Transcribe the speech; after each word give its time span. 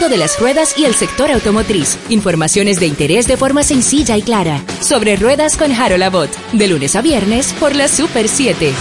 mundo 0.00 0.16
de 0.16 0.16
las 0.16 0.40
ruedas 0.40 0.78
y 0.78 0.86
el 0.86 0.94
sector 0.94 1.30
automotriz. 1.30 1.98
Informaciones 2.08 2.80
de 2.80 2.86
interés 2.86 3.26
de 3.26 3.36
forma 3.36 3.62
sencilla 3.62 4.16
y 4.16 4.22
clara. 4.22 4.62
Sobre 4.80 5.16
ruedas 5.16 5.58
con 5.58 5.72
Harold 5.72 6.02
Abbott. 6.02 6.30
De 6.52 6.68
lunes 6.68 6.96
a 6.96 7.02
viernes 7.02 7.52
por 7.60 7.76
la 7.76 7.86
Super 7.86 8.26
7. 8.26 8.72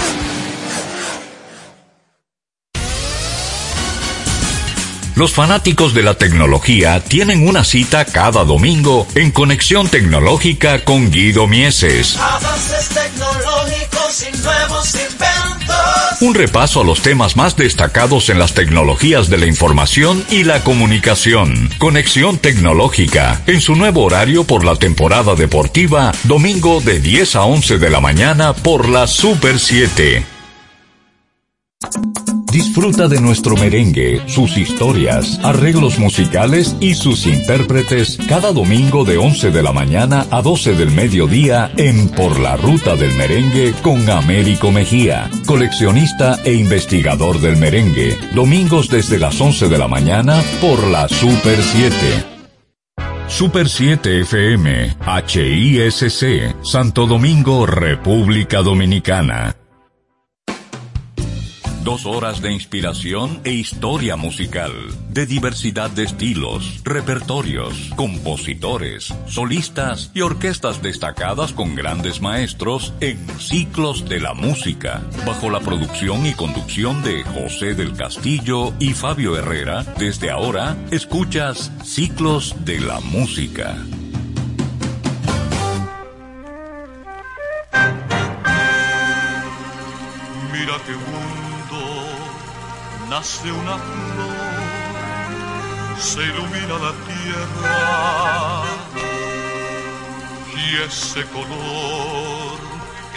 Los 5.16 5.34
fanáticos 5.34 5.94
de 5.94 6.04
la 6.04 6.14
tecnología 6.14 7.04
tienen 7.04 7.46
una 7.46 7.66
cita 7.66 8.06
cada 8.06 8.46
domingo 8.46 9.06
en 9.14 9.32
Conexión 9.32 9.90
Tecnológica 9.90 10.86
con 10.86 11.12
Guido 11.12 11.48
Mieses. 11.48 12.16
Avances 12.16 12.88
tecnológicos 12.88 14.26
y 14.26 14.38
nuevos 14.42 14.96
inventos. 14.96 15.59
Un 16.22 16.36
repaso 16.36 16.82
a 16.82 16.84
los 16.84 17.02
temas 17.02 17.38
más 17.38 17.56
destacados 17.56 18.30
en 18.30 18.40
las 18.40 18.54
tecnologías 18.54 19.30
de 19.30 19.38
la 19.38 19.46
información 19.46 20.24
y 20.30 20.44
la 20.44 20.64
comunicación. 20.64 21.70
Conexión 21.78 22.38
Tecnológica, 22.38 23.42
en 23.48 23.62
su 23.62 23.76
nuevo 23.76 24.04
horario 24.04 24.44
por 24.44 24.66
la 24.66 24.76
temporada 24.76 25.36
deportiva, 25.36 26.12
domingo 26.24 26.82
de 26.82 27.00
10 27.00 27.36
a 27.38 27.44
11 27.44 27.78
de 27.78 27.90
la 27.90 28.02
mañana 28.02 28.54
por 28.54 28.90
la 28.90 29.08
Super 29.08 29.60
7. 29.60 30.26
Disfruta 32.52 33.08
de 33.08 33.22
nuestro 33.22 33.56
merengue, 33.56 34.24
sus 34.28 34.58
historias, 34.58 35.40
arreglos 35.44 36.00
musicales 36.00 36.76
y 36.80 36.96
sus 36.96 37.28
intérpretes 37.28 38.18
cada 38.28 38.52
domingo 38.52 39.06
de 39.06 39.18
11 39.18 39.52
de 39.52 39.62
la 39.62 39.72
mañana 39.72 40.26
a 40.32 40.42
12 40.42 40.74
del 40.74 40.90
mediodía 40.90 41.72
en 41.78 42.10
Por 42.10 42.40
la 42.40 42.58
Ruta 42.58 42.96
del 42.96 43.14
Merengue 43.14 43.74
con 43.84 44.10
Américo 44.10 44.72
Mejía, 44.72 45.30
coleccionista 45.46 46.40
e 46.44 46.54
investigador 46.54 47.40
del 47.40 47.58
merengue. 47.58 48.18
Domingos 48.34 48.90
desde 48.90 49.20
las 49.20 49.40
11 49.40 49.68
de 49.68 49.78
la 49.78 49.88
mañana 49.88 50.42
por 50.60 50.88
la 50.88 51.08
Super 51.08 51.62
7. 51.62 51.94
Super 53.28 53.70
7 53.70 54.22
FM, 54.22 54.98
HISC, 55.28 56.64
Santo 56.64 57.06
Domingo, 57.06 57.68
República 57.68 58.64
Dominicana. 58.64 59.59
Dos 61.84 62.06
horas 62.06 62.42
de 62.42 62.52
inspiración 62.52 63.40
e 63.46 63.54
historia 63.54 64.18
musical, 64.18 64.72
de 65.10 65.26
diversidad 65.26 65.90
de 65.90 66.04
estilos, 66.04 66.82
repertorios, 66.84 67.92
compositores, 67.96 69.14
solistas 69.28 70.12
y 70.14 70.22
orquestas 70.22 70.82
destacadas 70.82 71.54
con 71.54 71.76
grandes 71.76 72.22
maestros 72.22 72.94
en 73.00 73.18
Ciclos 73.40 74.10
de 74.10 74.20
la 74.20 74.34
Música, 74.34 75.02
bajo 75.26 75.50
la 75.50 75.62
producción 75.62 76.26
y 76.26 76.34
conducción 76.34 77.02
de 77.02 77.24
José 77.24 77.76
del 77.76 77.96
Castillo 77.96 78.74
y 78.80 78.94
Fabio 78.94 79.38
Herrera. 79.38 79.86
Desde 79.98 80.32
ahora, 80.32 80.76
escuchas 80.92 81.72
Ciclos 81.86 82.56
de 82.66 82.82
la 82.82 83.00
Música. 83.00 83.78
Nace 93.10 93.52
una 93.52 93.78
flor, 93.78 95.00
se 96.00 96.22
ilumina 96.22 96.76
la 96.78 96.94
tierra 97.10 98.64
y 100.56 100.76
ese 100.88 101.26
color 101.26 102.58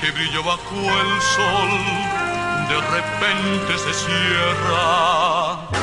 que 0.00 0.10
brilla 0.10 0.40
bajo 0.40 0.76
el 0.76 1.20
sol 1.36 2.22
de 2.68 2.80
repente 2.80 3.78
se 3.78 3.92
cierra. 3.92 5.81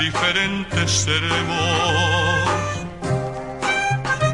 Diferentes 0.00 0.90
seremos. 0.90 2.38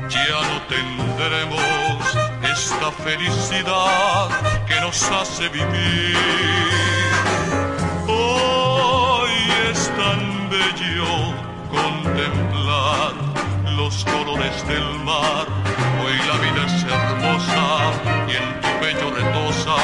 Ya 0.09 0.41
no 0.51 0.59
tendremos 0.69 2.03
esta 2.43 2.91
felicidad 2.93 4.29
que 4.67 4.81
nos 4.81 5.03
hace 5.11 5.49
vivir. 5.49 6.17
Hoy 8.07 9.31
es 9.71 9.91
tan 9.97 10.51
bello 10.51 11.35
contemplar 11.71 13.13
los 13.77 14.05
colores 14.05 14.67
del 14.69 14.89
mar. 15.01 15.47
Hoy 16.03 16.17
la 16.29 16.37
vida 16.45 16.67
es 16.67 16.85
hermosa 16.85 17.67
y 18.29 18.37
en 18.37 18.61
tu 18.61 18.69
pecho 18.81 19.11
retosa 19.11 19.77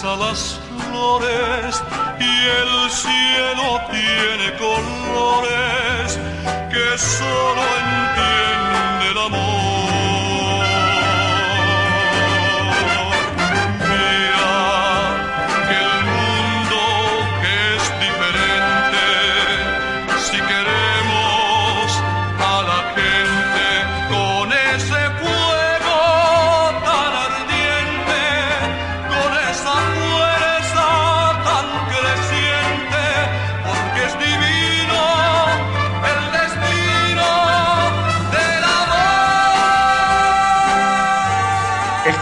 besa 0.00 0.16
las 0.16 0.58
flores 0.88 1.82
y 2.18 2.24
el 2.24 2.90
cielo 2.90 3.80
tiene 3.90 4.56
colores 4.56 6.18
que 6.70 6.98
solo 6.98 7.62
entiende 7.82 9.10
el 9.10 9.18
amor. 9.18 9.59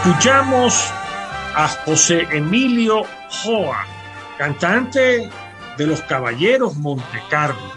Escuchamos 0.09 0.91
a 1.55 1.67
José 1.85 2.27
Emilio 2.31 3.03
Joa, 3.29 3.85
cantante 4.39 5.29
de 5.77 5.87
los 5.87 6.01
Caballeros 6.01 6.77
Montecarlo, 6.77 7.71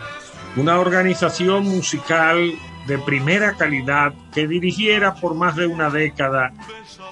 una 0.56 0.80
organización 0.80 1.64
musical 1.64 2.54
de 2.86 2.98
primera 3.00 3.52
calidad 3.52 4.14
que 4.32 4.48
dirigiera 4.48 5.14
por 5.14 5.34
más 5.34 5.56
de 5.56 5.66
una 5.66 5.90
década 5.90 6.54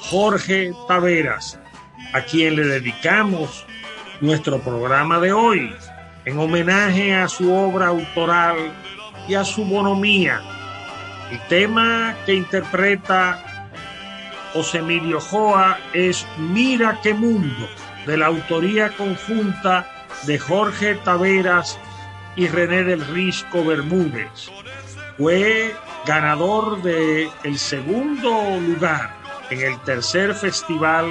Jorge 0.09 0.73
Taveras, 0.89 1.61
a 2.15 2.23
quien 2.23 2.57
le 2.57 2.65
dedicamos 2.65 3.67
nuestro 4.23 4.59
programa 4.61 5.21
de 5.21 5.35
hoy 5.35 5.71
en 6.25 6.39
homenaje 6.39 7.15
a 7.15 7.29
su 7.29 7.53
obra 7.53 7.89
autoral 7.89 8.57
y 9.29 9.35
a 9.35 9.45
su 9.45 9.67
bonomía. 9.67 10.41
El 11.31 11.41
tema 11.47 12.17
que 12.25 12.35
interpreta 12.35 13.50
José 14.53 14.79
Emilio 14.79 15.21
Joa 15.21 15.79
es 15.93 16.27
Mira 16.39 16.99
qué 17.03 17.15
mundo, 17.15 17.69
de 18.07 18.17
la 18.17 18.27
autoría 18.27 18.91
conjunta 18.97 19.87
de 20.25 20.39
Jorge 20.39 20.95
Taveras 20.97 21.79
y 22.37 22.49
René 22.49 22.85
del 22.85 23.07
Risco 23.07 23.65
Bermúdez. 23.65 24.51
Fue 25.17 25.75
ganador 26.07 26.83
del 26.83 27.31
el 27.45 27.59
segundo 27.59 28.59
lugar 28.61 29.15
en 29.51 29.61
el 29.61 29.79
tercer 29.81 30.35
festival 30.35 31.07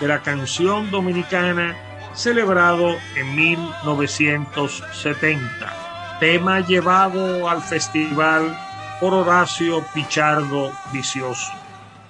de 0.00 0.08
la 0.08 0.22
canción 0.22 0.90
dominicana 0.90 1.76
celebrado 2.14 2.96
en 3.16 3.36
1970. 3.36 6.18
Tema 6.18 6.58
llevado 6.60 7.48
al 7.48 7.62
festival 7.62 8.58
por 9.00 9.14
Horacio 9.14 9.84
Pichardo 9.94 10.72
Vicioso. 10.92 11.59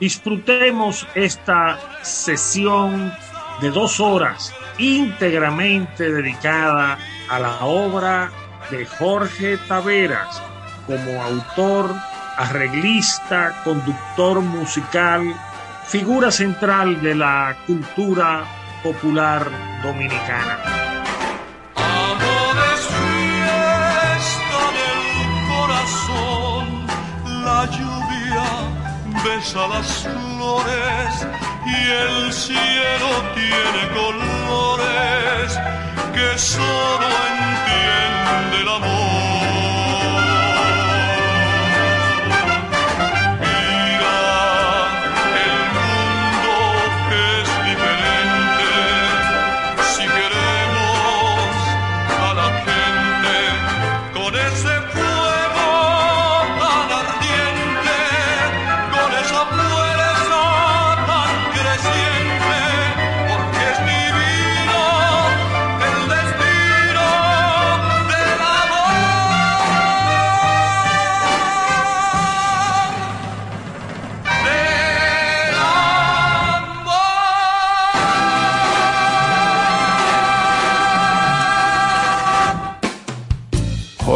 Disfrutemos 0.00 1.06
esta 1.14 1.79
sesión 2.02 3.12
de 3.61 3.70
dos 3.70 4.00
horas 4.00 4.55
íntegramente 4.79 6.11
dedicada 6.11 6.99
a 7.29 7.38
la 7.38 7.64
obra 7.67 8.31
de 8.70 8.87
Jorge 8.87 9.58
Taveras 9.69 10.43
como 10.87 11.23
autor 11.23 11.94
arreglista, 12.38 13.61
conductor 13.62 14.41
musical, 14.41 15.35
figura 15.87 16.31
central 16.31 17.03
de 17.03 17.14
la 17.14 17.55
cultura 17.67 18.44
popular 18.82 19.46
dominicana. 19.82 21.00
Besa 29.25 29.67
las 29.69 29.87
flores 30.02 31.26
y 31.67 31.90
el 31.90 32.32
cielo 32.32 33.08
tiene 33.34 33.82
colores 33.94 35.58
que 36.14 36.38
solo 36.38 37.06
entiende 37.28 38.61
el 38.62 38.69
amor. 38.69 39.39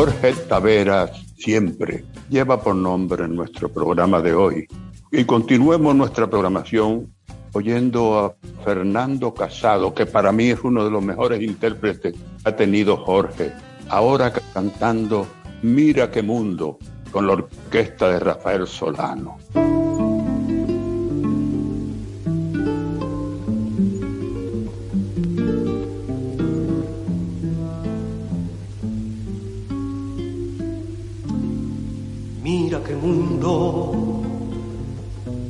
Jorge 0.04 0.34
Taveras 0.34 1.12
siempre 1.38 2.04
lleva 2.28 2.60
por 2.60 2.74
nombre 2.74 3.26
nuestro 3.26 3.70
programa 3.70 4.20
de 4.20 4.34
hoy. 4.34 4.66
Y 5.10 5.24
continuemos 5.24 5.96
nuestra 5.96 6.28
programación 6.28 7.10
oyendo 7.54 8.18
a 8.18 8.34
Fernando 8.62 9.32
Casado, 9.32 9.94
que 9.94 10.04
para 10.04 10.30
mí 10.30 10.50
es 10.50 10.60
uno 10.62 10.84
de 10.84 10.90
los 10.90 11.02
mejores 11.02 11.40
intérpretes 11.40 12.12
que 12.12 12.20
ha 12.44 12.54
tenido 12.54 12.98
Jorge. 12.98 13.50
Ahora 13.88 14.30
cantando 14.52 15.26
Mira 15.62 16.10
qué 16.10 16.22
mundo 16.22 16.76
con 17.10 17.26
la 17.26 17.32
orquesta 17.32 18.10
de 18.10 18.18
Rafael 18.18 18.66
Solano. 18.66 19.38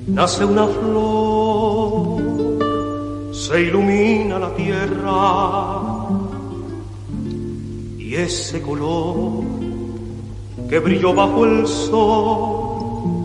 Nace 0.07 0.45
una 0.45 0.67
flor, 0.67 2.23
se 3.33 3.63
ilumina 3.63 4.39
la 4.39 4.55
tierra 4.55 5.73
y 7.99 8.15
ese 8.15 8.63
color 8.63 9.43
que 10.69 10.79
brilló 10.79 11.13
bajo 11.15 11.45
el 11.45 11.67
sol 11.67 13.25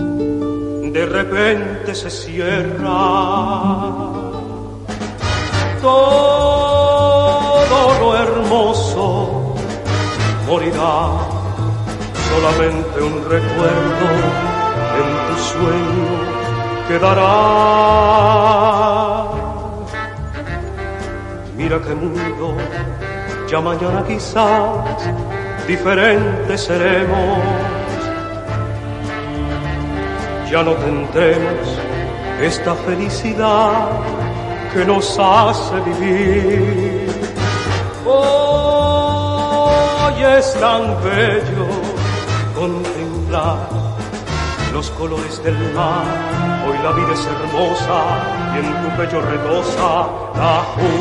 de 0.91 1.05
repente 1.05 1.93
se 1.95 2.09
cierra. 2.09 2.89
Todo 5.81 7.65
lo 8.01 8.17
hermoso 8.17 9.55
morirá, 10.47 11.19
solamente 12.29 13.01
un 13.01 13.23
recuerdo 13.29 14.48
sueño 15.59 16.07
quedará. 16.87 17.35
Mira 21.57 21.77
qué 21.85 21.93
mundo, 21.93 22.55
ya 23.49 23.59
mañana 23.61 24.03
quizás 24.07 25.01
diferentes 25.67 26.61
seremos. 26.61 27.39
Ya 30.51 30.63
no 30.63 30.73
tendremos 30.73 31.67
esta 32.41 32.73
felicidad 32.87 33.89
que 34.73 34.85
nos 34.85 35.19
hace 35.19 35.75
vivir. 35.81 37.07
Hoy 38.05 39.37
es 40.37 40.53
tan 40.59 40.83
bello 41.03 41.67
contemplar 42.55 43.78
los 44.71 44.89
colores 44.91 45.41
del 45.43 45.55
mar 45.73 46.05
Hoy 46.67 46.77
la 46.83 46.91
vida 46.91 47.13
es 47.13 47.25
hermosa 47.25 47.99
y 48.53 48.59
en 48.59 48.67
tu 48.83 48.97
pecho 48.97 49.21
retosa 49.21 50.07
la 50.35 50.63
juventud. 50.75 50.98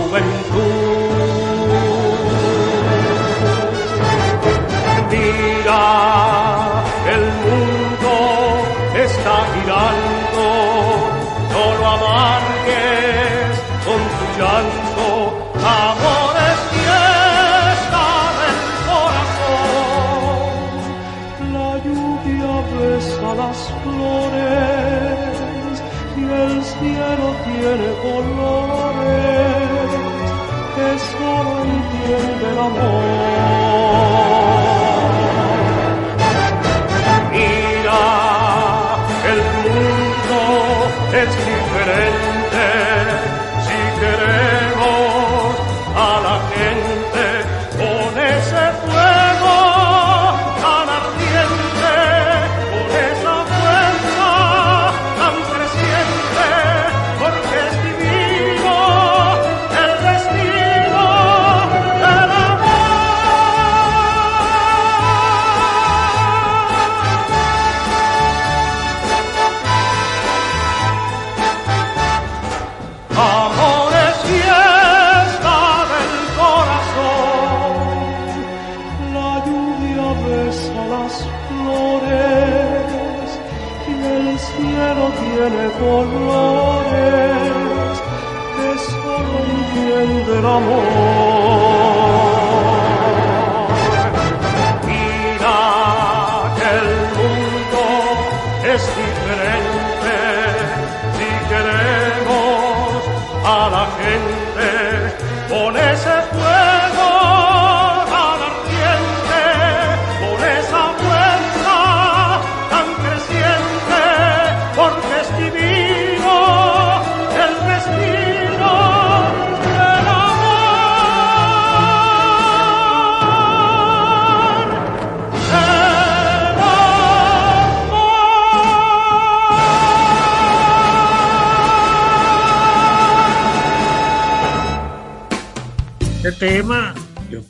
Amor. 32.76 33.07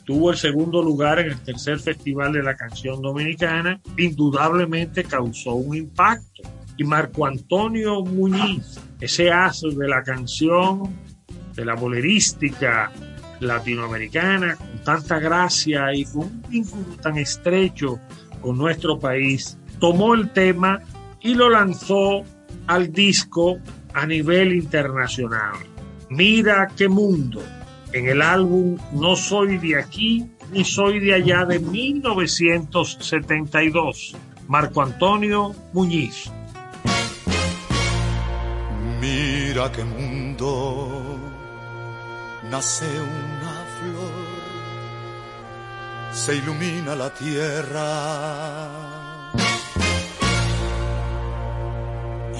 Obtuvo 0.09 0.31
el 0.31 0.37
segundo 0.37 0.81
lugar 0.81 1.19
en 1.19 1.27
el 1.27 1.39
tercer 1.41 1.79
Festival 1.79 2.33
de 2.33 2.41
la 2.41 2.55
Canción 2.55 2.99
Dominicana, 2.99 3.79
indudablemente 3.95 5.03
causó 5.03 5.53
un 5.53 5.75
impacto. 5.75 6.41
Y 6.77 6.83
Marco 6.83 7.27
Antonio 7.27 8.03
Muñiz, 8.03 8.79
ese 8.99 9.29
aso 9.29 9.69
de 9.69 9.87
la 9.87 10.01
canción, 10.01 10.95
de 11.53 11.63
la 11.63 11.75
bolerística 11.75 12.91
latinoamericana, 13.39 14.55
con 14.55 14.83
tanta 14.83 15.19
gracia 15.19 15.93
y 15.93 16.05
con 16.05 16.23
un 16.23 16.43
vínculo 16.49 16.95
tan 17.03 17.17
estrecho 17.19 17.99
con 18.41 18.57
nuestro 18.57 18.97
país, 18.97 19.59
tomó 19.79 20.15
el 20.15 20.31
tema 20.31 20.79
y 21.21 21.35
lo 21.35 21.51
lanzó 21.51 22.23
al 22.65 22.91
disco 22.91 23.59
a 23.93 24.07
nivel 24.07 24.53
internacional. 24.53 25.53
Mira 26.09 26.67
qué 26.75 26.89
mundo 26.89 27.43
en 27.93 28.07
el 28.07 28.21
álbum 28.21 28.77
No 28.93 29.15
soy 29.15 29.57
de 29.57 29.79
aquí 29.79 30.27
ni 30.51 30.63
soy 30.63 30.99
de 30.99 31.13
allá 31.13 31.45
de 31.45 31.59
1972. 31.59 34.15
Marco 34.47 34.81
Antonio 34.81 35.53
Muñiz. 35.73 36.31
Mira 38.99 39.71
qué 39.71 39.83
mundo 39.83 41.19
nace 42.49 42.85
una 42.85 43.63
flor, 43.77 44.25
se 46.11 46.37
ilumina 46.37 46.95
la 46.95 47.13
tierra 47.13 47.99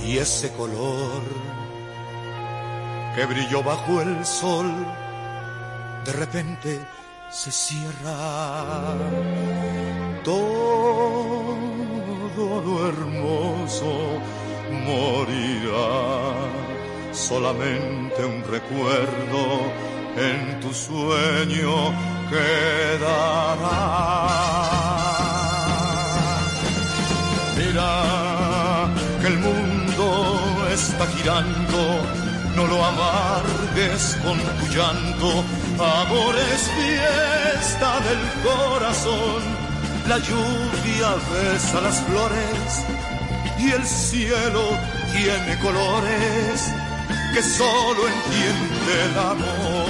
y 0.03 0.17
ese 0.17 0.51
color 0.53 1.21
que 3.15 3.25
brilló 3.25 3.61
bajo 3.61 4.01
el 4.01 4.25
sol 4.25 4.73
de 6.09 6.13
repente 6.13 6.79
se 7.29 7.51
cierra. 7.51 8.95
Todo 10.23 11.55
lo 12.65 12.87
hermoso 12.89 13.91
morirá. 14.87 16.33
Solamente 17.11 18.25
un 18.25 18.43
recuerdo 18.43 19.41
en 20.17 20.59
tu 20.61 20.73
sueño 20.73 21.75
quedará. 22.31 23.89
Mira 27.57 27.91
que 29.21 29.27
el 29.27 29.37
mundo 29.37 30.05
está 30.71 31.05
girando 31.07 32.18
no 32.59 32.67
lo 32.67 32.83
amargues 32.83 34.17
con 34.21 34.37
tu 34.37 34.65
llanto 34.75 35.29
Amor 35.79 36.35
es 36.53 36.61
fiesta 36.77 37.89
del 38.07 38.21
corazón, 38.43 39.41
la 40.09 40.17
lluvia 40.17 41.09
besa 41.31 41.79
las 41.79 42.01
flores 42.01 42.67
y 43.59 43.71
el 43.71 43.85
cielo 43.85 44.63
tiene 45.13 45.57
colores 45.59 46.73
que 47.33 47.41
solo 47.41 48.01
entiende 48.15 48.93
el 49.05 49.19
amor. 49.19 49.87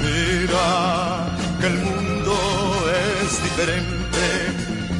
Mira 0.00 1.26
que 1.60 1.66
el 1.66 1.78
mundo 1.88 2.34
es 3.22 3.42
diferente 3.42 4.24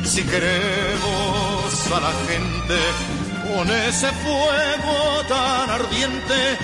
si 0.05 0.23
queremos 0.25 1.93
a 1.97 2.01
la 2.01 2.13
gente 2.29 3.22
con 3.55 3.71
ese 3.71 4.09
fuego 4.25 5.25
tan 5.29 5.71
ardiente 5.71 6.59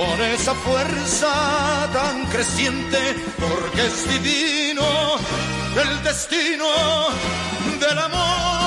con 0.00 0.20
esa 0.22 0.54
fuerza 0.54 1.90
tan 1.92 2.24
creciente, 2.26 2.98
porque 3.38 3.86
es 3.86 4.08
divino 4.08 4.82
el 5.82 6.02
destino 6.02 6.66
del 7.80 7.98
amor. 7.98 8.60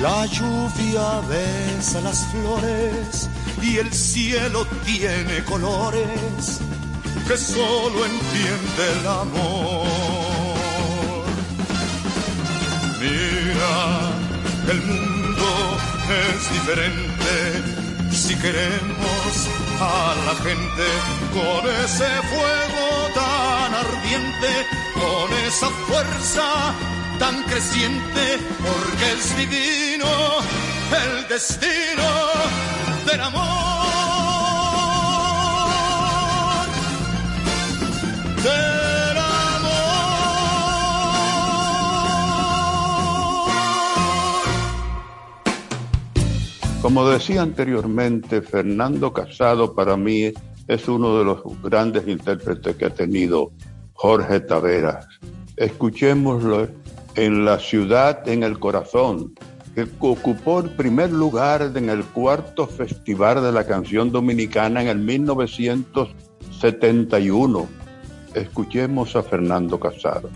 La 0.00 0.26
lluvia 0.26 1.20
besa 1.28 2.00
las 2.00 2.24
flores 2.26 3.29
y 3.62 3.78
el 3.78 3.92
cielo 3.92 4.66
tiene 4.84 5.44
colores 5.44 6.60
que 7.26 7.36
solo 7.36 8.06
entiende 8.06 8.92
el 9.00 9.06
amor. 9.06 9.86
Mira, 13.00 14.12
el 14.70 14.82
mundo 14.82 15.46
es 16.10 16.52
diferente 16.52 17.30
si 18.12 18.34
queremos 18.36 19.48
a 19.80 20.14
la 20.26 20.34
gente 20.42 20.86
con 21.32 21.70
ese 21.84 22.08
fuego 22.32 22.86
tan 23.14 23.74
ardiente, 23.74 24.66
con 24.94 25.32
esa 25.46 25.68
fuerza 25.86 26.74
tan 27.18 27.42
creciente, 27.44 28.38
porque 28.58 29.12
es 29.12 29.36
divino 29.36 30.08
el 30.92 31.28
destino 31.28 32.79
del 33.06 33.20
amor. 33.20 33.60
Como 46.82 47.08
decía 47.08 47.42
anteriormente, 47.42 48.40
Fernando 48.40 49.12
Casado 49.12 49.74
para 49.74 49.98
mí 49.98 50.32
es 50.66 50.88
uno 50.88 51.18
de 51.18 51.24
los 51.24 51.42
grandes 51.62 52.08
intérpretes 52.08 52.74
que 52.74 52.86
ha 52.86 52.90
tenido 52.90 53.52
Jorge 53.92 54.40
Taveras. 54.40 55.06
Escuchémoslo 55.56 56.68
en 57.16 57.44
La 57.44 57.58
ciudad 57.58 58.26
en 58.26 58.42
el 58.42 58.58
corazón, 58.58 59.34
que 59.74 59.86
ocupó 60.00 60.60
el 60.60 60.70
primer 60.70 61.12
lugar 61.12 61.72
en 61.74 61.90
el 61.90 62.02
cuarto 62.04 62.66
Festival 62.66 63.42
de 63.42 63.52
la 63.52 63.66
Canción 63.66 64.10
Dominicana 64.10 64.80
en 64.82 64.88
el 64.88 64.98
1971. 64.98 67.68
Escuchemos 68.34 69.14
a 69.16 69.22
Fernando 69.22 69.78
Casado. 69.78 70.30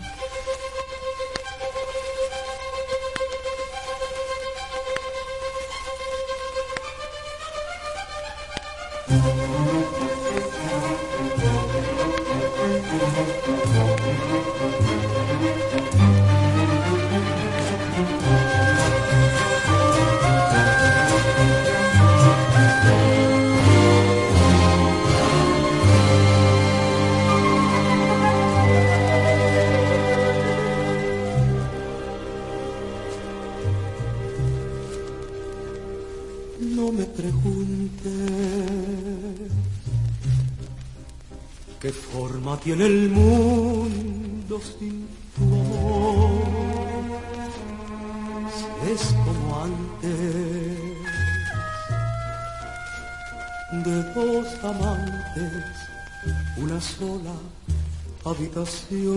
Habitación. 58.37 59.17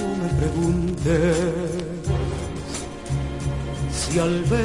No 0.00 0.08
me 0.20 0.28
preguntes 0.40 1.36
si 3.92 4.18
al 4.18 4.44
ver 4.44 4.63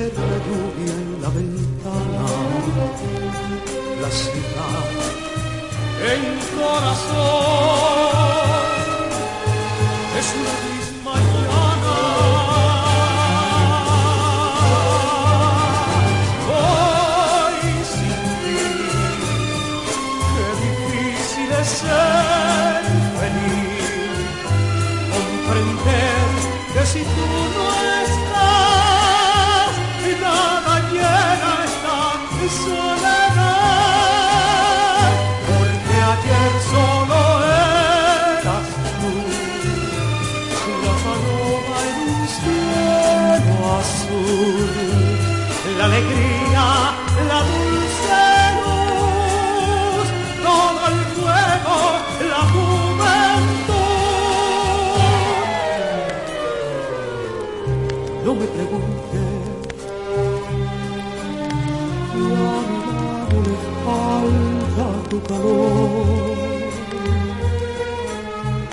tu 65.10 65.20
calor. 65.24 66.70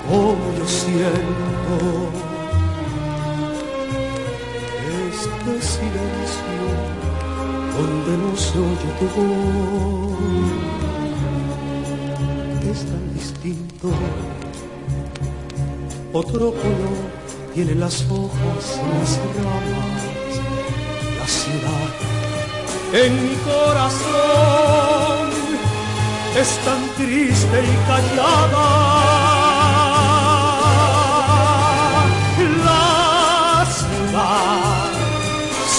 Como 0.07 0.45
yo 0.57 0.67
siento 0.67 1.77
este 5.03 5.53
silencio 5.73 6.57
donde 7.75 8.11
no 8.23 8.31
se 8.37 8.57
oye 8.59 8.89
tu 8.99 9.05
voz. 9.15 10.17
Es 12.71 12.79
tan 12.85 13.13
distinto. 13.13 13.87
Otro 16.13 16.51
color 16.51 17.16
tiene 17.57 17.73
las 17.73 18.05
hojas, 18.11 18.79
las 18.93 19.11
ramas, 19.35 20.01
la 21.17 21.27
ciudad 21.27 21.89
en 22.93 23.11
mi 23.23 23.35
corazón 23.37 25.25
es 26.39 26.49
tan 26.65 26.81
triste 26.97 27.57
y 27.63 27.75
callada. 27.87 28.67
La 32.63 33.65
ciudad, 33.79 34.91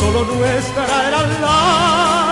solo 0.00 0.20
nuestra 0.34 0.84
era 1.06 1.22
la 1.40 2.27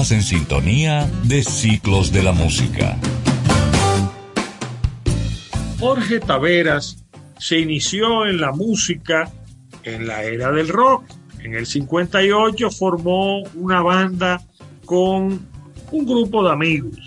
En 0.00 0.22
sintonía 0.22 1.06
de 1.24 1.44
Ciclos 1.44 2.10
de 2.10 2.22
la 2.22 2.32
Música. 2.32 2.96
Jorge 5.78 6.20
Taveras 6.20 7.04
se 7.38 7.58
inició 7.58 8.24
en 8.24 8.40
la 8.40 8.50
música 8.50 9.30
en 9.84 10.06
la 10.06 10.22
era 10.22 10.52
del 10.52 10.68
rock. 10.68 11.04
En 11.40 11.54
el 11.54 11.66
58 11.66 12.70
formó 12.70 13.42
una 13.54 13.82
banda 13.82 14.40
con 14.86 15.46
un 15.92 16.06
grupo 16.06 16.44
de 16.44 16.52
amigos 16.52 16.98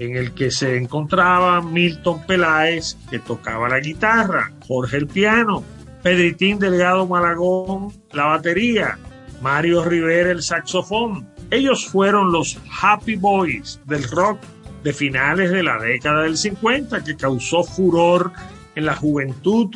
en 0.00 0.16
el 0.16 0.34
que 0.34 0.50
se 0.50 0.76
encontraban 0.76 1.72
Milton 1.72 2.26
Peláez, 2.26 2.96
que 3.10 3.20
tocaba 3.20 3.68
la 3.68 3.78
guitarra, 3.78 4.52
Jorge 4.66 4.96
el 4.96 5.06
piano, 5.06 5.62
Pedritín 6.02 6.58
Delgado 6.58 7.06
Malagón 7.06 7.92
la 8.12 8.24
batería, 8.24 8.98
Mario 9.40 9.84
Rivera 9.84 10.32
el 10.32 10.42
saxofón. 10.42 11.32
Ellos 11.50 11.86
fueron 11.86 12.32
los 12.32 12.58
Happy 12.80 13.16
Boys 13.16 13.80
del 13.86 14.02
rock 14.04 14.38
de 14.82 14.92
finales 14.92 15.50
de 15.50 15.62
la 15.62 15.78
década 15.78 16.22
del 16.22 16.36
50 16.36 17.04
que 17.04 17.16
causó 17.16 17.64
furor 17.64 18.32
en 18.74 18.86
la 18.86 18.94
juventud 18.94 19.70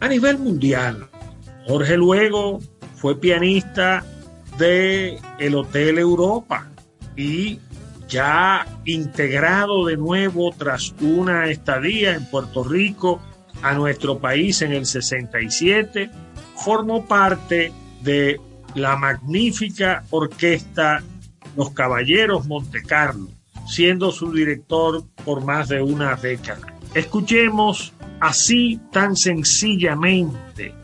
a 0.00 0.08
nivel 0.08 0.38
mundial. 0.38 1.08
Jorge 1.66 1.96
luego 1.96 2.60
fue 2.96 3.20
pianista 3.20 4.04
de 4.58 5.18
el 5.38 5.54
Hotel 5.54 5.98
Europa 5.98 6.68
y 7.16 7.58
ya 8.08 8.66
integrado 8.84 9.86
de 9.86 9.96
nuevo 9.96 10.52
tras 10.56 10.94
una 11.00 11.46
estadía 11.48 12.14
en 12.14 12.24
Puerto 12.26 12.64
Rico 12.64 13.20
a 13.62 13.72
nuestro 13.74 14.18
país 14.18 14.62
en 14.62 14.72
el 14.72 14.86
67, 14.86 16.10
formó 16.56 17.06
parte 17.06 17.72
de 18.02 18.40
la 18.74 18.96
magnífica 18.96 20.04
orquesta 20.10 21.02
Los 21.56 21.70
Caballeros 21.70 22.46
Montecarlo, 22.46 23.28
siendo 23.66 24.10
su 24.12 24.32
director 24.32 25.04
por 25.24 25.44
más 25.44 25.68
de 25.68 25.82
una 25.82 26.16
década. 26.16 26.74
Escuchemos 26.94 27.92
así 28.20 28.80
tan 28.92 29.16
sencillamente 29.16 30.74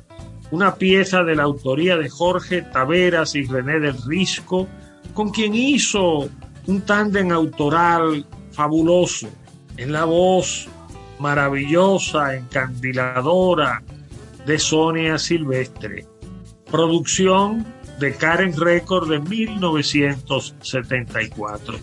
una 0.51 0.75
pieza 0.75 1.23
de 1.23 1.37
la 1.37 1.45
autoría 1.45 1.97
de 1.97 2.09
Jorge 2.09 2.63
Taveras 2.63 3.35
y 3.35 3.45
René 3.45 3.79
del 3.79 3.97
Risco, 4.07 4.67
con 5.15 5.31
quien 5.31 5.55
hizo 5.55 6.29
un 6.67 6.81
tándem 6.83 7.31
autoral 7.31 8.27
fabuloso, 8.53 9.29
en 9.77 9.93
la 9.93 10.05
voz 10.05 10.69
maravillosa, 11.19 12.35
encandiladora 12.35 13.83
de 14.45 14.59
Sonia 14.59 15.19
Silvestre. 15.19 16.07
Producción 16.71 17.65
de 18.01 18.15
Karen 18.15 18.57
Record 18.57 19.11
de 19.11 19.21
1974. 19.21 21.79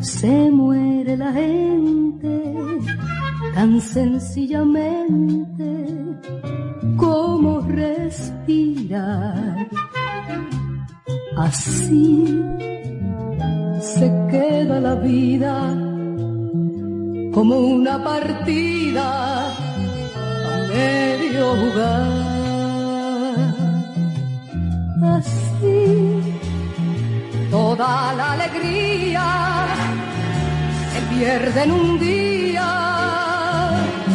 Se 0.00 0.50
muere 0.50 1.16
la 1.16 1.32
gente 1.32 2.54
tan 3.54 3.80
sencillamente 3.80 5.86
como 6.96 7.60
respirar. 7.60 9.68
Así 11.36 12.42
se 13.80 14.10
queda 14.30 14.80
la 14.80 14.94
vida 14.96 15.74
como 17.32 17.58
una 17.58 18.02
partida 18.02 19.48
a 19.48 19.52
medio 20.72 21.56
jugar. 21.56 22.28
Así 25.16 26.17
toda 27.50 28.12
la 28.14 28.32
alegría 28.32 29.66
se 30.92 31.00
pierde 31.14 31.62
en 31.62 31.70
un 31.72 31.98
día, 31.98 32.70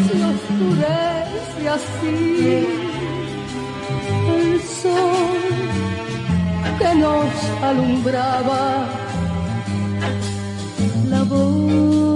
se 0.06 0.16
oscurece 0.32 1.70
así 1.78 2.68
el 4.36 4.62
sol 4.62 5.44
que 6.80 6.92
nos 6.96 7.32
alumbraba 7.62 8.64
la 11.10 11.24
voz 11.24 12.12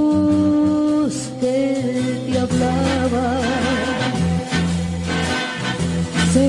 que 1.41 2.25
te 2.27 2.39
hablaba 2.39 3.27
se 6.33 6.45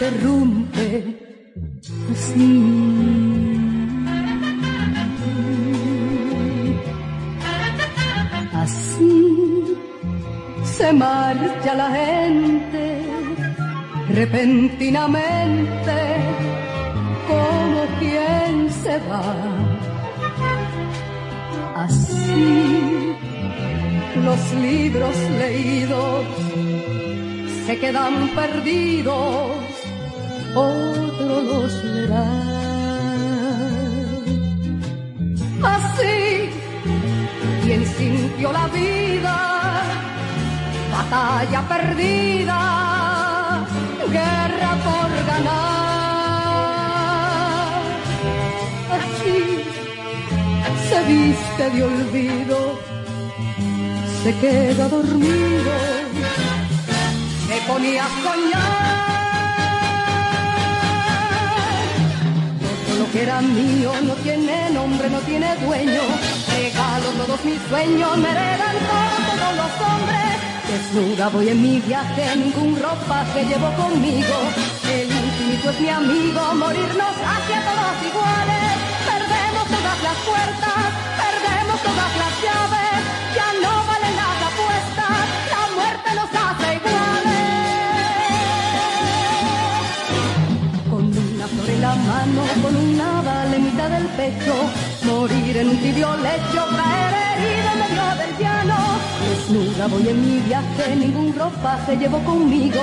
interrumpe 0.00 0.88
así. 2.12 2.83
Se 10.84 10.92
marcha 10.92 11.74
la 11.74 11.88
gente 11.98 12.82
repentinamente 14.20 15.98
como 17.30 17.80
quien 18.00 18.70
se 18.82 18.94
va. 19.10 19.34
Así 21.84 23.16
los 24.26 24.42
libros 24.66 25.16
leídos 25.38 26.26
se 27.64 27.78
quedan 27.78 28.14
perdidos, 28.40 29.52
otro 30.54 31.32
los 31.50 31.72
leerá. 31.84 32.28
Así 35.76 36.50
quien 37.62 37.86
sintió 37.86 38.52
la 38.52 38.66
vida, 38.68 39.63
batalla 41.04 41.60
perdida, 41.68 42.60
guerra 44.10 44.70
por 44.86 45.10
ganar. 45.26 45.52
Así 48.96 49.38
se 50.88 50.98
viste 51.04 51.64
de 51.70 51.82
olvido, 51.82 52.58
se 54.22 54.30
queda 54.38 54.88
dormido, 54.88 55.72
se 57.48 57.56
ponía 57.68 58.04
a 58.04 58.08
soñar. 58.22 59.04
Todo 62.86 62.98
lo 63.00 63.06
que 63.12 63.22
era 63.22 63.40
mío 63.40 63.92
no 64.02 64.14
tiene 64.14 64.70
nombre, 64.70 65.10
no 65.10 65.18
tiene 65.20 65.56
dueño. 65.56 66.02
Regalo 66.50 67.08
todos 67.18 67.44
mis 67.44 67.60
sueños, 67.68 68.16
me 68.16 68.30
heredan 68.30 68.76
todos 68.88 69.56
los 69.56 69.72
hombres. 69.88 70.53
Desnuda 70.74 71.28
voy 71.28 71.48
en 71.50 71.62
mi 71.62 71.78
viaje, 71.78 72.34
ningún 72.34 72.74
ropaje 72.74 73.44
llevo 73.44 73.70
conmigo. 73.74 74.36
El 74.90 75.06
infinito 75.06 75.70
es 75.70 75.80
mi 75.80 75.88
amigo, 75.88 76.40
morirnos 76.56 77.14
hacia 77.32 77.58
todos 77.68 77.96
iguales. 78.10 78.74
Perdemos 79.06 79.66
todas 79.70 79.98
las 80.02 80.18
puertas, 80.26 80.83
mano, 92.26 92.42
con 92.62 92.76
una 92.76 93.44
mitad 93.58 93.88
del 93.90 94.06
pecho. 94.16 94.54
Morir 95.04 95.56
en 95.56 95.68
un 95.68 95.76
tibio 95.78 96.16
lecho, 96.16 96.62
caer 96.76 97.14
herido 97.30 97.68
en 97.72 97.78
medio 97.78 98.04
del 98.20 98.32
llano. 98.38 98.76
Desnuda 99.28 99.86
voy 99.86 100.08
en 100.08 100.20
mi 100.20 100.40
viaje, 100.40 100.96
ningún 100.96 101.34
ropaje 101.34 101.96
llevo 101.96 102.18
conmigo. 102.24 102.82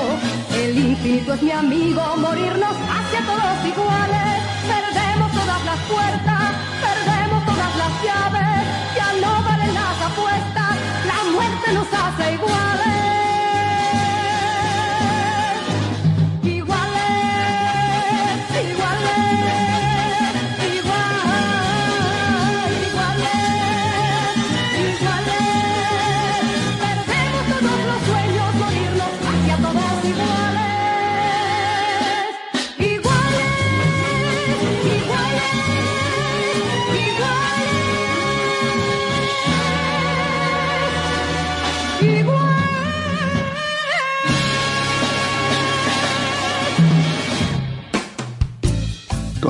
El 0.53 0.77
infinito 0.77 1.33
es 1.33 1.41
mi 1.41 1.51
amigo, 1.51 2.01
morirnos 2.17 2.75
hacia 2.95 3.19
todos 3.25 3.57
iguales. 3.65 4.31
Perdemos 4.71 5.31
todas 5.31 5.65
las 5.65 5.79
puertas, 5.91 6.45
perdemos 6.85 7.45
todas 7.45 7.71
las 7.81 7.93
llaves. 8.05 8.55
Ya 8.97 9.09
no 9.21 9.43
valen 9.43 9.73
las 9.73 9.97
apuestas, 10.09 10.73
la 11.11 11.19
muerte 11.31 11.73
nos 11.73 11.87
hace. 11.87 12.33
Iguales, 12.33 13.10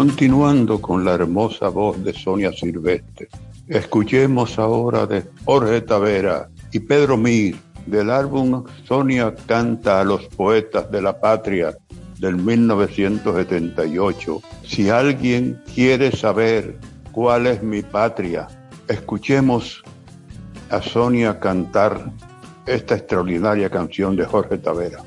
Continuando 0.02 0.82
con 0.82 1.06
la 1.06 1.14
hermosa 1.14 1.70
voz 1.70 2.04
de 2.04 2.12
Sonia 2.12 2.52
Silvestre, 2.52 3.28
escuchemos 3.68 4.58
ahora 4.58 5.06
de 5.06 5.24
Jorge 5.46 5.82
Tavera 5.82 6.50
y 6.72 6.80
Pedro 6.80 7.18
Mir 7.18 7.56
del 7.86 8.10
álbum 8.10 8.64
Sonia 8.88 9.36
canta 9.46 10.02
a 10.02 10.04
los 10.04 10.26
poetas 10.30 10.90
de 10.90 11.04
la 11.04 11.20
patria 11.20 11.78
del 12.18 12.38
1978. 12.38 14.42
Si 14.66 14.90
alguien 14.90 15.62
quiere 15.72 16.12
saber 16.12 16.80
cuál 17.12 17.46
es 17.46 17.62
mi 17.62 17.84
patria, 17.84 18.48
escuchemos 18.88 19.84
a 20.72 20.82
Sonia 20.82 21.40
cantar 21.40 22.12
esta 22.66 22.96
extraordinaria 22.96 23.70
canción 23.70 24.16
de 24.16 24.26
Jorge 24.26 24.58
Tavera. 24.58 25.04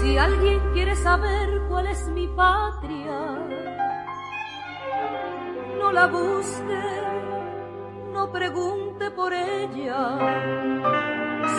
Si 0.00 0.16
alguien 0.16 0.60
quiere 0.72 0.96
saber 0.96 1.60
cuál 1.68 1.86
es 1.86 2.08
mi 2.08 2.26
patria, 2.28 3.36
no 5.78 5.92
la 5.92 6.06
busque, 6.06 6.82
no 8.10 8.32
pregunte 8.32 9.10
por 9.10 9.34
ella. 9.34 10.18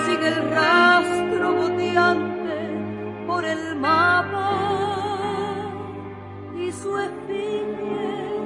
Sigue 0.05 0.27
el 0.27 0.49
rastro 0.49 1.53
goteante 1.53 3.25
por 3.27 3.45
el 3.45 3.75
mapa 3.75 4.49
y 6.57 6.71
su 6.71 6.97
efigie 6.97 8.41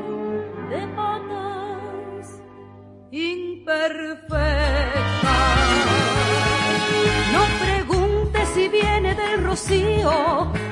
de 0.71 0.87
patas 0.93 2.41
imperfectas. 3.11 4.64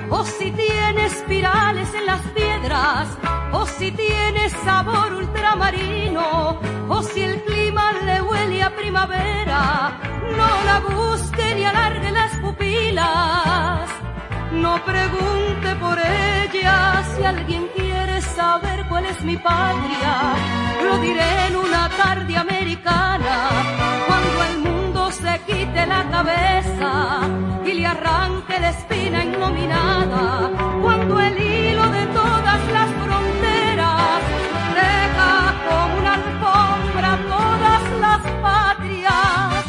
O 0.09 0.25
si 0.25 0.51
tiene 0.51 1.05
espirales 1.05 1.87
en 1.93 2.05
las 2.05 2.19
piedras 2.35 3.07
o 3.53 3.65
si 3.65 3.93
tiene 3.93 4.49
sabor 4.65 5.13
ultramarino 5.13 6.59
o 6.89 7.01
si 7.01 7.21
el 7.21 7.41
clima 7.43 7.93
le 8.05 8.21
huele 8.21 8.61
a 8.61 8.75
primavera. 8.75 9.99
No 10.37 10.49
la 10.65 10.79
busque 10.81 11.55
ni 11.55 11.63
alargue 11.63 12.11
las 12.11 12.35
pupilas. 12.39 13.89
No 14.51 14.83
pregunte 14.83 15.75
por 15.79 15.97
ella 15.97 17.03
si 17.15 17.23
alguien 17.23 17.69
quiere 17.73 18.21
saber 18.21 18.85
cuál 18.89 19.05
es 19.05 19.21
mi 19.23 19.37
patria. 19.37 20.35
Lo 20.83 20.97
diré 20.97 21.47
en 21.47 21.55
una 21.55 21.87
tarde 21.87 22.35
americana, 22.35 23.49
cuando 24.07 24.43
el 24.43 24.57
mundo 24.59 25.09
se 25.11 25.39
quite 25.47 25.85
la 25.85 26.03
cabeza 26.09 27.32
arranque 27.93 28.59
la 28.59 28.69
espina 28.69 29.23
innominada. 29.23 30.51
Cuando 30.81 31.19
el 31.19 31.35
hilo 31.37 31.85
de 31.97 32.05
todas 32.19 32.61
las 32.77 32.89
fronteras 33.03 34.19
deja 34.81 35.31
como 35.67 35.93
una 36.01 36.13
alfombra 36.21 37.11
todas 37.35 37.83
las 38.05 38.21
patrias 38.47 39.63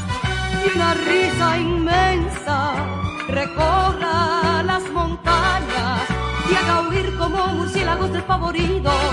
y 0.64 0.76
una 0.76 0.94
risa 0.94 1.58
inmensa 1.58 2.58
recorra 3.28 4.62
las 4.62 4.84
montañas 4.90 6.02
y 6.50 6.54
haga 6.54 6.88
huir 6.88 7.16
como 7.18 7.46
murciélagos 7.58 8.12
despavoridos 8.12 9.04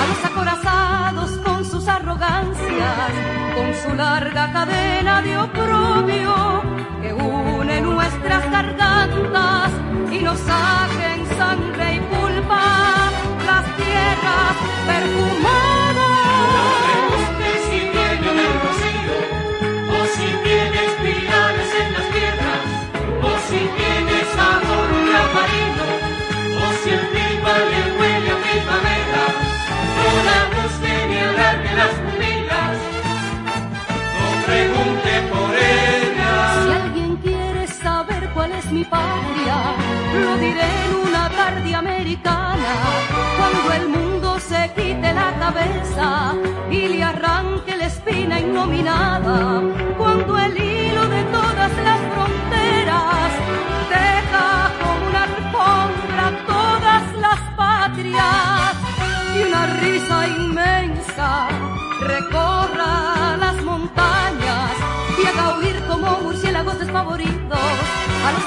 a 0.00 0.02
los 0.10 0.24
acorazados 0.30 1.30
con 1.44 1.64
sus 1.64 1.88
arrogancias, 1.88 3.12
con 3.56 3.68
su 3.82 3.96
larga 3.96 4.52
cadena 4.52 5.22
de 5.22 5.38
oprobio 5.38 6.81
que 7.02 7.12
une 7.12 7.80
nuestras 7.80 8.48
gargantas 8.50 9.72
y 10.12 10.18
nos 10.20 10.38
saque 10.38 11.06
en 11.16 11.26
sangre 11.36 11.94
y 11.96 12.00
pulpa 12.00 13.10
las 13.48 13.64
tierras 13.76 14.54
perfumadas. 14.86 16.12
que 17.38 17.52
si 17.66 17.78
viene 17.94 18.30
del 18.38 18.56
vacío, 18.64 19.16
o 19.96 20.00
si 20.14 20.26
tienes 20.46 20.90
pilares 21.02 21.70
en 21.82 21.88
las 21.96 22.06
piedras, 22.14 22.62
o 23.28 23.30
si 23.48 23.60
tienes 23.78 24.26
sabor 24.36 24.88
marino, 25.36 25.86
o 26.62 26.66
si 26.80 26.90
el 26.98 27.04
clima 27.12 27.54
le 27.70 27.80
huele 27.98 28.30
a 28.30 28.38
primavera, 28.46 29.24
toda 29.98 30.36
luz 30.54 30.74
genial 30.86 31.36
de 31.64 31.72
las 31.80 32.11
patria, 38.84 39.56
lo 40.22 40.36
diré 40.38 40.68
en 40.86 41.08
una 41.08 41.28
tarde 41.30 41.74
americana, 41.74 42.72
cuando 43.38 43.72
el 43.72 43.88
mundo 43.88 44.38
se 44.40 44.70
quite 44.74 45.12
la 45.12 45.32
cabeza 45.38 46.34
y 46.70 46.88
le 46.88 47.02
arranque 47.02 47.76
la 47.76 47.86
espina 47.86 48.40
innominada, 48.40 49.62
cuando 49.98 50.38
el 50.38 50.56
hilo 50.56 51.08
de 51.08 51.22
todas 51.24 51.72
las 51.88 52.00
fronteras 52.12 53.30
deja 53.96 54.70
como 54.80 55.08
una 55.08 55.22
alfombra 55.30 56.24
todas 56.46 57.04
las 57.24 57.40
patrias 57.56 58.74
y 59.36 59.42
una 59.48 59.66
risa 59.80 60.26
inmensa 60.28 61.48
recorra 62.00 63.36
las 63.38 63.62
montañas 63.62 64.72
y 65.22 65.26
haga 65.26 65.58
huir 65.58 65.76
como 65.88 66.20
murciélagos 66.20 66.78
desfavoridos 66.78 67.58
a 68.26 68.32
los 68.32 68.44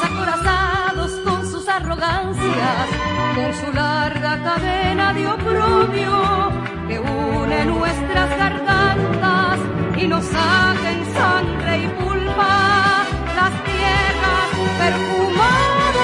con 3.36 3.54
su 3.54 3.72
larga 3.74 4.42
cadena 4.44 5.14
de 5.14 5.28
oprobio 5.28 6.52
que 6.88 7.00
une 7.00 7.66
nuestras 7.66 8.30
gargantas 8.38 9.60
y 9.98 10.08
nos 10.08 10.26
saquen 10.26 11.06
sangre 11.14 11.78
y 11.84 11.88
pulpa 12.00 13.04
las 13.36 13.54
tierras 13.70 14.50
perfumadas. 14.82 15.96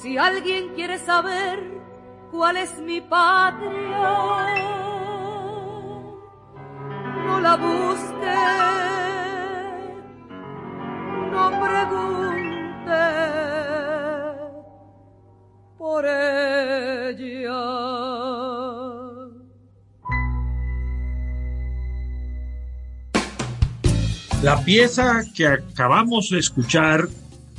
Si 0.00 0.18
alguien 0.18 0.74
quiere 0.74 0.98
saber 0.98 1.82
cuál 2.30 2.56
es 2.56 2.78
mi 2.80 3.00
patria, 3.00 4.46
no 7.26 7.40
la 7.40 7.56
busque, 7.56 8.36
no 11.32 11.50
pregunte 11.62 12.59
por 15.78 16.06
ella. 16.06 17.60
La 24.42 24.64
pieza 24.64 25.22
que 25.34 25.46
acabamos 25.46 26.30
de 26.30 26.38
escuchar 26.38 27.08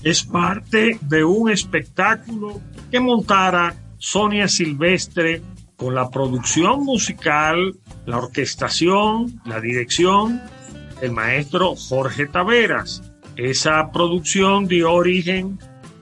es 0.04 0.24
parte 0.24 0.98
de 1.02 1.24
un 1.24 1.52
espectáculo 1.52 2.60
que 2.89 3.00
montara 3.00 3.76
Sonia 4.00 4.48
Silvestre 4.48 5.44
con 5.76 5.94
la 5.94 6.10
producción 6.10 6.84
musical, 6.84 7.76
la 8.06 8.17
orquestación, 8.17 9.41
la 9.46 9.60
dirección 9.60 10.41
del 11.00 11.12
maestro 11.12 11.76
Jorge 11.76 12.26
Taveras. 12.26 13.11
Esa 13.38 13.91
producción 13.91 14.67
dio 14.67 14.91
origen 14.94 15.58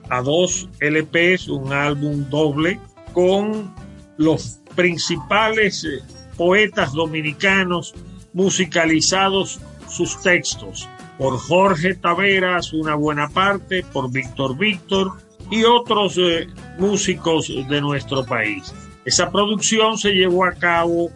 a 0.08 0.20
dos 0.20 0.68
LPs, 0.80 1.48
un 1.48 1.72
álbum 1.72 2.28
doble 2.28 2.80
con 3.12 3.72
los 4.16 4.60
principales 4.74 5.84
eh, 5.84 6.02
poetas 6.36 6.92
dominicanos 6.92 7.94
musicalizados 8.32 9.60
sus 9.88 10.20
textos 10.20 10.88
por 11.18 11.38
Jorge 11.38 11.94
Taveras, 11.94 12.72
una 12.72 12.94
buena 12.94 13.28
parte, 13.28 13.84
por 13.92 14.10
Víctor 14.10 14.56
Víctor 14.56 15.12
y 15.50 15.64
otros 15.64 16.16
eh, 16.18 16.46
músicos 16.78 17.52
de 17.68 17.80
nuestro 17.80 18.24
país. 18.24 18.74
Esa 19.04 19.30
producción 19.30 19.98
se 19.98 20.12
llevó 20.12 20.44
a 20.44 20.52
cabo 20.52 21.10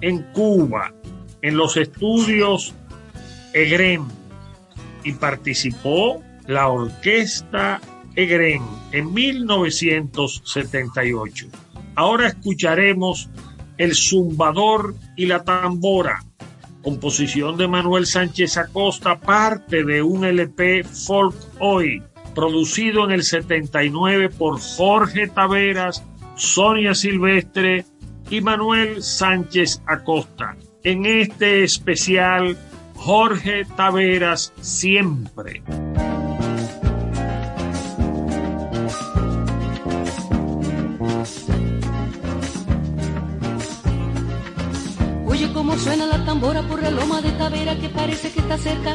en 0.00 0.22
Cuba, 0.32 0.92
en 1.42 1.56
los 1.56 1.76
estudios 1.76 2.74
EGREM, 3.52 4.06
y 5.04 5.12
participó 5.12 6.20
la 6.46 6.68
orquesta 6.68 7.80
EGREM 8.16 8.62
en 8.92 9.14
1978. 9.14 11.46
Ahora 11.94 12.26
escucharemos 12.28 13.30
El 13.76 13.94
Zumbador 13.94 14.94
y 15.16 15.26
la 15.26 15.44
Tambora, 15.44 16.24
composición 16.82 17.56
de 17.56 17.68
Manuel 17.68 18.06
Sánchez 18.06 18.56
Acosta, 18.56 19.20
parte 19.20 19.84
de 19.84 20.02
un 20.02 20.24
LP 20.24 20.82
Folk 20.84 21.36
Hoy, 21.60 22.02
producido 22.34 23.04
en 23.04 23.10
el 23.10 23.24
79 23.24 24.30
por 24.30 24.58
Jorge 24.60 25.28
Taveras, 25.28 26.02
Sonia 26.36 26.94
Silvestre 26.94 27.84
y 28.30 28.40
Manuel 28.40 29.02
Sánchez 29.02 29.82
Acosta. 29.86 30.56
En 30.84 31.04
este 31.04 31.64
especial, 31.64 32.56
Jorge 32.98 33.64
Taveras 33.76 34.52
siempre. 34.60 35.62
Oye 45.26 45.52
cómo 45.54 45.78
suena 45.78 46.06
la 46.06 46.24
tambora 46.24 46.62
por 46.62 46.82
la 46.82 46.90
loma 46.90 47.22
de 47.22 47.30
Tavera 47.30 47.76
que 47.76 47.88
parece 47.88 48.30
que 48.32 48.40
está 48.40 48.58
cerca. 48.58 48.94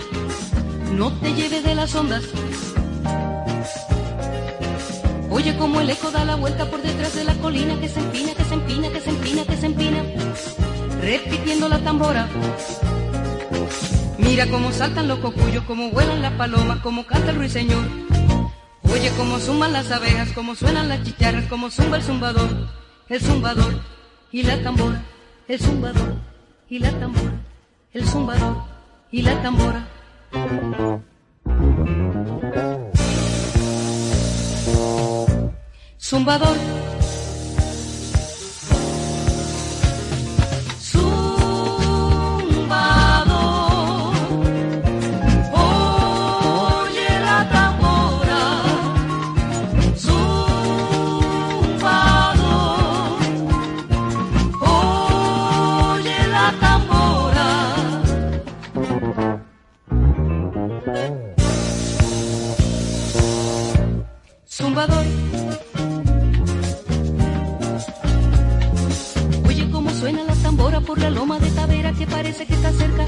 No 0.93 1.11
te 1.13 1.33
lleves 1.33 1.63
de 1.63 1.73
las 1.73 1.95
ondas. 1.95 2.23
Oye 5.31 5.57
cómo 5.57 5.79
el 5.79 5.89
eco 5.89 6.11
da 6.11 6.25
la 6.25 6.35
vuelta 6.35 6.69
por 6.69 6.81
detrás 6.81 7.15
de 7.15 7.23
la 7.23 7.33
colina 7.35 7.79
que 7.79 7.87
se 7.87 7.99
empina, 7.99 8.33
que 8.35 8.43
se 8.43 8.53
empina, 8.53 8.89
que 8.89 8.99
se 8.99 9.09
empina, 9.09 9.43
que 9.45 9.57
se 9.57 9.65
empina. 9.65 10.03
Repitiendo 11.01 11.69
la 11.69 11.79
tambora. 11.79 12.27
Mira 14.23 14.47
cómo 14.49 14.71
saltan 14.71 15.07
los 15.07 15.19
cocuyos, 15.19 15.63
cómo 15.65 15.89
vuelan 15.91 16.21
las 16.21 16.33
palomas, 16.33 16.79
cómo 16.79 17.05
canta 17.05 17.31
el 17.31 17.37
ruiseñor. 17.37 17.83
Oye 18.91 19.11
cómo 19.17 19.39
zumban 19.39 19.73
las 19.73 19.91
abejas, 19.91 20.31
cómo 20.33 20.55
suenan 20.55 20.89
las 20.89 21.03
chicharras, 21.03 21.45
cómo 21.45 21.69
zumba 21.69 21.97
el 21.97 22.03
zumbador, 22.03 22.49
el 23.09 23.21
zumbador 23.21 23.81
y 24.31 24.43
la 24.43 24.61
tambora, 24.61 25.01
el 25.47 25.59
zumbador 25.59 26.15
y 26.69 26.79
la 26.79 26.91
tambora, 26.91 27.33
el 27.93 28.05
zumbador 28.05 28.57
y 29.11 29.21
la 29.21 29.41
tambora. 29.41 29.87
Zumbador. 35.97 36.82
Oye 69.47 69.69
cómo 69.69 69.91
suena 69.91 70.23
la 70.23 70.33
tambora 70.33 70.81
por 70.81 70.97
la 70.97 71.11
loma 71.11 71.37
de 71.37 71.51
Tavera 71.51 71.91
que 71.93 72.07
parece 72.07 72.47
que 72.47 72.55
está 72.55 72.71
cerca. 72.71 73.05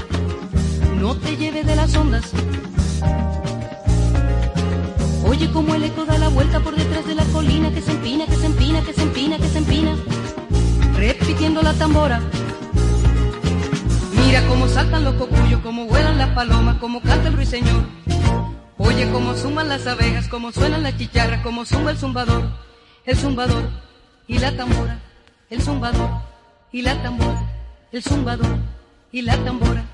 No 1.00 1.16
te 1.16 1.36
lleves 1.36 1.66
de 1.66 1.74
las 1.74 1.96
ondas. 1.96 2.30
Oye 5.26 5.50
cómo 5.50 5.74
el 5.74 5.82
eco 5.82 6.04
da 6.04 6.18
la 6.18 6.28
vuelta 6.28 6.60
por 6.60 6.76
detrás 6.76 7.04
de 7.04 7.16
la 7.16 7.24
colina 7.24 7.72
que 7.72 7.82
se 7.82 7.90
empina, 7.90 8.26
que 8.26 8.36
se 8.36 8.46
empina, 8.46 8.80
que 8.82 8.92
se 8.92 9.02
empina, 9.02 9.36
que 9.36 9.48
se 9.48 9.58
empina. 9.58 9.96
Repitiendo 10.96 11.62
la 11.62 11.72
tambora. 11.72 12.20
Mira 14.24 14.46
cómo 14.46 14.68
saltan 14.68 15.02
los 15.02 15.16
cocuyos, 15.16 15.60
cómo 15.64 15.86
vuelan 15.86 16.16
las 16.16 16.30
palomas, 16.30 16.76
cómo 16.76 17.00
canta 17.00 17.26
el 17.26 17.34
ruiseñor. 17.34 17.82
Oye 18.78 19.10
cómo 19.10 19.34
suman 19.34 19.68
las 19.68 19.86
abejas, 19.86 20.28
cómo 20.28 20.52
suenan 20.52 20.82
las 20.82 20.96
chicharras, 20.98 21.42
cómo 21.42 21.64
zumba 21.64 21.92
el 21.92 21.96
zumbador, 21.96 22.44
el 23.06 23.16
zumbador 23.16 23.62
y 24.26 24.38
la 24.38 24.54
tambora, 24.54 24.98
el 25.48 25.62
zumbador 25.62 26.10
y 26.72 26.82
la 26.82 27.02
tambora, 27.02 27.42
el 27.90 28.02
zumbador 28.02 28.58
y 29.12 29.22
la 29.22 29.36
tambora. 29.44 29.84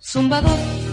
Zumbador. 0.00 0.85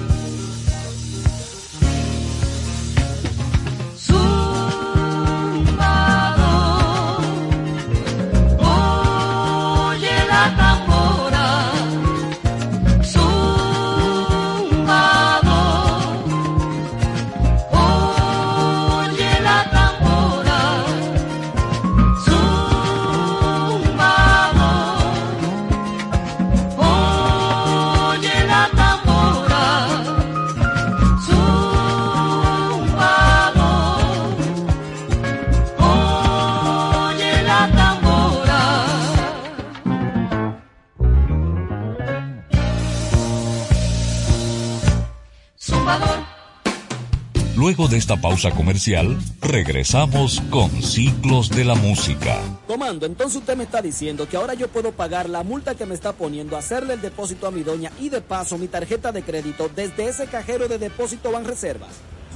Luego 47.76 47.90
de 47.90 47.98
esta 47.98 48.18
pausa 48.18 48.52
comercial, 48.52 49.18
regresamos 49.42 50.44
con 50.52 50.70
Ciclos 50.84 51.50
de 51.50 51.66
la 51.66 51.74
Música. 51.74 52.40
Comando, 52.68 53.08
entonces 53.08 53.38
usted 53.38 53.58
me 53.58 53.64
está 53.64 53.82
diciendo 53.82 54.30
que 54.30 54.38
ahora 54.38 54.54
yo 54.54 54.68
puedo 54.68 54.92
pagar 54.92 55.28
la 55.28 55.42
multa 55.42 55.74
que 55.74 55.88
me 55.88 55.96
está 55.96 56.14
poniendo, 56.14 56.56
hacerle 56.56 56.94
el 56.94 57.02
depósito 57.02 57.48
a 57.48 57.52
mi 57.52 57.64
doña 57.64 57.92
y 58.00 58.10
de 58.10 58.22
paso 58.22 58.60
mi 58.60 58.68
tarjeta 58.68 59.12
de 59.12 59.24
crédito 59.24 59.72
desde 59.76 60.08
ese 60.08 60.28
cajero 60.28 60.68
de 60.68 60.78
depósito 60.78 61.32
Banreservas. 61.32 61.90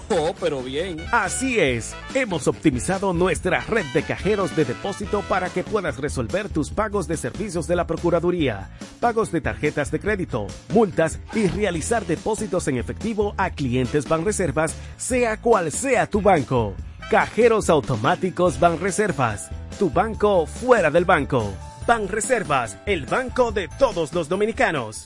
Oh, 0.10 0.34
pero 0.39 0.62
bien. 0.62 0.98
Así 1.12 1.60
es. 1.60 1.93
Hemos 2.13 2.48
optimizado 2.48 3.13
nuestra 3.13 3.60
red 3.62 3.86
de 3.93 4.04
cajeros 4.04 4.56
de 4.56 4.65
depósito 4.65 5.22
para 5.28 5.50
que 5.50 5.63
puedas 5.63 5.98
resolver 5.98 6.50
tus 6.50 6.70
pagos 6.70 7.08
de 7.08 7.17
servicios 7.17 7.67
de 7.67 7.76
la 7.76 7.86
Procuraduría, 7.88 8.70
pagos 9.00 9.32
de 9.32 9.41
tarjetas 9.41 9.91
de 9.91 10.00
crédito, 10.00 10.48
multas 10.74 11.20
y 11.34 11.48
realizar 11.48 12.06
depósitos 12.06 12.67
en 12.67 12.78
efectivo 12.78 13.34
a 13.38 13.50
clientes 13.50 14.08
Banreservas, 14.08 14.76
sea 14.98 15.38
cual 15.38 15.72
sea 15.72 16.08
tu 16.08 16.22
banco. 16.22 16.74
Cajeros 17.10 17.70
automáticos 17.70 18.60
Banreservas. 18.60 19.50
Tu 19.78 19.89
banco 19.89 20.46
fuera 20.46 20.89
del 20.89 21.06
banco. 21.06 21.54
Banreservas, 21.86 22.78
el 22.86 23.06
banco 23.06 23.52
de 23.52 23.70
todos 23.80 24.13
los 24.13 24.28
dominicanos. 24.30 25.06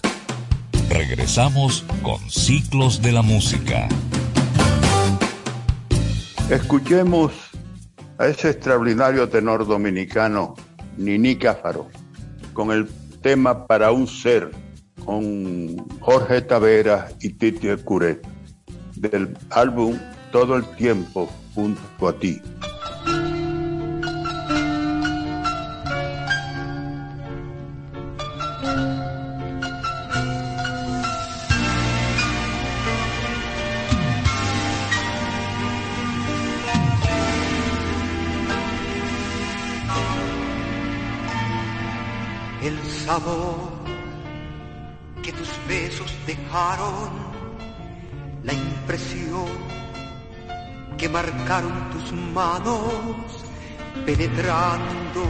Regresamos 0.90 1.86
con 2.02 2.20
Ciclos 2.30 3.02
de 3.02 3.12
la 3.12 3.22
Música. 3.22 3.88
Escuchemos 6.52 7.32
a 8.18 8.28
ese 8.28 8.50
extraordinario 8.50 9.30
tenor 9.30 9.66
dominicano, 9.66 10.54
Nini 10.98 11.38
Cáfaro, 11.38 11.88
con 12.52 12.72
el 12.72 12.90
tema 13.22 13.68
Para 13.68 13.94
un 13.94 14.06
ser, 14.06 14.52
con 15.06 15.78
Jorge 16.02 16.42
Tavera 16.42 17.08
y 17.22 17.30
Titi 17.30 17.70
Curet, 17.86 18.28
del 18.98 19.38
álbum 19.52 19.98
Todo 20.34 20.58
el 20.58 20.66
tiempo 20.76 21.30
junto 21.56 22.10
a 22.10 22.20
ti. 22.20 22.42
Que 45.22 45.32
tus 45.32 45.50
besos 45.68 46.12
dejaron, 46.26 47.10
la 48.44 48.54
impresión 48.54 49.48
que 50.98 51.08
marcaron 51.10 51.90
tus 51.92 52.12
manos, 52.14 53.46
penetrando 54.06 55.24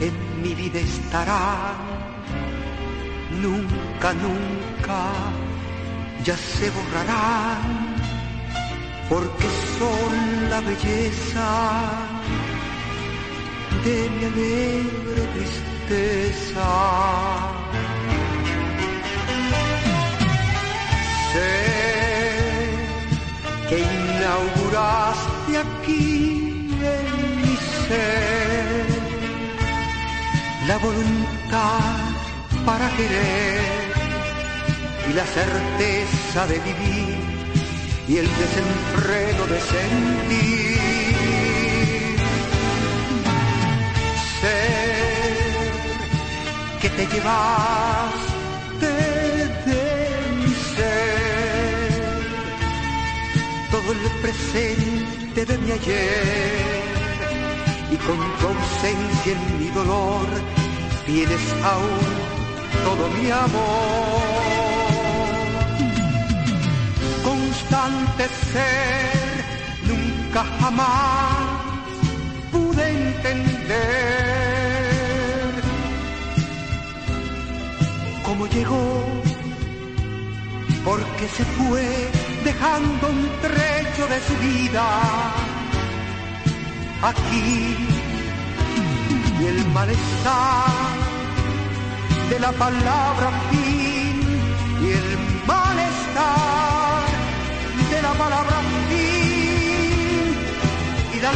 en 0.00 0.42
mi 0.42 0.54
vida 0.54 0.78
estarán. 0.80 1.76
Nunca, 3.42 4.14
nunca 4.14 5.00
ya 6.24 6.36
se 6.36 6.70
borrarán, 6.70 7.96
porque 9.08 9.48
son 9.78 10.50
la 10.50 10.60
belleza 10.60 11.48
de 13.84 14.10
mi 14.10 14.24
alegre 14.24 15.75
tristeza. 15.86 16.72
Sé 21.32 21.54
que 23.68 23.78
inauguraste 23.78 25.58
aquí 25.58 26.70
en 26.70 27.42
mi 27.42 27.56
ser 27.86 28.86
la 30.66 30.78
voluntad 30.78 31.96
para 32.64 32.88
querer 32.96 33.60
y 35.08 35.12
la 35.12 35.24
certeza 35.24 36.46
de 36.46 36.58
vivir 36.58 37.18
y 38.08 38.16
el 38.18 38.28
desenfreno 38.28 39.46
de 39.46 39.60
sentir. 39.60 40.65
Que 46.86 47.04
te 47.04 47.14
llevaste 47.14 48.86
de 49.66 49.82
mi 50.38 50.54
ser. 50.74 51.90
Todo 53.72 53.88
el 53.92 54.02
presente 54.22 55.44
de 55.44 55.58
mi 55.58 55.72
ayer. 55.72 56.84
Y 57.90 57.96
con 57.96 58.18
tu 58.38 58.46
ausencia 58.54 59.32
en 59.32 59.58
mi 59.58 59.68
dolor 59.70 60.26
tienes 61.06 61.44
aún 61.72 62.06
todo 62.84 63.08
mi 63.16 63.30
amor. 63.30 64.44
Constante 67.24 68.24
ser, 68.52 69.44
nunca 69.90 70.44
jamás 70.60 71.36
pude 72.52 72.84
entender 72.88 74.45
cómo 78.26 78.46
llegó, 78.48 79.04
porque 80.84 81.28
se 81.28 81.44
fue 81.44 82.10
dejando 82.44 83.08
un 83.08 83.22
trecho 83.40 84.06
de 84.12 84.18
su 84.26 84.34
vida 84.46 84.84
aquí. 87.02 87.76
Y 89.38 89.44
el 89.44 89.66
malestar 89.68 90.66
de 92.30 92.40
la 92.40 92.52
palabra 92.52 93.30
fin 93.50 94.16
y 94.82 94.86
el 95.00 95.08
malestar 95.46 97.04
de 97.90 98.02
la 98.02 98.12
palabra 98.14 98.56
fin 98.88 100.36
y 101.14 101.20
la 101.20 101.32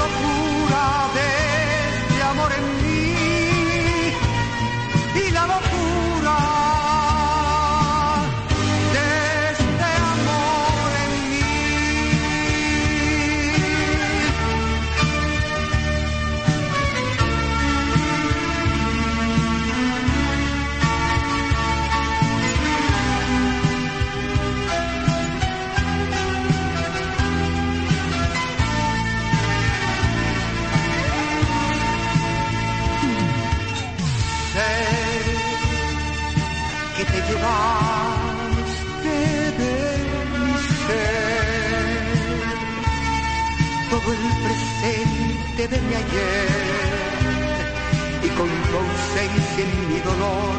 de 45.68 45.78
mi 45.82 45.94
ayer 45.94 46.48
y 48.22 48.28
con 48.30 48.48
tu 48.48 48.76
ausencia 48.78 49.62
en 49.62 49.92
mi 49.92 50.00
dolor 50.00 50.56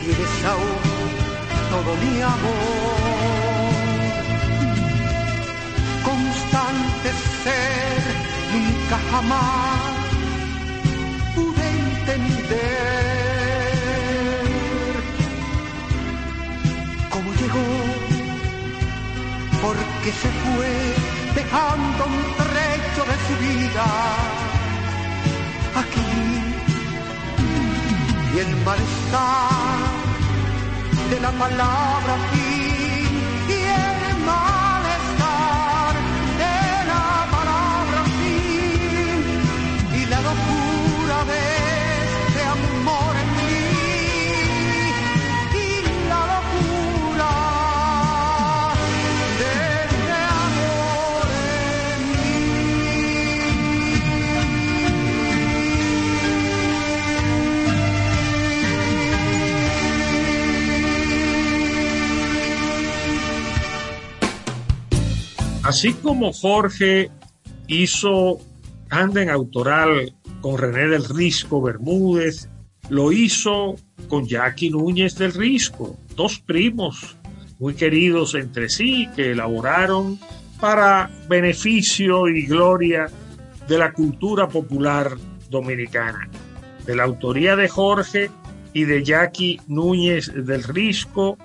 tienes 0.00 0.44
aún 0.44 0.80
todo 1.70 1.96
mi 1.96 2.20
amor. 2.20 3.72
Constante 6.04 7.08
ser, 7.42 8.02
nunca 8.52 8.96
jamás 9.10 9.80
pude 11.34 11.64
entender 11.80 12.52
cómo 17.10 17.28
llegó, 17.40 17.70
porque 19.62 20.10
se 20.12 20.30
fue 20.42 20.72
dejando 21.34 22.02
su 23.26 23.34
vida 23.44 23.84
aquí. 25.80 26.10
Y 28.34 28.38
el 28.38 28.56
malestar 28.64 29.82
de 31.10 31.20
la 31.20 31.30
palabra 31.32 32.14
Así 65.72 65.94
como 65.94 66.34
Jorge 66.34 67.10
hizo 67.66 68.36
Anden 68.90 69.30
Autoral 69.30 70.14
con 70.42 70.58
René 70.58 70.86
del 70.88 71.08
Risco 71.08 71.62
Bermúdez, 71.62 72.50
lo 72.90 73.10
hizo 73.10 73.76
con 74.06 74.26
Jackie 74.26 74.68
Núñez 74.68 75.14
del 75.14 75.32
Risco, 75.32 75.96
dos 76.14 76.40
primos 76.40 77.16
muy 77.58 77.72
queridos 77.72 78.34
entre 78.34 78.68
sí 78.68 79.08
que 79.16 79.30
elaboraron 79.30 80.18
para 80.60 81.10
beneficio 81.30 82.28
y 82.28 82.44
gloria 82.44 83.06
de 83.66 83.78
la 83.78 83.94
cultura 83.94 84.48
popular 84.50 85.16
dominicana. 85.48 86.28
De 86.84 86.94
la 86.94 87.04
autoría 87.04 87.56
de 87.56 87.70
Jorge 87.70 88.28
y 88.74 88.84
de 88.84 89.02
Jackie 89.02 89.58
Núñez 89.68 90.30
del 90.34 90.64
Risco, 90.64 91.38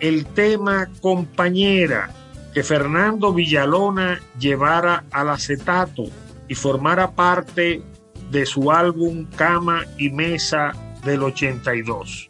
el 0.00 0.26
tema 0.26 0.86
Compañera, 1.00 2.10
que 2.54 2.62
Fernando 2.62 3.32
Villalona 3.32 4.20
llevara 4.38 5.04
al 5.10 5.30
acetato 5.30 6.04
y 6.48 6.54
formara 6.54 7.12
parte 7.12 7.82
de 8.30 8.46
su 8.46 8.70
álbum 8.70 9.26
Cama 9.36 9.84
y 9.98 10.10
Mesa 10.10 10.72
del 11.04 11.22
82. 11.22 12.29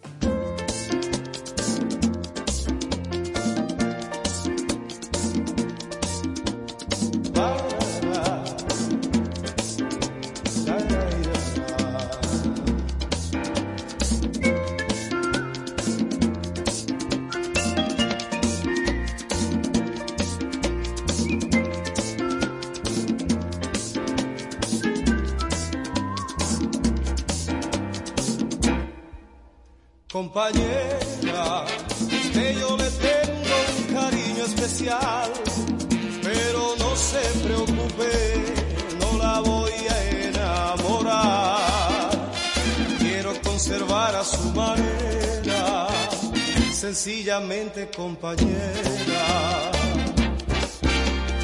Sencillamente 47.00 47.88
compañera. 47.96 49.72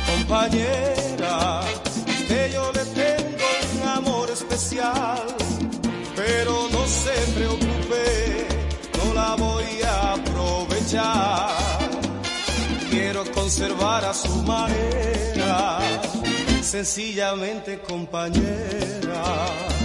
Compañera, 0.07 1.63
que 2.29 2.51
yo 2.53 2.71
le 2.73 2.85
tengo 3.03 3.47
un 3.75 3.89
amor 3.89 4.31
especial, 4.31 5.25
pero 6.15 6.69
no 6.71 6.87
se 6.87 7.17
preocupe 7.35 8.47
no 8.99 9.15
la 9.15 9.35
voy 9.37 9.81
a 9.83 10.13
aprovechar. 10.13 11.49
Quiero 12.91 13.25
conservar 13.33 14.05
a 14.05 14.13
su 14.13 14.43
manera, 14.43 15.79
sencillamente 16.61 17.79
compañera. 17.79 19.76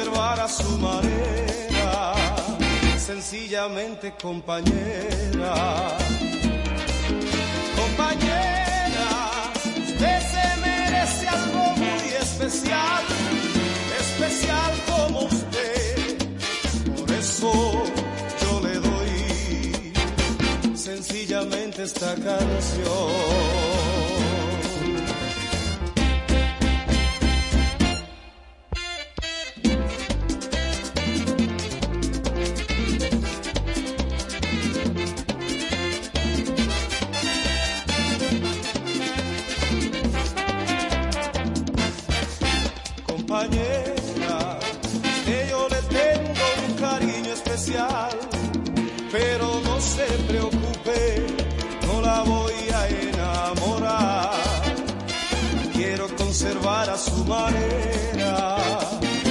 Conservar 0.00 0.40
a 0.40 0.48
su 0.48 0.78
manera 0.78 2.14
sencillamente 2.98 4.14
compañera. 4.22 5.96
Compañera, 7.76 9.30
usted 9.78 10.20
se 10.32 10.60
merece 10.60 11.28
algo 11.28 11.76
muy 11.76 12.08
especial, 12.20 13.04
especial 14.00 14.72
como 14.88 15.20
usted. 15.24 16.16
Por 16.96 17.10
eso 17.12 17.52
yo 18.42 18.60
le 18.60 18.74
doy 18.80 19.92
sencillamente 20.76 21.82
esta 21.82 22.14
canción. 22.14 23.79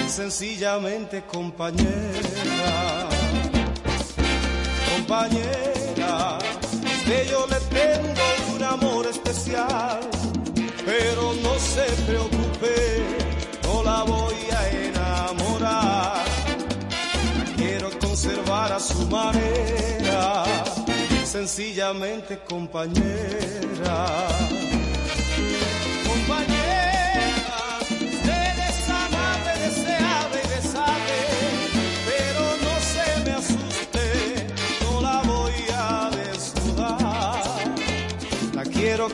Sencillamente 0.08 1.24
compañera. 1.26 3.10
Compañera, 4.93 6.39
que 7.06 7.28
yo 7.30 7.47
le 7.47 7.60
tengo 7.78 8.56
un 8.56 8.64
amor 8.64 9.06
especial, 9.08 10.00
pero 10.86 11.34
no 11.43 11.54
se 11.58 11.86
preocupe 12.08 13.30
no 13.64 13.84
la 13.84 14.04
voy 14.04 14.36
a 14.60 14.70
enamorar. 14.88 16.24
Quiero 17.56 17.89
conservar 18.00 18.72
a 18.74 18.80
su 18.80 19.08
manera, 19.08 20.43
sencillamente. 21.26 22.39
Compañera, 22.47 23.97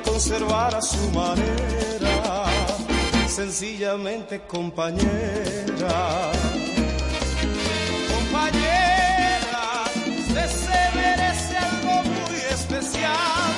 conservar 0.03 0.75
a 0.75 0.81
su 0.81 1.09
manera 1.11 2.45
sencillamente 3.27 4.39
compañera. 4.47 6.31
Compañera, 8.13 9.83
usted 10.19 10.49
se 10.49 10.95
merece 10.95 11.57
algo 11.57 12.03
muy 12.03 12.39
especial, 12.51 13.51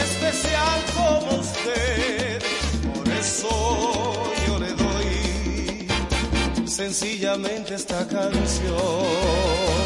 especial 0.00 0.78
como 0.94 1.40
usted. 1.40 2.42
Por 2.94 3.08
eso 3.08 4.32
yo 4.46 4.58
le 4.58 4.72
doy 4.74 5.88
sencillamente 6.66 7.74
esta 7.74 8.06
canción. 8.06 9.79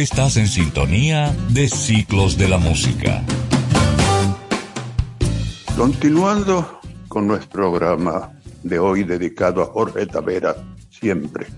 Estás 0.00 0.38
en 0.38 0.48
sintonía 0.48 1.30
de 1.50 1.68
Ciclos 1.68 2.38
de 2.38 2.48
la 2.48 2.56
Música. 2.56 3.22
Continuando 5.76 6.80
con 7.06 7.26
nuestro 7.26 7.70
programa 7.70 8.32
de 8.62 8.78
hoy 8.78 9.04
dedicado 9.04 9.60
a 9.60 9.66
Jorge 9.66 10.06
Tavera, 10.06 10.56
siempre, 10.88 11.48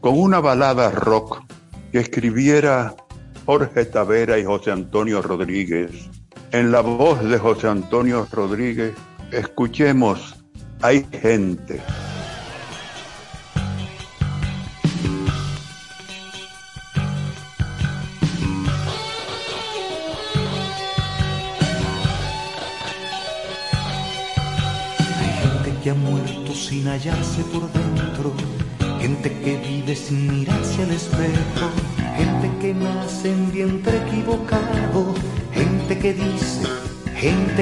con 0.00 0.16
una 0.16 0.38
balada 0.38 0.92
rock 0.92 1.42
que 1.90 1.98
escribiera 1.98 2.94
Jorge 3.44 3.84
Tavera 3.86 4.38
y 4.38 4.44
José 4.44 4.70
Antonio 4.70 5.20
Rodríguez. 5.20 5.90
En 6.52 6.70
la 6.70 6.82
voz 6.82 7.20
de 7.24 7.38
José 7.38 7.66
Antonio 7.66 8.24
Rodríguez, 8.30 8.94
escuchemos 9.32 10.36
Hay 10.80 11.04
gente. 11.10 11.80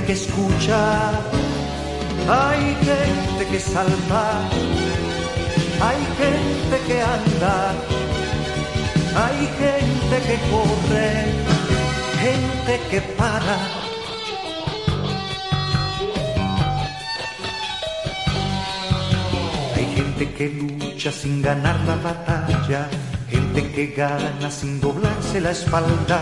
Que 0.09 0.15
escucha. 0.15 1.11
Hay 2.31 2.63
gente 2.89 3.43
que 3.51 3.61
salta, 3.61 4.25
hay 5.87 6.01
gente 6.21 6.77
que 6.87 6.97
anda, 7.03 7.75
hay 9.25 9.39
gente 9.63 10.17
que 10.27 10.37
corre, 10.53 11.11
gente 12.25 12.75
que 12.91 13.01
para. 13.19 13.57
Hay 19.77 19.87
gente 19.95 20.25
que 20.37 20.49
lucha 20.49 21.13
sin 21.13 21.43
ganar 21.43 21.79
la 21.81 21.97
batalla, 21.97 22.89
gente 23.29 23.61
que 23.73 23.87
gana 23.89 24.51
sin 24.51 24.81
doblarse 24.81 25.39
la 25.39 25.51
espalda, 25.51 26.21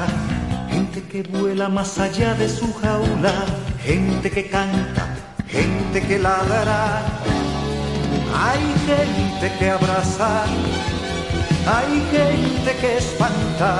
gente 0.72 1.02
que 1.02 1.22
vuela 1.22 1.68
más 1.68 1.98
allá 1.98 2.34
de 2.34 2.48
su 2.48 2.72
jaula, 2.74 3.34
gente 3.86 4.30
que 4.30 4.48
canta, 4.48 5.04
gente 5.48 6.00
que 6.02 6.18
ladra. 6.18 7.02
Hay 8.34 8.64
gente 8.90 9.46
que 9.58 9.70
abraza, 9.70 10.44
hay 11.76 11.92
gente 12.14 12.70
que 12.80 12.96
espanta, 12.98 13.72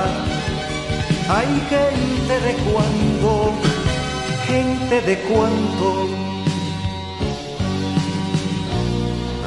hay 1.37 1.51
gente 1.73 2.33
de 2.47 2.53
cuando, 2.67 3.53
gente 4.47 5.01
de 5.01 5.15
cuánto. 5.29 5.89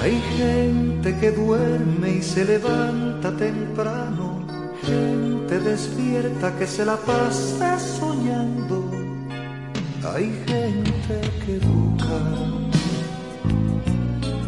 Hay 0.03 0.23
gente 0.39 1.19
que 1.21 1.31
duerme 1.31 2.11
y 2.19 2.23
se 2.23 2.45
levanta 2.45 3.33
temprano, 3.37 4.47
gente 4.83 5.59
despierta 5.61 6.57
que 6.59 6.67
se 6.67 6.85
la 6.85 6.97
pasa 6.97 7.79
soñando. 7.79 8.90
Hay 10.13 10.25
gente 10.25 11.21
que 11.45 11.53
educa, 11.53 12.19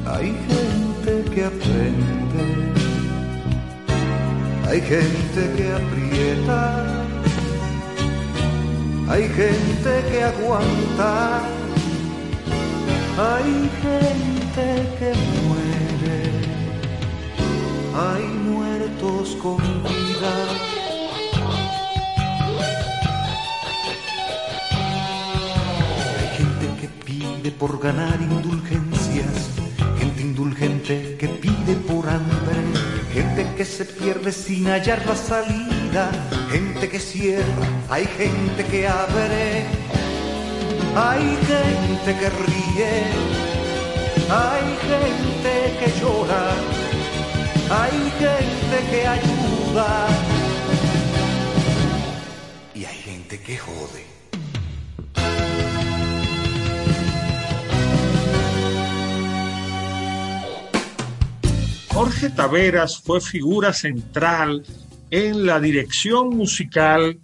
hay 0.06 0.34
gente 0.50 1.30
que 1.30 1.44
aprende, 1.44 2.44
hay 4.68 4.80
gente 4.80 5.42
que 5.56 5.72
aprieta, 5.72 7.04
hay 9.08 9.22
gente 9.28 9.92
que 10.10 10.22
aguanta, 10.24 11.42
hay 13.18 13.70
gente 13.86 14.66
que 14.98 15.12
muere, 15.46 16.22
hay 17.94 18.24
muertos 18.50 19.36
con 19.40 19.58
vida. 19.58 20.81
Por 27.58 27.78
ganar 27.80 28.20
indulgencias, 28.20 29.50
gente 29.98 30.22
indulgente 30.22 31.16
que 31.18 31.28
pide 31.28 31.74
por 31.88 32.08
hambre, 32.08 32.60
gente 33.12 33.46
que 33.56 33.64
se 33.64 33.84
pierde 33.84 34.32
sin 34.32 34.66
hallar 34.66 35.04
la 35.06 35.16
salida, 35.16 36.10
gente 36.50 36.88
que 36.88 36.98
cierra, 36.98 37.66
hay 37.88 38.06
gente 38.06 38.64
que 38.64 38.86
abre, 38.86 39.64
hay 40.96 41.38
gente 41.50 42.10
que 42.20 42.28
ríe, 42.46 42.94
hay 44.28 44.66
gente 44.90 45.52
que 45.78 46.00
llora, 46.00 46.44
hay 47.70 47.98
gente 48.22 48.76
que 48.90 49.06
ayuda. 49.06 50.06
Y 52.74 52.84
hay 52.84 52.96
gente 52.96 53.40
que 53.40 53.56
jode. 53.58 54.11
Jorge 61.94 62.30
Taveras 62.30 63.02
fue 63.02 63.20
figura 63.20 63.74
central 63.74 64.64
en 65.10 65.44
la 65.44 65.60
dirección 65.60 66.30
musical 66.30 67.20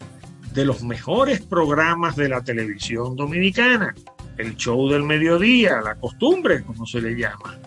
de 0.52 0.64
los 0.66 0.82
mejores 0.82 1.40
programas 1.40 2.16
de 2.16 2.28
la 2.28 2.44
televisión 2.44 3.16
dominicana. 3.16 3.94
El 4.36 4.56
show 4.56 4.86
del 4.90 5.04
mediodía, 5.04 5.80
la 5.80 5.94
costumbre, 5.94 6.62
como 6.64 6.84
se 6.84 7.00
le 7.00 7.14
llama. 7.14 7.58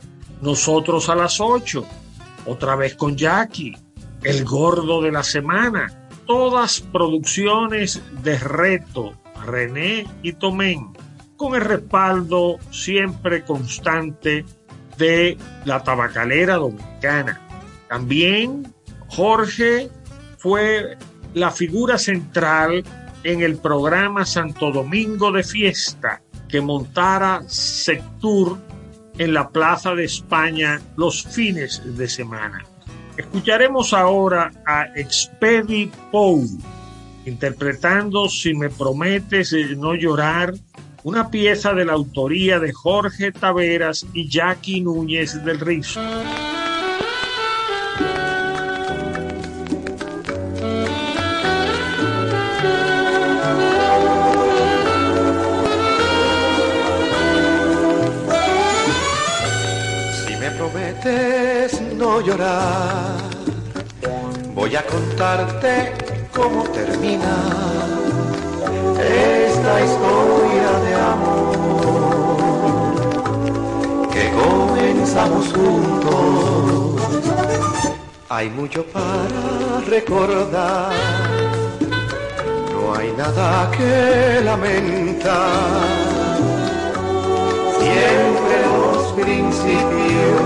Nosotros 0.42 1.10
a 1.10 1.16
las 1.16 1.42
8, 1.42 1.84
otra 2.46 2.76
vez 2.76 2.94
con 2.94 3.18
Jackie, 3.18 3.76
El 4.22 4.46
Gordo 4.46 5.02
de 5.02 5.12
la 5.12 5.24
Semana. 5.24 6.08
Todas 6.28 6.82
producciones 6.82 8.00
de 8.22 8.38
reto, 8.38 9.14
René 9.44 10.06
y 10.22 10.34
Tomén, 10.34 10.94
con 11.36 11.56
el 11.56 11.62
respaldo 11.62 12.60
siempre 12.70 13.44
constante 13.44 14.46
de 15.02 15.38
la 15.66 15.84
tabacalera 15.84 16.56
dominicana. 16.56 17.42
También 17.90 18.74
Jorge 19.08 19.90
fue 20.38 20.98
la 21.34 21.52
figura 21.52 21.98
central 21.98 22.84
en 23.24 23.42
el 23.42 23.58
programa 23.58 24.26
Santo 24.26 24.72
Domingo 24.72 25.32
de 25.32 25.44
Fiesta 25.44 26.22
que 26.48 26.62
montara 26.62 27.42
Sectur 27.48 28.58
en 29.18 29.34
la 29.34 29.50
Plaza 29.50 29.96
de 29.96 30.06
España 30.06 30.80
los 30.98 31.24
fines 31.24 31.82
de 31.98 32.08
semana. 32.08 32.64
Escucharemos 33.18 33.94
ahora 33.94 34.52
a 34.66 34.86
Expedi 34.96 35.92
Pou 36.12 36.46
interpretando 37.26 38.30
Si 38.30 38.54
me 38.54 38.70
prometes 38.70 39.54
no 39.78 39.94
llorar, 39.94 40.54
una 41.04 41.30
pieza 41.30 41.74
de 41.74 41.86
la 41.86 41.94
autoría 41.94 42.60
de 42.60 42.72
Jorge 42.72 43.32
Taveras 43.32 44.06
y 44.14 44.30
Jackie 44.30 44.82
Núñez 44.82 45.44
del 45.44 45.60
Rizo. 45.60 46.02
Si 60.26 60.36
me 60.36 60.52
prometes 60.52 61.82
no 61.96 62.22
llorar, 62.22 63.18
voy 64.54 64.76
a 64.76 64.86
contarte 64.86 65.94
cómo 66.32 66.64
termina 66.70 67.82
esta 69.62 69.78
historia 69.86 70.70
de 70.86 70.94
amor 70.96 71.54
que 74.12 74.24
comenzamos 74.32 75.54
juntos. 75.54 77.02
Hay 78.30 78.50
mucho 78.50 78.84
para 78.86 79.82
recordar, 79.88 80.92
no 82.72 82.96
hay 82.96 83.12
nada 83.12 83.70
que 83.78 84.42
lamentar. 84.44 85.88
Siempre 87.80 88.56
los 88.68 89.12
principios 89.14 90.42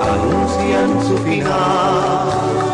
anuncian 0.00 0.88
su 1.08 1.16
final 1.18 2.65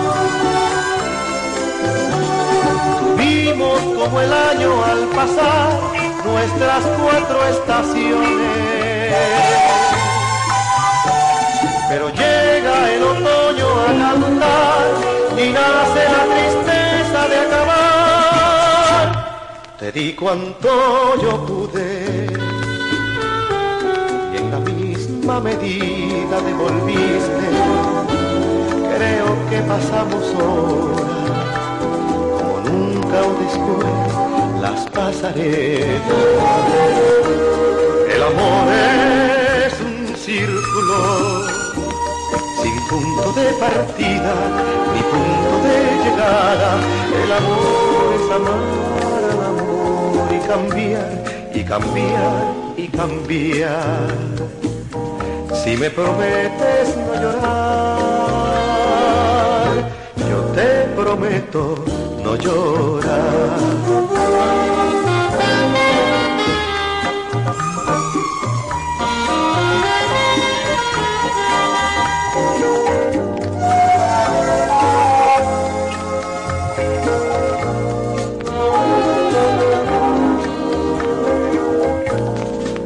Como 3.59 4.21
el 4.21 4.33
año 4.33 4.83
al 4.83 5.05
pasar 5.09 5.79
nuestras 6.25 6.85
cuatro 6.99 7.47
estaciones 7.49 8.83
pero 11.93 12.09
llega 12.09 12.91
el 12.95 13.03
otoño 13.03 13.69
a 13.83 13.93
cantar 13.93 14.85
y 15.37 15.51
nace 15.51 16.03
la 16.15 16.23
tristeza 16.33 17.21
de 17.29 17.37
acabar. 17.47 19.07
Te 19.79 19.93
di 19.93 20.15
cuanto 20.15 20.71
yo 21.23 21.45
pude 21.45 22.27
y 24.33 24.37
en 24.39 24.51
la 24.51 24.61
misma 24.61 25.41
medida 25.41 26.41
devolviste. 26.41 27.47
Creo 28.97 29.29
que 29.51 29.59
pasamos 29.69 30.25
horas 30.41 31.62
o 33.21 33.35
después 33.43 34.11
las 34.61 34.81
pasaré. 34.91 35.99
El 38.15 38.23
amor 38.23 38.69
es 39.67 39.75
un 39.81 40.17
círculo 40.17 40.99
sin 42.63 42.77
punto 42.89 43.33
de 43.33 43.47
partida 43.55 44.35
ni 44.95 45.03
punto 45.13 45.53
de 45.67 45.77
llegada. 46.05 46.71
El 47.23 47.31
amor 47.33 48.05
es 48.17 48.27
amar 48.39 49.23
al 49.31 49.41
amor 49.51 50.27
y 50.31 50.39
cambiar, 50.49 51.11
y 51.55 51.63
cambiar, 51.65 52.35
y 52.77 52.89
cambiar. 52.89 54.09
Si 55.63 55.77
me 55.77 55.91
prometes 55.91 56.97
no 56.97 57.15
llorar, 57.21 58.73
yo 60.17 60.39
te 60.55 60.69
prometo 60.97 61.82
no 62.33 62.37
llorar. 62.37 63.59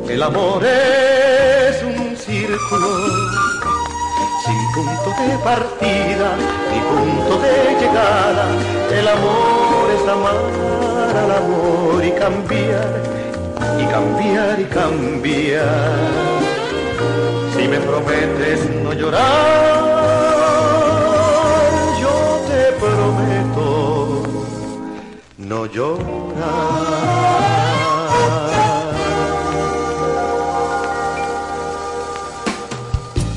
El 0.09 0.23
amor 0.23 0.65
es 0.65 1.83
un 1.83 2.17
círculo 2.17 2.89
sin 4.45 4.73
punto 4.75 5.11
de 5.23 5.39
partida 5.45 6.37
ni 6.73 6.81
punto 6.81 7.39
de 7.43 7.81
llegada. 7.81 8.86
El 8.99 9.09
amor 9.09 9.91
es 9.95 10.09
amar 10.09 11.17
al 11.17 11.31
amor 11.31 12.05
y 12.05 12.13
cambiar, 12.13 13.03
y 13.79 13.85
cambiar 13.87 14.61
y 14.61 14.65
cambiar. 14.65 15.95
Si 17.55 17.69
me 17.69 17.79
prometes 17.79 18.71
no 18.83 18.93
llorar, 18.95 19.21
yo 22.01 22.41
te 22.49 22.73
prometo 22.81 24.23
no 25.39 25.67
llorar. 25.67 27.07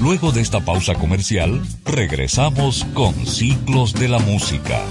Luego 0.02 0.32
de 0.32 0.42
esta 0.42 0.62
pausa 0.62 0.96
comercial, 0.96 1.62
regresamos 1.86 2.86
con 2.94 3.14
Ciclos 3.28 3.94
de 3.94 4.08
la 4.08 4.20
Música. 4.20 4.82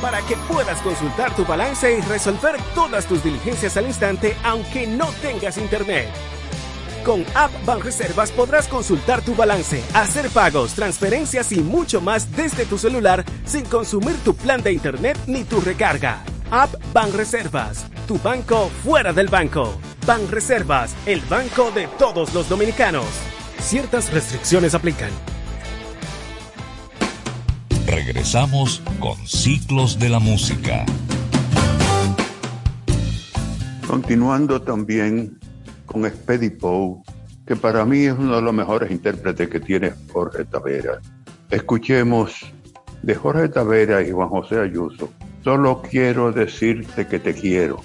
Para 0.00 0.20
que 0.22 0.36
puedas 0.48 0.80
consultar 0.82 1.34
tu 1.34 1.44
balance 1.44 1.98
y 1.98 2.00
resolver 2.02 2.56
todas 2.74 3.06
tus 3.06 3.24
diligencias 3.24 3.76
al 3.76 3.86
instante 3.86 4.36
aunque 4.44 4.86
no 4.86 5.06
tengas 5.22 5.56
internet. 5.58 6.08
Con 7.04 7.24
App 7.34 7.52
Banreservas 7.64 8.32
podrás 8.32 8.66
consultar 8.66 9.22
tu 9.22 9.34
balance, 9.34 9.82
hacer 9.94 10.28
pagos, 10.28 10.74
transferencias 10.74 11.52
y 11.52 11.60
mucho 11.60 12.00
más 12.00 12.30
desde 12.36 12.66
tu 12.66 12.78
celular 12.78 13.24
sin 13.44 13.64
consumir 13.64 14.16
tu 14.24 14.34
plan 14.34 14.62
de 14.62 14.72
internet 14.72 15.16
ni 15.26 15.44
tu 15.44 15.60
recarga. 15.60 16.24
App 16.50 16.74
Banreservas, 16.92 17.86
tu 18.06 18.18
banco 18.18 18.70
fuera 18.84 19.12
del 19.12 19.28
banco. 19.28 19.78
Banreservas, 20.04 20.94
el 21.06 21.20
banco 21.22 21.70
de 21.70 21.86
todos 21.98 22.34
los 22.34 22.48
dominicanos. 22.48 23.06
Ciertas 23.60 24.12
restricciones 24.12 24.74
aplican. 24.74 25.10
Regresamos 28.16 28.82
con 28.98 29.14
Ciclos 29.26 29.98
de 29.98 30.08
la 30.08 30.18
Música. 30.18 30.86
Continuando 33.86 34.62
también 34.62 35.38
con 35.84 36.08
Speedy 36.08 36.48
Poe, 36.48 37.02
que 37.46 37.56
para 37.56 37.84
mí 37.84 38.06
es 38.06 38.14
uno 38.14 38.36
de 38.36 38.40
los 38.40 38.54
mejores 38.54 38.90
intérpretes 38.90 39.50
que 39.50 39.60
tiene 39.60 39.92
Jorge 40.10 40.46
Tavera. 40.46 40.98
Escuchemos 41.50 42.32
de 43.02 43.14
Jorge 43.14 43.50
Tavera 43.50 44.00
y 44.00 44.12
Juan 44.12 44.30
José 44.30 44.60
Ayuso. 44.60 45.10
Solo 45.44 45.82
quiero 45.82 46.32
decirte 46.32 47.06
que 47.06 47.18
te 47.18 47.34
quiero. 47.34 47.82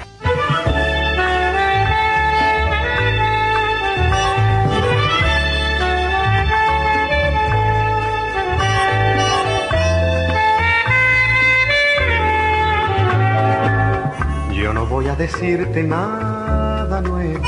Decirte 15.21 15.83
nada 15.83 16.99
nuevo, 16.99 17.45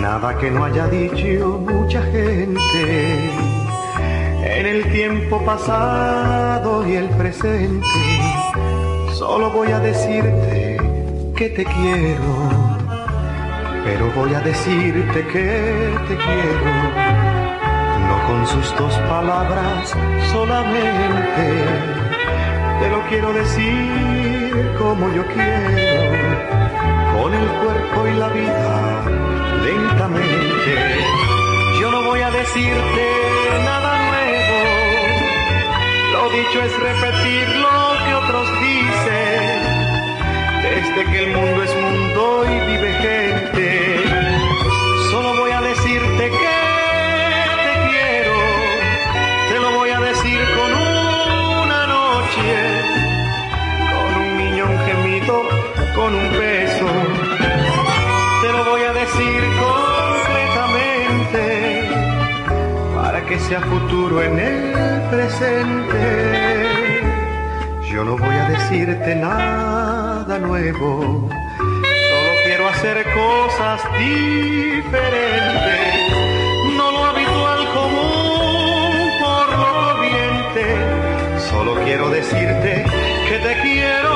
nada 0.00 0.34
que 0.38 0.50
no 0.50 0.64
haya 0.64 0.86
dicho 0.86 1.60
mucha 1.60 2.00
gente 2.04 2.80
en 4.58 4.64
el 4.66 4.90
tiempo 4.90 5.44
pasado 5.44 6.88
y 6.88 6.94
el 6.94 7.10
presente. 7.20 7.86
Solo 9.12 9.50
voy 9.50 9.72
a 9.72 9.80
decirte 9.80 10.78
que 11.36 11.50
te 11.50 11.64
quiero, 11.66 12.32
pero 13.84 14.10
voy 14.16 14.32
a 14.32 14.40
decirte 14.40 15.20
que 15.32 15.48
te 16.08 16.16
quiero, 16.16 16.72
no 18.08 18.16
con 18.26 18.46
sus 18.46 18.74
dos 18.78 18.94
palabras 19.10 19.94
solamente. 20.32 22.13
Te 22.80 22.90
lo 22.90 23.00
quiero 23.08 23.32
decir 23.32 24.74
como 24.78 25.12
yo 25.14 25.24
quiero, 25.26 26.00
con 27.14 27.32
el 27.34 27.48
cuerpo 27.62 28.08
y 28.08 28.12
la 28.14 28.28
vida, 28.28 29.04
lentamente. 29.64 30.72
Yo 31.80 31.90
no 31.90 32.02
voy 32.02 32.20
a 32.20 32.30
decirte 32.30 33.06
nada 33.64 33.90
nuevo, 34.10 34.58
lo 36.12 36.30
dicho 36.30 36.62
es 36.62 36.72
repetir 36.80 37.48
lo 37.56 38.04
que 38.04 38.14
otros 38.14 38.48
dicen, 38.60 39.60
desde 40.62 41.04
que 41.10 41.18
el 41.24 41.36
mundo 41.36 41.62
es 41.62 41.74
mundo 41.76 42.44
y 42.46 42.54
vive 42.70 42.92
gente. 42.92 44.04
Solo 45.10 45.34
voy 45.36 45.50
a 45.50 45.60
decirte 45.60 46.30
que 46.30 46.73
con 55.94 56.14
un 56.14 56.30
beso. 56.32 56.86
Te 58.42 58.52
lo 58.52 58.64
voy 58.64 58.82
a 58.82 58.92
decir 58.92 59.40
completamente 59.64 61.88
para 62.96 63.24
que 63.26 63.38
sea 63.38 63.60
futuro 63.60 64.20
en 64.22 64.38
el 64.38 65.02
presente. 65.10 66.68
Yo 67.90 68.04
no 68.04 68.16
voy 68.16 68.34
a 68.34 68.48
decirte 68.48 69.14
nada 69.14 70.38
nuevo, 70.38 71.28
solo 71.30 72.32
quiero 72.44 72.68
hacer 72.68 73.04
cosas 73.14 73.82
diferentes, 73.96 76.10
no 76.76 76.90
lo 76.90 77.04
habitual 77.04 77.68
común 77.72 79.10
por 79.22 79.48
lo 79.58 79.72
corriente. 79.84 80.64
Solo 81.50 81.74
quiero 81.84 82.10
decirte 82.10 82.84
que 83.28 83.38
te 83.38 83.60
quiero. 83.62 84.13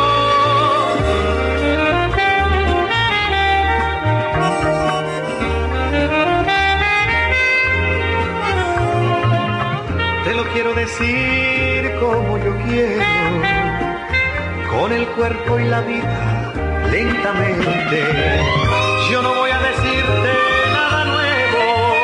Como 10.98 12.38
yo 12.38 12.56
quiero, 12.66 13.04
con 14.68 14.92
el 14.92 15.06
cuerpo 15.08 15.60
y 15.60 15.64
la 15.64 15.80
vida, 15.82 16.52
lentamente. 16.90 18.02
Yo 19.08 19.22
no 19.22 19.32
voy 19.34 19.50
a 19.50 19.58
decirte 19.60 20.32
nada 20.72 21.04
nuevo, 21.04 21.94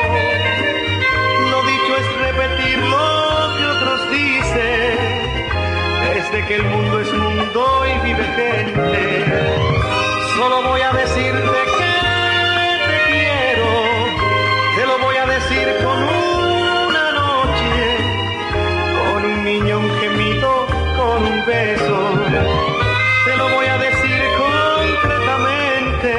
lo 1.51 1.61
dicho 1.63 1.97
es 1.99 2.07
repetir 2.21 2.79
lo 2.79 3.57
que 3.57 3.65
otros 3.65 4.11
dicen, 4.11 4.97
desde 6.13 6.45
que 6.47 6.55
el 6.55 6.63
mundo 6.63 7.01
es 7.01 7.11
mundo 7.11 7.85
y 7.85 8.05
vive 8.05 8.23
gente. 8.23 9.25
Solo 10.37 10.69
voy 10.69 10.81
a 10.81 10.93
decirte 10.93 11.59
que 11.79 11.93
te 12.87 12.97
quiero, 13.11 13.69
te 14.77 14.85
lo 14.87 14.99
voy 14.99 15.17
a 15.17 15.25
decir 15.25 15.75
con 15.83 15.97
una 16.01 16.24
con 21.15 21.23
un 21.23 21.45
beso. 21.45 21.97
Te 23.25 23.37
lo 23.37 23.49
voy 23.49 23.67
a 23.67 23.77
decir 23.77 24.21
concretamente, 24.43 26.13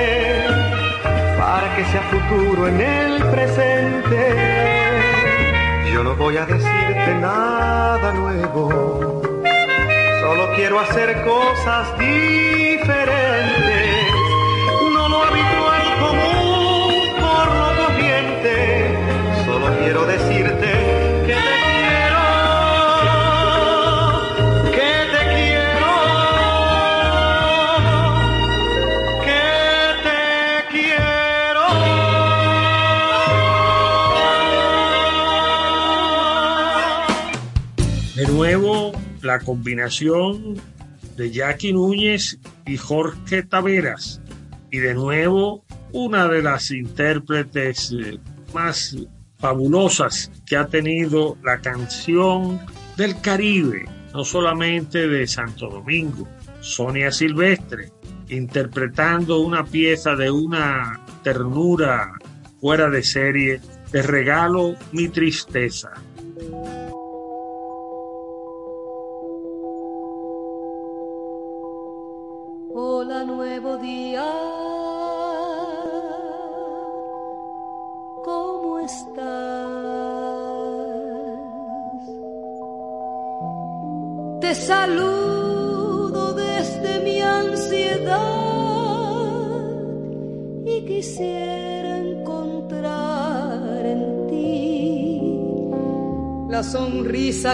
para 1.38 1.76
que 1.76 1.84
sea 1.84 2.02
futuro 2.02 2.68
en 2.68 2.80
el 2.80 3.22
presente. 3.24 4.20
Yo 5.92 6.02
no 6.02 6.14
voy 6.16 6.36
a 6.38 6.46
decirte 6.46 7.14
nada 7.20 8.12
nuevo, 8.12 9.22
solo 10.20 10.52
quiero 10.56 10.80
hacer 10.80 11.24
cosas 11.24 11.98
diferentes 11.98 13.66
no 14.94 15.08
lo 15.08 15.22
habitual 15.22 15.82
común 16.00 16.92
por 17.20 17.46
lo 17.60 17.68
corriente. 17.86 18.54
Solo 19.44 19.66
quiero 19.78 20.04
decirte 20.06 20.70
que 21.26 21.34
combinación 39.40 40.56
de 41.16 41.30
Jackie 41.30 41.72
Núñez 41.72 42.38
y 42.66 42.76
Jorge 42.76 43.42
Taveras. 43.42 44.20
Y 44.70 44.78
de 44.78 44.94
nuevo, 44.94 45.64
una 45.92 46.28
de 46.28 46.42
las 46.42 46.70
intérpretes 46.70 47.92
eh, 47.92 48.18
más 48.52 48.96
fabulosas 49.38 50.30
que 50.46 50.56
ha 50.56 50.66
tenido 50.66 51.36
la 51.42 51.60
canción 51.60 52.60
del 52.96 53.20
Caribe, 53.20 53.84
no 54.12 54.24
solamente 54.24 55.08
de 55.08 55.26
Santo 55.26 55.68
Domingo, 55.68 56.26
Sonia 56.60 57.12
Silvestre, 57.12 57.90
interpretando 58.28 59.40
una 59.40 59.64
pieza 59.64 60.16
de 60.16 60.30
una 60.30 61.00
ternura 61.22 62.12
fuera 62.60 62.90
de 62.90 63.02
serie, 63.02 63.60
Te 63.90 64.02
regalo 64.02 64.74
mi 64.90 65.08
tristeza. 65.08 65.92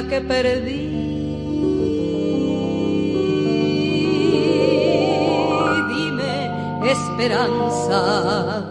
Que 0.01 0.23
perdí. 0.23 0.89
Dime, 5.89 6.91
esperanza, 6.91 8.65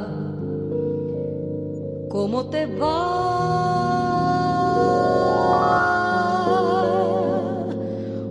¿cómo 2.10 2.46
te 2.50 2.66
va? 2.66 3.22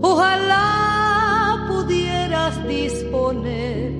Ojalá 0.03 1.67
pudieras 1.69 2.67
disponer 2.67 3.93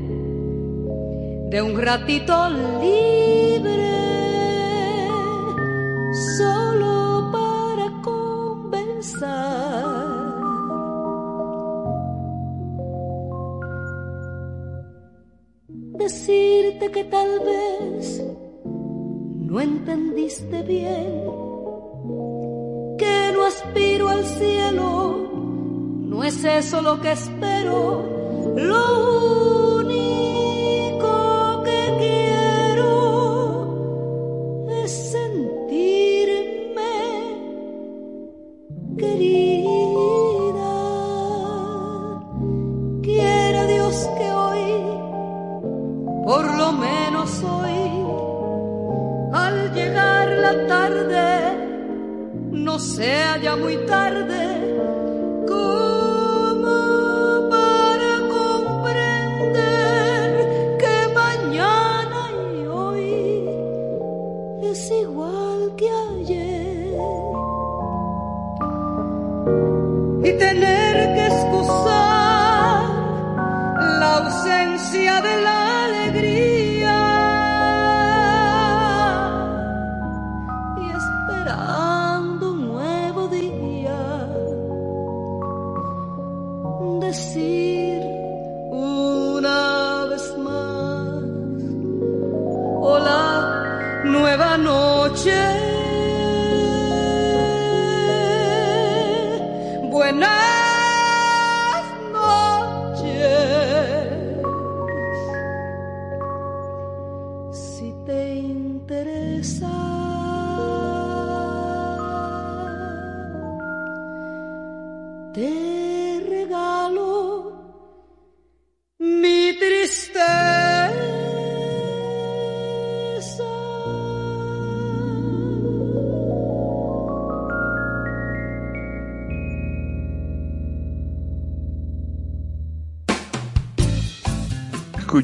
de 1.51 1.63
un 1.63 1.81
ratito 1.81 2.51
libre 2.51 3.20
tal 17.11 17.41
vez 17.41 18.23
no 18.65 19.61
entendiste 19.61 20.63
bien 20.63 21.25
que 22.99 23.33
no 23.35 23.45
aspiro 23.45 24.09
al 24.09 24.25
cielo, 24.25 25.31
no 26.03 26.25
es 26.25 26.45
eso 26.45 26.81
lo 26.83 27.01
que 27.01 27.13
espero, 27.13 28.55
lo 28.57 29.50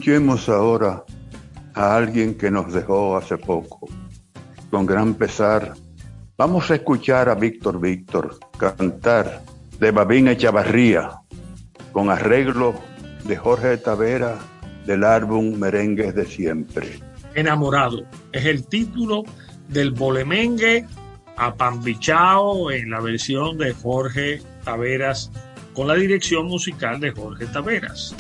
Escuchemos 0.07 0.49
ahora 0.49 1.05
a 1.75 1.97
alguien 1.97 2.39
que 2.39 2.49
nos 2.49 2.73
dejó 2.73 3.17
hace 3.17 3.37
poco. 3.37 3.89
Con 4.71 4.87
gran 4.87 5.15
pesar 5.15 5.75
Vamos 6.39 6.71
a 6.71 6.77
escuchar 6.77 7.29
a 7.29 7.35
Víctor 7.35 7.81
Víctor 7.81 8.39
cantar 8.57 9.43
de 9.81 9.91
Babín 9.91 10.29
Echavarría 10.29 11.11
con 11.91 12.09
arreglo 12.09 12.77
de 13.25 13.37
Jorge 13.37 13.79
Tavera 13.79 14.39
del 14.87 15.03
álbum 15.03 15.59
Merengues 15.59 16.15
de 16.15 16.25
Siempre. 16.25 17.01
Enamorado 17.35 18.05
es 18.31 18.45
el 18.45 18.65
título 18.65 19.25
del 19.67 19.91
bolemengue 19.91 20.87
apambichao 21.37 22.71
en 22.71 22.91
la 22.91 23.01
versión 23.01 23.59
de 23.59 23.73
Jorge 23.73 24.41
Taveras 24.63 25.33
con 25.75 25.89
la 25.89 25.95
dirección 25.95 26.47
musical 26.47 27.01
de 27.01 27.11
Jorge 27.11 27.47
Taveras. 27.47 28.15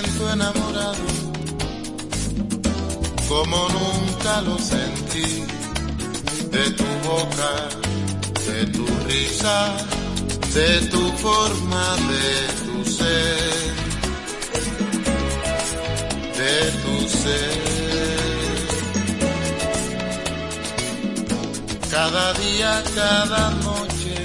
Siento 0.00 0.32
enamorado 0.32 1.04
como 3.28 3.68
nunca 3.68 4.40
lo 4.42 4.58
sentí 4.58 5.44
de 6.50 6.70
tu 6.70 6.84
boca, 7.08 7.52
de 8.46 8.66
tu 8.66 8.86
risa, 9.06 9.76
de 10.54 10.80
tu 10.92 11.02
forma, 11.24 11.96
de 12.12 12.30
tu 12.64 12.90
ser, 12.90 13.74
de 16.38 16.54
tu 16.82 17.08
ser. 17.08 17.58
Cada 21.90 22.32
día, 22.34 22.82
cada 22.94 23.50
noche, 23.50 24.16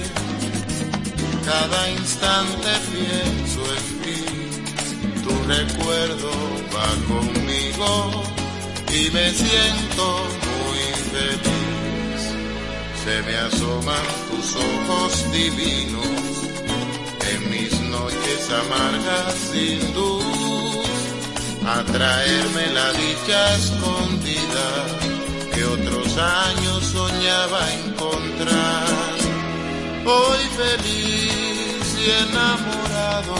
cada 1.44 1.90
instante 1.90 2.70
pienso 2.92 3.53
recuerdo 5.46 6.30
va 6.74 6.88
conmigo 7.08 8.22
y 8.92 9.10
me 9.10 9.30
siento 9.32 10.06
muy 10.46 10.82
feliz. 11.12 12.20
Se 13.04 13.22
me 13.22 13.36
asoman 13.36 14.06
tus 14.30 14.56
ojos 14.56 15.32
divinos 15.32 16.34
en 17.32 17.50
mis 17.50 17.80
noches 17.90 18.50
amargas 18.50 19.34
sin 19.52 19.94
luz, 19.94 20.86
a 21.66 21.82
traerme 21.84 22.66
la 22.72 22.92
dicha 22.92 23.54
escondida 23.56 24.68
que 25.54 25.64
otros 25.64 26.16
años 26.18 26.84
soñaba 26.84 27.72
encontrar. 27.86 29.14
Hoy 30.06 30.42
feliz 30.56 31.96
y 31.98 32.10
enamorado, 32.28 33.34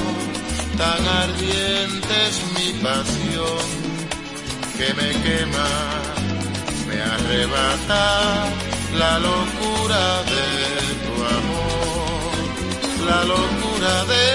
tan 0.77 1.07
ardiente 1.07 2.15
es 2.29 2.37
mi 2.55 2.69
pasión 2.83 3.67
que 4.77 4.89
me 4.95 5.11
quema, 5.25 5.71
me 6.89 6.97
arrebata 7.15 8.05
la 8.99 9.19
locura 9.19 10.23
de 10.33 10.45
tu 11.05 11.15
amor, 11.39 12.35
la 13.09 13.21
locura 13.25 13.95
de 14.13 14.27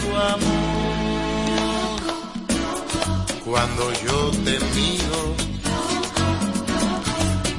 tu 0.00 0.08
amor. 0.34 0.62
Cuando 3.44 3.84
yo 4.06 4.18
te 4.44 4.54
miro, 4.76 5.20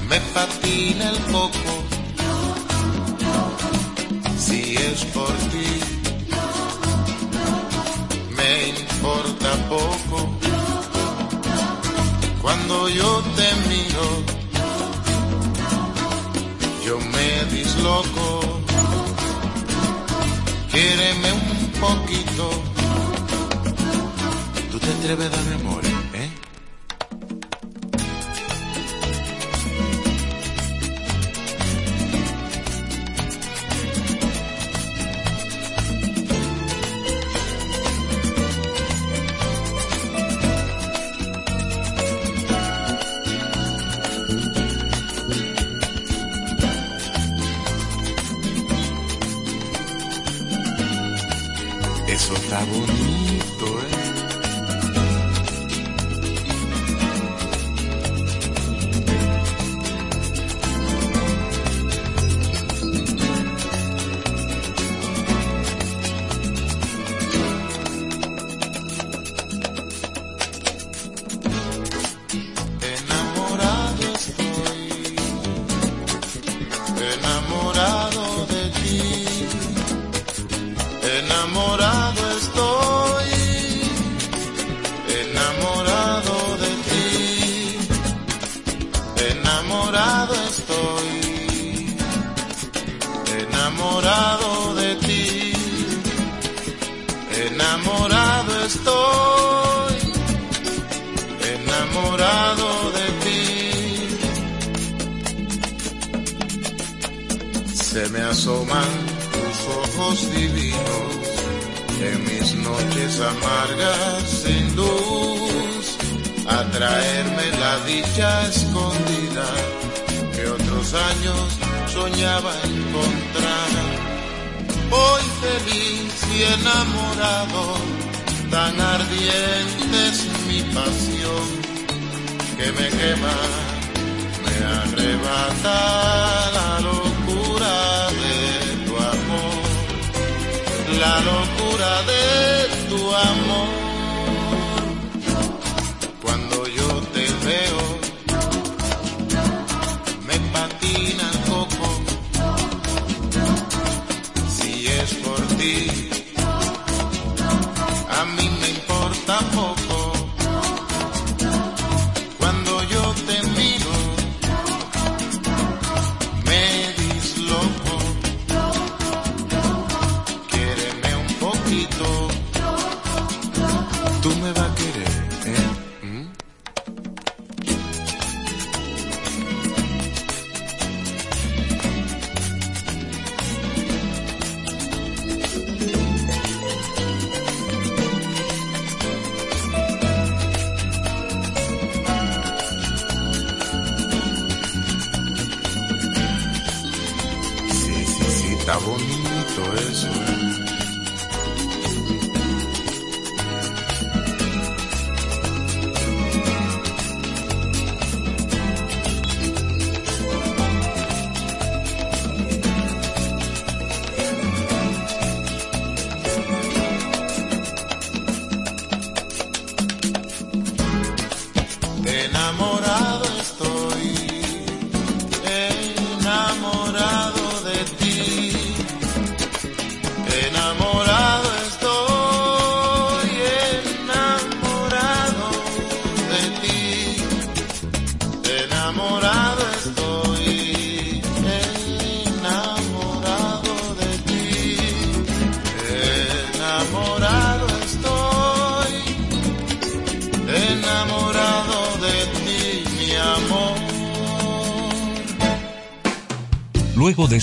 me 0.10 0.20
patina 0.36 1.10
el 1.10 1.20
coco, 1.32 1.73
cuando 12.44 12.90
yo 12.90 13.24
te 13.38 13.48
miro, 13.70 14.06
yo 16.86 17.00
me 17.00 17.46
disloco. 17.56 18.26
Quiéreme 20.70 21.32
un 21.32 21.72
poquito. 21.80 22.50
Tú 24.72 24.80
te 24.80 24.90
atreves 24.92 25.28
a 25.28 25.30
darme 25.30 25.56
amor, 25.56 25.84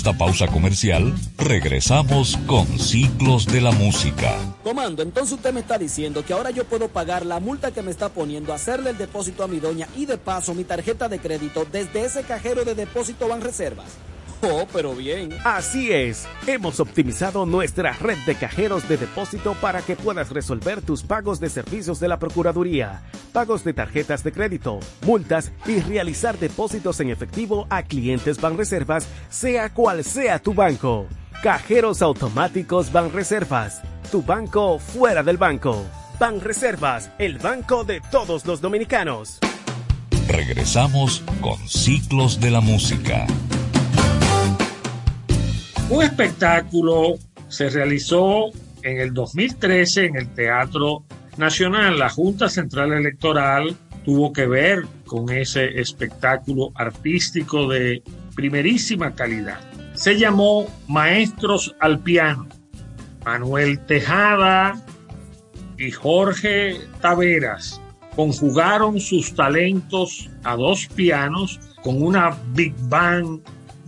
esta 0.00 0.16
pausa 0.16 0.46
comercial, 0.46 1.14
regresamos 1.36 2.38
con 2.46 2.66
Ciclos 2.78 3.44
de 3.44 3.60
la 3.60 3.70
Música. 3.70 4.34
Comando, 4.64 5.02
entonces 5.02 5.34
usted 5.34 5.52
me 5.52 5.60
está 5.60 5.76
diciendo 5.76 6.24
que 6.24 6.32
ahora 6.32 6.50
yo 6.50 6.64
puedo 6.64 6.88
pagar 6.88 7.26
la 7.26 7.38
multa 7.38 7.70
que 7.70 7.82
me 7.82 7.90
está 7.90 8.08
poniendo, 8.08 8.54
hacerle 8.54 8.90
el 8.90 8.96
depósito 8.96 9.44
a 9.44 9.46
mi 9.46 9.60
doña 9.60 9.88
y 9.94 10.06
de 10.06 10.16
paso 10.16 10.54
mi 10.54 10.64
tarjeta 10.64 11.10
de 11.10 11.18
crédito 11.18 11.66
desde 11.70 12.06
ese 12.06 12.22
cajero 12.22 12.64
de 12.64 12.74
depósito 12.74 13.28
Banreservas. 13.28 13.88
Oh, 14.42 14.66
pero 14.72 14.94
bien. 14.94 15.30
Así 15.44 15.92
es. 15.92 16.26
Hemos 16.46 16.80
optimizado 16.80 17.44
nuestra 17.44 17.92
red 17.92 18.16
de 18.26 18.34
cajeros 18.34 18.88
de 18.88 18.96
depósito 18.96 19.54
para 19.60 19.82
que 19.82 19.96
puedas 19.96 20.30
resolver 20.30 20.80
tus 20.80 21.02
pagos 21.02 21.40
de 21.40 21.50
servicios 21.50 22.00
de 22.00 22.08
la 22.08 22.18
Procuraduría, 22.18 23.02
pagos 23.32 23.64
de 23.64 23.74
tarjetas 23.74 24.24
de 24.24 24.32
crédito, 24.32 24.80
multas 25.04 25.52
y 25.66 25.80
realizar 25.80 26.38
depósitos 26.38 27.00
en 27.00 27.10
efectivo 27.10 27.66
a 27.68 27.82
clientes 27.82 28.40
Banreservas, 28.40 29.06
sea 29.28 29.74
cual 29.74 30.04
sea 30.04 30.38
tu 30.38 30.54
banco. 30.54 31.06
Cajeros 31.42 32.00
automáticos 32.00 32.92
Banreservas. 32.92 33.82
Tu 34.10 34.22
banco 34.22 34.78
fuera 34.78 35.22
del 35.22 35.36
banco. 35.36 35.84
Banreservas, 36.18 37.10
el 37.18 37.38
banco 37.38 37.84
de 37.84 38.00
todos 38.10 38.46
los 38.46 38.60
dominicanos. 38.60 39.38
Regresamos 40.28 41.22
con 41.40 41.58
Ciclos 41.68 42.40
de 42.40 42.50
la 42.50 42.60
Música. 42.60 43.26
Un 45.90 46.04
espectáculo 46.04 47.18
se 47.48 47.68
realizó 47.68 48.50
en 48.82 49.00
el 49.00 49.12
2013 49.12 50.04
en 50.06 50.16
el 50.16 50.32
Teatro 50.32 51.02
Nacional. 51.36 51.98
La 51.98 52.08
Junta 52.08 52.48
Central 52.48 52.92
Electoral 52.92 53.76
tuvo 54.04 54.32
que 54.32 54.46
ver 54.46 54.86
con 55.04 55.30
ese 55.30 55.80
espectáculo 55.80 56.70
artístico 56.76 57.66
de 57.68 58.04
primerísima 58.36 59.16
calidad. 59.16 59.58
Se 59.94 60.16
llamó 60.16 60.66
Maestros 60.86 61.74
al 61.80 61.98
Piano. 61.98 62.46
Manuel 63.24 63.84
Tejada 63.86 64.80
y 65.76 65.90
Jorge 65.90 66.76
Taveras 67.00 67.80
conjugaron 68.14 69.00
sus 69.00 69.34
talentos 69.34 70.30
a 70.44 70.54
dos 70.54 70.86
pianos 70.86 71.58
con 71.82 72.00
una 72.00 72.38
big 72.54 72.74
band 72.82 73.40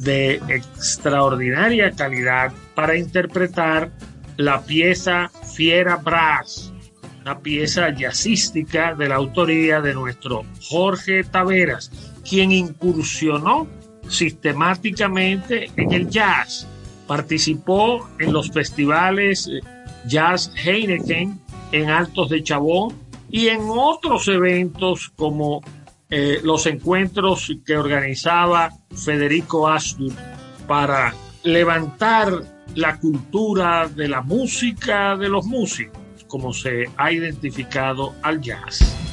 de 0.03 0.35
extraordinaria 0.49 1.93
calidad 1.93 2.53
para 2.75 2.97
interpretar 2.97 3.93
la 4.37 4.63
pieza 4.63 5.31
Fiera 5.55 5.97
Brass, 5.97 6.73
una 7.21 7.39
pieza 7.39 7.91
jazzística 7.95 8.95
de 8.95 9.09
la 9.09 9.17
autoría 9.17 9.81
de 9.81 9.95
nuestro 9.95 10.45
Jorge 10.61 11.23
Taveras, 11.23 11.93
quien 12.29 12.51
incursionó 12.51 13.69
sistemáticamente 14.09 15.71
en 15.77 15.93
el 15.93 16.09
jazz. 16.09 16.67
Participó 17.07 18.09
en 18.19 18.33
los 18.33 18.51
festivales 18.51 19.49
Jazz 20.07 20.53
Heineken 20.65 21.41
en 21.71 21.91
Altos 21.91 22.29
de 22.31 22.43
Chabón 22.43 22.97
y 23.31 23.49
en 23.49 23.61
otros 23.69 24.27
eventos 24.27 25.13
como 25.15 25.63
eh, 26.15 26.41
los 26.45 26.67
encuentros 26.67 27.51
que 27.65 27.75
organizaba 27.75 28.71
Federico 28.95 29.67
Astur 29.67 30.13
para 30.67 31.15
levantar 31.43 32.29
la 32.75 32.99
cultura 32.99 33.89
de 33.89 34.09
la 34.09 34.21
música 34.21 35.17
de 35.17 35.31
los 35.31 35.47
músicos, 35.47 35.99
como 36.29 36.53
se 36.53 36.85
ha 36.99 37.11
identificado 37.11 38.15
al 38.21 38.43
jazz. 38.43 39.12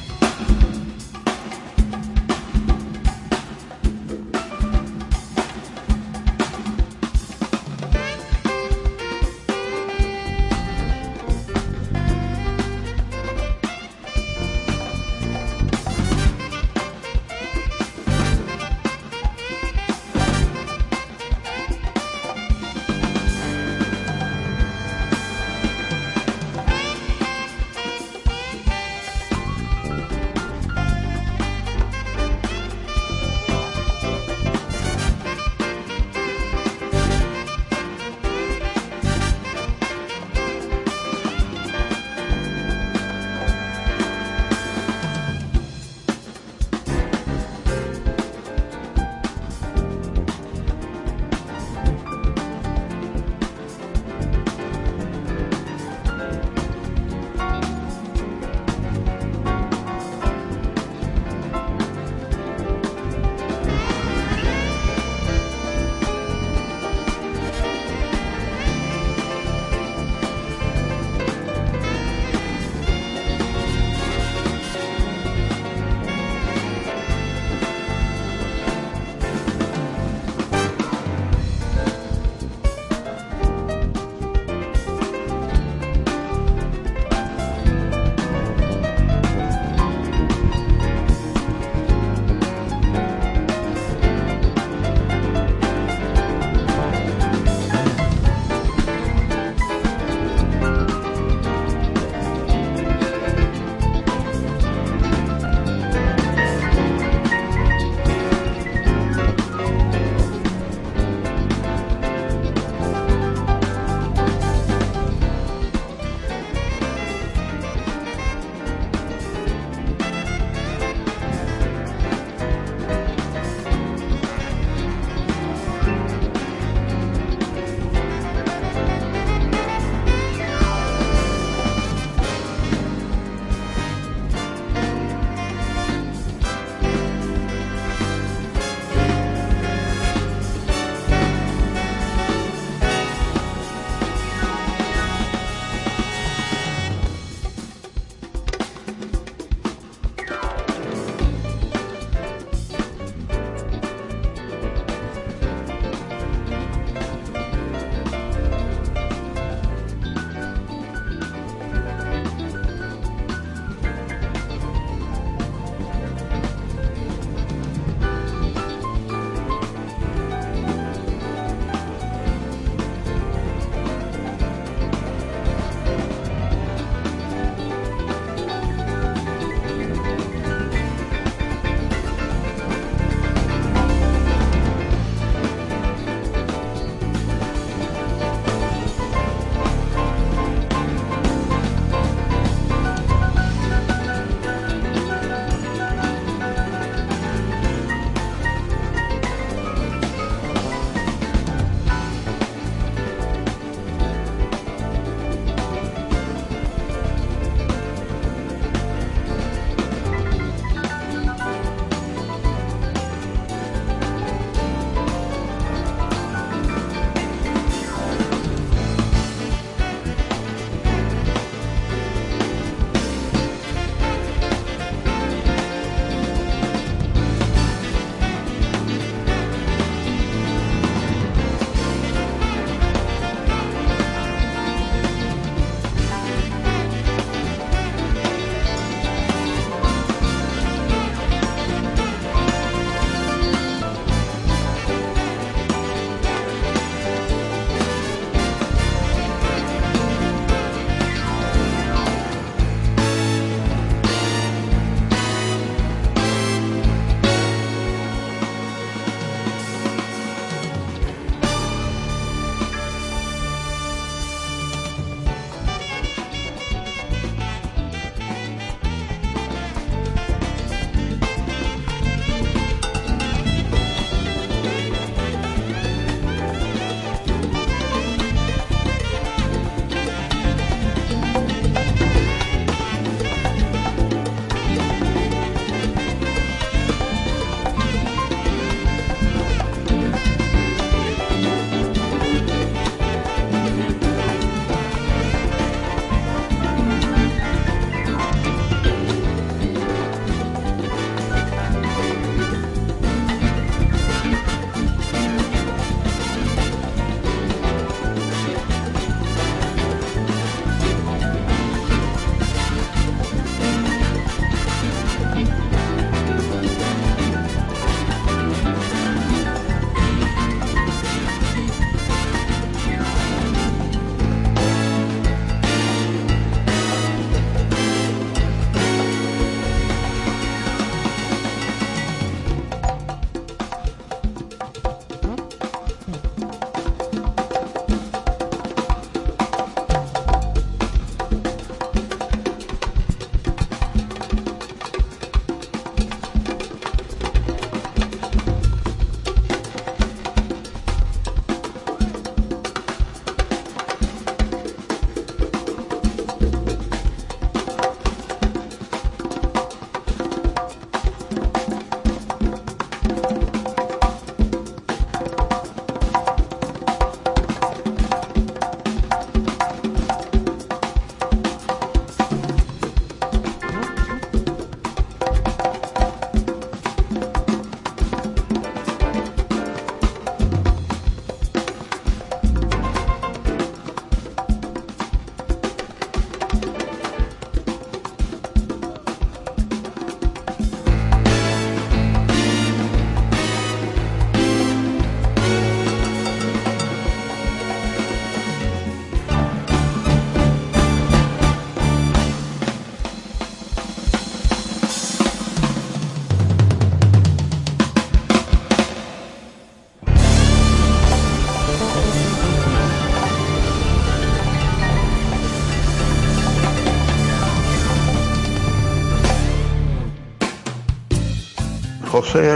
José 422.20 422.50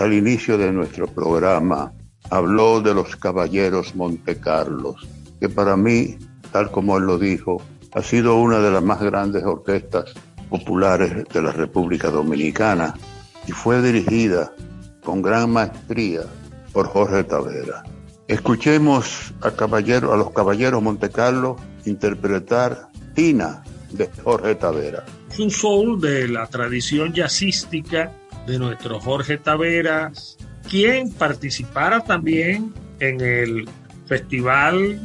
al, 0.00 0.12
inicio 0.12 0.58
de 0.58 0.72
nuestro 0.72 1.06
programa 1.06 1.92
habló 2.30 2.80
de 2.80 2.92
los 2.94 3.14
Caballeros 3.14 3.94
Montecarlos, 3.94 5.06
que 5.38 5.48
para 5.48 5.76
mí, 5.76 6.18
tal 6.50 6.72
como 6.72 6.98
él 6.98 7.04
lo 7.04 7.16
dijo, 7.16 7.62
ha 7.92 8.02
sido 8.02 8.34
una 8.34 8.58
de 8.58 8.72
las 8.72 8.82
más 8.82 9.00
grandes 9.00 9.44
orquestas 9.44 10.12
populares 10.50 11.28
de 11.32 11.42
la 11.42 11.52
República 11.52 12.10
Dominicana 12.10 12.94
y 13.46 13.52
fue 13.52 13.80
dirigida 13.80 14.52
con 15.04 15.22
gran 15.22 15.48
maestría 15.52 16.22
por 16.72 16.88
Jorge 16.88 17.22
Tavera. 17.22 17.84
Escuchemos 18.26 19.32
a, 19.42 19.52
caballero, 19.52 20.12
a 20.12 20.16
los 20.16 20.32
Caballeros 20.32 20.82
Montecarlo 20.82 21.54
interpretar 21.84 22.88
Tina 23.14 23.62
de 23.92 24.10
Jorge 24.24 24.56
Tavera. 24.56 25.04
Un 25.38 25.52
soul 25.52 26.00
de 26.00 26.26
la 26.26 26.48
tradición 26.48 27.12
jazzística 27.12 28.10
de 28.46 28.58
nuestro 28.58 29.00
Jorge 29.00 29.38
Taveras, 29.38 30.36
quien 30.68 31.12
participara 31.12 32.00
también 32.00 32.72
en 33.00 33.20
el 33.20 33.68
Festival 34.06 35.00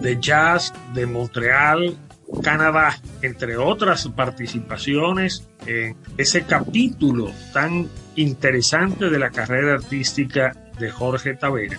de 0.00 0.20
Jazz 0.20 0.72
de 0.94 1.06
Montreal, 1.06 1.96
Canadá, 2.42 2.98
entre 3.20 3.56
otras 3.56 4.08
participaciones 4.08 5.48
en 5.66 5.96
ese 6.16 6.42
capítulo 6.42 7.30
tan 7.52 7.88
interesante 8.16 9.10
de 9.10 9.18
la 9.18 9.30
carrera 9.30 9.74
artística 9.74 10.56
de 10.78 10.90
Jorge 10.90 11.34
Tavera. 11.34 11.78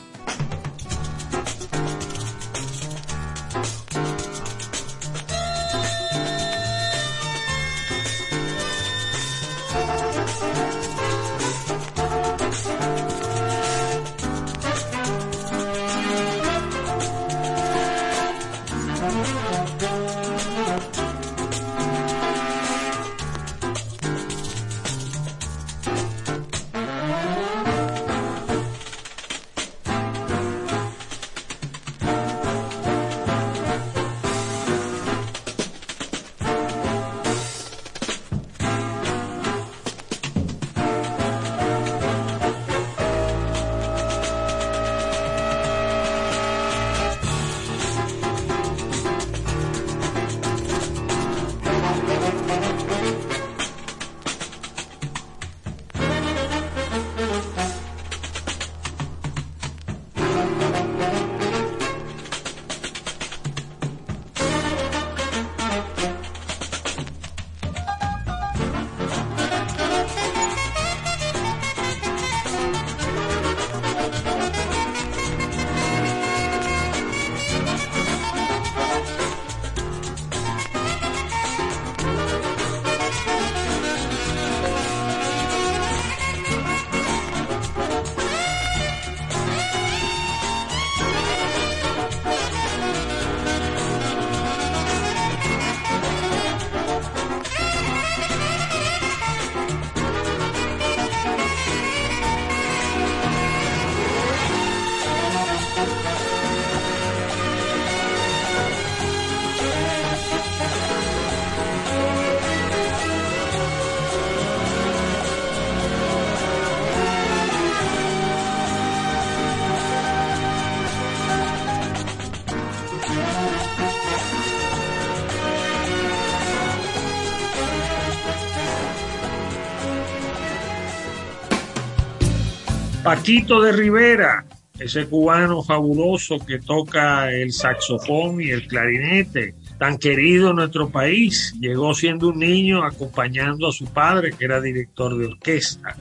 Paquito 133.03 133.61
de 133.61 133.73
Rivera, 133.73 134.45
ese 134.79 135.05
cubano 135.07 135.61
fabuloso 135.61 136.39
que 136.39 136.59
toca 136.59 137.29
el 137.33 137.51
saxofón 137.51 138.39
y 138.39 138.49
el 138.49 138.65
clarinete, 138.65 139.55
tan 139.77 139.97
querido 139.97 140.51
en 140.51 140.55
nuestro 140.55 140.87
país, 140.87 141.53
llegó 141.59 141.93
siendo 141.93 142.29
un 142.29 142.39
niño 142.39 142.81
acompañando 142.81 143.67
a 143.67 143.73
su 143.73 143.87
padre, 143.87 144.31
que 144.31 144.45
era 144.45 144.61
director 144.61 145.17
de 145.17 145.27
orquesta, 145.27 145.97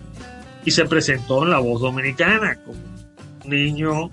y 0.64 0.70
se 0.70 0.84
presentó 0.84 1.42
en 1.42 1.50
La 1.50 1.58
Voz 1.58 1.80
Dominicana 1.80 2.54
como 2.64 2.78
un 3.44 3.50
niño 3.50 4.08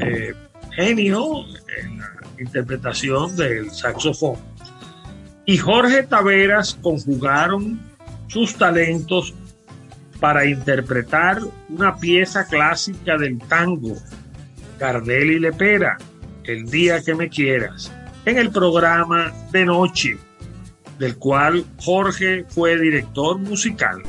eh, 0.00 0.34
genio 0.74 1.44
en 1.78 2.00
la 2.00 2.10
interpretación 2.40 3.36
del 3.36 3.70
saxofón. 3.70 4.38
Y 5.46 5.56
Jorge 5.58 6.02
Taveras 6.02 6.76
conjugaron 6.82 7.80
sus 8.26 8.56
talentos 8.56 9.34
para 10.24 10.46
interpretar 10.46 11.40
una 11.68 11.96
pieza 11.96 12.46
clásica 12.46 13.18
del 13.18 13.38
tango, 13.40 13.94
Gardel 14.78 15.32
y 15.32 15.38
Lepera, 15.38 15.98
El 16.44 16.64
día 16.70 17.02
que 17.02 17.14
me 17.14 17.28
quieras, 17.28 17.92
en 18.24 18.38
el 18.38 18.50
programa 18.50 19.34
de 19.52 19.66
noche, 19.66 20.16
del 20.98 21.18
cual 21.18 21.66
Jorge 21.76 22.46
fue 22.48 22.80
director 22.80 23.38
musical. 23.38 24.02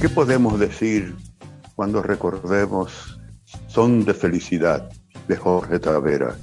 ¿Qué 0.00 0.08
podemos 0.08 0.58
decir 0.58 1.14
cuando 1.76 2.02
recordemos 2.02 3.20
Son 3.68 4.02
de 4.06 4.14
Felicidad 4.14 4.88
de 5.28 5.36
Jorge 5.36 5.78
Tavera? 5.78 6.36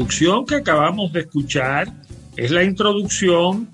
La 0.00 0.06
producción 0.06 0.46
que 0.46 0.54
acabamos 0.54 1.12
de 1.12 1.20
escuchar 1.20 1.86
es 2.34 2.50
la 2.50 2.64
introducción 2.64 3.68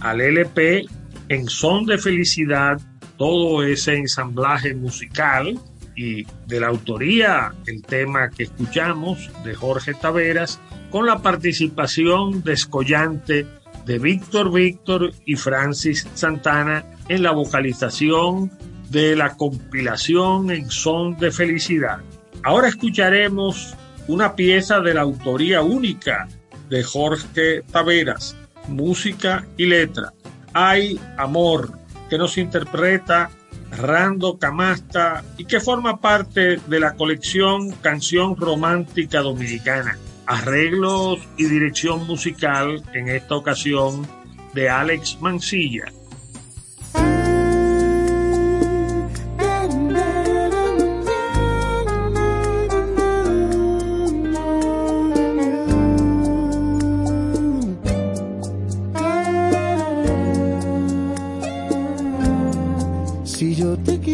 al 0.00 0.20
LP 0.20 0.86
En 1.28 1.46
Son 1.46 1.86
de 1.86 1.98
Felicidad, 1.98 2.80
todo 3.16 3.62
ese 3.62 3.94
ensamblaje 3.94 4.74
musical 4.74 5.56
y 5.94 6.24
de 6.48 6.60
la 6.60 6.66
autoría 6.66 7.54
el 7.66 7.82
tema 7.82 8.28
que 8.28 8.42
escuchamos 8.42 9.30
de 9.44 9.54
Jorge 9.54 9.94
Taveras 9.94 10.58
con 10.90 11.06
la 11.06 11.22
participación 11.22 12.42
descollante 12.42 13.46
de 13.86 13.98
Víctor 14.00 14.52
Víctor 14.52 15.12
y 15.26 15.36
Francis 15.36 16.08
Santana 16.14 16.86
en 17.08 17.22
la 17.22 17.30
vocalización 17.30 18.50
de 18.90 19.14
la 19.14 19.36
compilación 19.36 20.50
En 20.50 20.70
Son 20.70 21.16
de 21.18 21.30
Felicidad. 21.30 21.98
Ahora 22.42 22.66
escucharemos 22.66 23.76
una 24.08 24.34
pieza 24.34 24.80
de 24.80 24.94
la 24.94 25.02
autoría 25.02 25.62
única 25.62 26.28
de 26.68 26.82
Jorge 26.82 27.62
Taveras, 27.70 28.36
música 28.66 29.46
y 29.56 29.66
letra. 29.66 30.12
Hay 30.52 31.00
amor, 31.16 31.72
que 32.08 32.18
nos 32.18 32.38
interpreta 32.38 33.30
Rando 33.70 34.38
Camasta 34.38 35.22
y 35.36 35.44
que 35.44 35.60
forma 35.60 36.00
parte 36.00 36.56
de 36.56 36.80
la 36.80 36.94
colección 36.94 37.70
Canción 37.70 38.34
Romántica 38.36 39.20
Dominicana. 39.20 39.98
Arreglos 40.26 41.20
y 41.36 41.44
dirección 41.44 42.06
musical 42.06 42.82
en 42.94 43.08
esta 43.08 43.34
ocasión 43.34 44.06
de 44.54 44.70
Alex 44.70 45.18
Mancilla. 45.20 45.84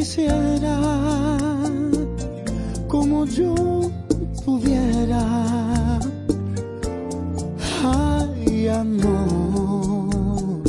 Quisiera 0.05 0.77
como 2.89 3.25
yo 3.25 3.55
pudiera, 4.45 5.99
ay 7.83 8.69
amor. 8.69 10.63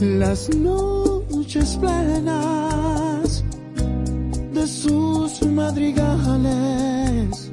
Las 0.00 0.48
noches 0.54 1.76
plenas 1.80 3.42
de 4.54 4.66
sus 4.68 5.42
madrigales 5.48 7.50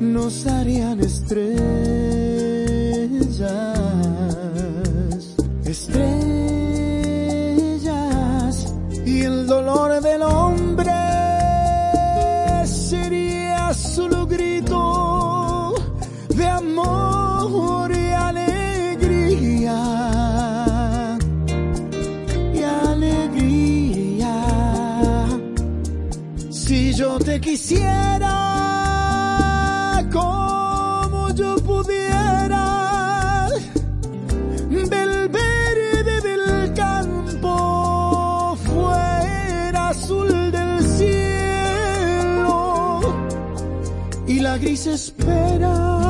nos 0.00 0.44
harían 0.48 0.98
estrellas, 0.98 1.54
yo 27.14 27.24
te 27.24 27.40
quisiera 27.40 28.32
como 30.12 31.30
yo 31.34 31.54
pudiera, 31.56 33.48
del 34.68 35.28
verde 35.28 36.20
del 36.22 36.74
campo 36.74 38.56
fuera 38.64 39.90
azul 39.90 40.50
del 40.50 40.84
cielo. 40.96 42.20
Y 44.26 44.40
la 44.40 44.58
gris 44.58 44.86
espera 44.88 46.03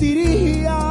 diria 0.00 0.89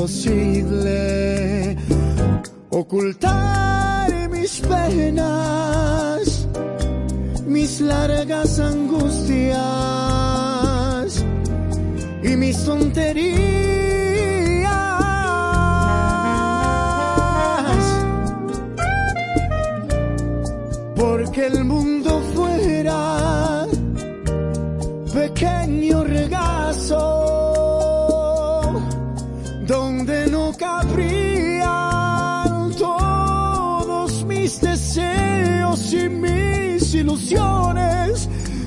imposible 0.00 1.76
ocultar 2.70 4.30
mis 4.30 4.60
penas, 4.60 6.48
mis 7.46 7.80
largas 7.82 8.58
angustias 8.60 9.60
y 12.22 12.36
mis 12.36 12.64
tonterías. 12.64 13.90
Porque 20.96 21.46
el 21.46 21.64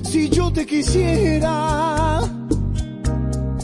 Si 0.03 0.29
yo 0.29 0.49
te 0.53 0.65
quisiera 0.65 2.21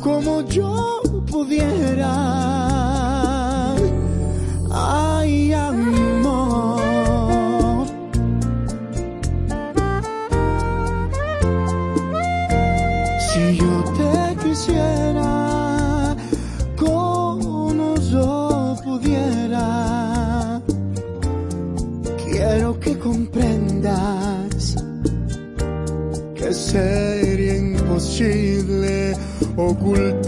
como 0.04 0.42
yo 0.42 1.02
pudiera, 1.26 2.89
imposible 29.60 30.19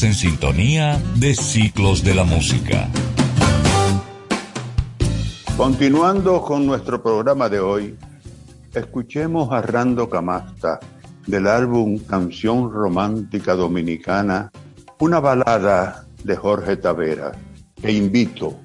En 0.00 0.14
sintonía 0.14 0.98
de 1.16 1.34
Ciclos 1.34 2.02
de 2.02 2.14
la 2.14 2.24
Música. 2.24 2.88
Continuando 5.54 6.40
con 6.40 6.64
nuestro 6.64 7.02
programa 7.02 7.50
de 7.50 7.60
hoy, 7.60 7.98
escuchemos 8.72 9.52
a 9.52 9.60
Rando 9.60 10.08
Camasta 10.08 10.80
del 11.26 11.46
álbum 11.46 11.98
Canción 11.98 12.72
Romántica 12.72 13.54
Dominicana, 13.54 14.50
una 14.98 15.20
balada 15.20 16.06
de 16.24 16.36
Jorge 16.36 16.78
Tavera. 16.78 17.32
Te 17.78 17.92
invito. 17.92 18.61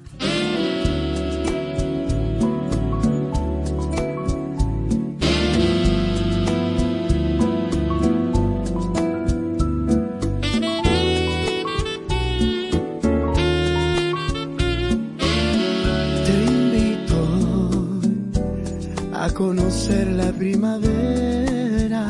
Conocer 19.38 20.08
la 20.08 20.32
primavera, 20.32 22.08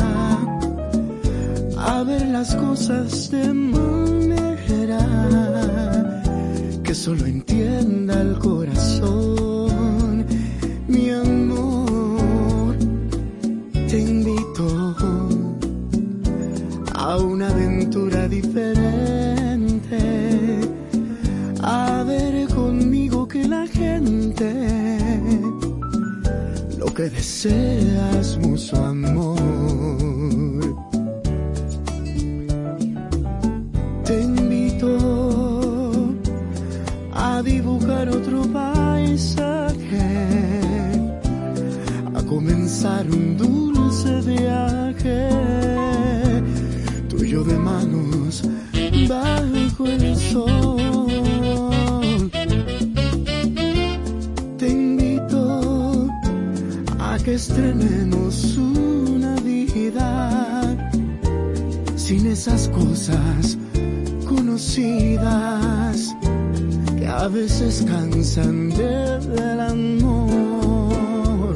a 1.77 2.03
ver 2.03 2.27
las 2.29 2.55
cosas 2.55 3.31
de 3.31 3.53
manera 3.53 4.99
que 6.83 6.95
solo 6.95 7.27
entienda 7.27 8.23
el 8.23 8.39
corazón, 8.39 9.48
lo 27.09 27.15
que 27.15 27.17
desea 27.17 28.21
estrenemos 57.39 58.57
una 58.57 59.37
vida 59.37 60.77
sin 61.95 62.27
esas 62.27 62.67
cosas 62.71 63.57
conocidas 64.27 66.17
que 66.99 67.07
a 67.07 67.29
veces 67.29 67.85
cansan 67.87 68.71
del 68.71 69.61
amor. 69.61 71.55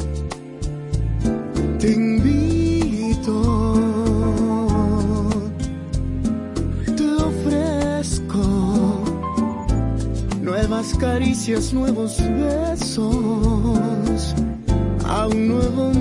Te 1.81 1.91
invito, 1.91 3.35
te 6.97 7.09
ofrezco 7.31 8.45
nuevas 10.43 10.95
caricias, 10.95 11.73
nuevos 11.73 12.19
besos, 12.21 13.52
un 15.27 15.49
nuevo 15.49 15.92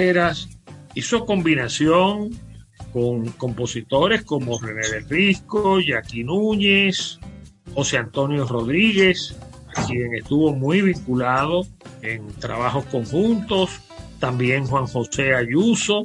Taveras 0.00 0.48
hizo 0.94 1.26
combinación 1.26 2.30
con 2.90 3.26
compositores 3.32 4.22
como 4.22 4.58
René 4.58 4.88
del 4.88 5.06
Risco, 5.06 5.78
Jackie 5.78 6.24
Núñez, 6.24 7.20
José 7.74 7.98
Antonio 7.98 8.46
Rodríguez, 8.46 9.36
quien 9.86 10.14
estuvo 10.14 10.54
muy 10.54 10.80
vinculado 10.80 11.66
en 12.00 12.26
trabajos 12.38 12.86
conjuntos, 12.86 13.78
también 14.18 14.64
Juan 14.64 14.86
José 14.86 15.34
Ayuso, 15.34 16.04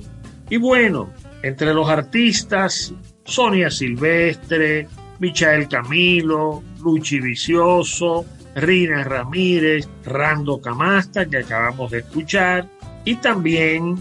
y 0.50 0.58
bueno, 0.58 1.10
entre 1.42 1.74
los 1.74 1.88
artistas, 1.88 2.94
Sonia 3.24 3.70
Silvestre, 3.70 4.90
Michael 5.20 5.70
Camilo, 5.70 6.62
Luchi 6.84 7.22
Vicioso, 7.22 8.26
Rina 8.56 9.06
Ramírez, 9.06 9.88
Rando 10.04 10.60
Camasta, 10.60 11.26
que 11.26 11.38
acabamos 11.38 11.92
de 11.92 12.00
escuchar, 12.00 12.68
y 13.06 13.16
también, 13.16 13.96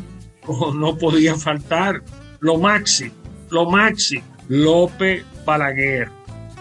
no 0.75 0.99
podía 0.99 1.37
faltar, 1.37 2.03
lo 2.41 2.59
máximo, 2.59 3.15
lo 3.51 3.71
máximo, 3.71 4.25
Lope 4.49 5.25
Balaguer. 5.45 6.09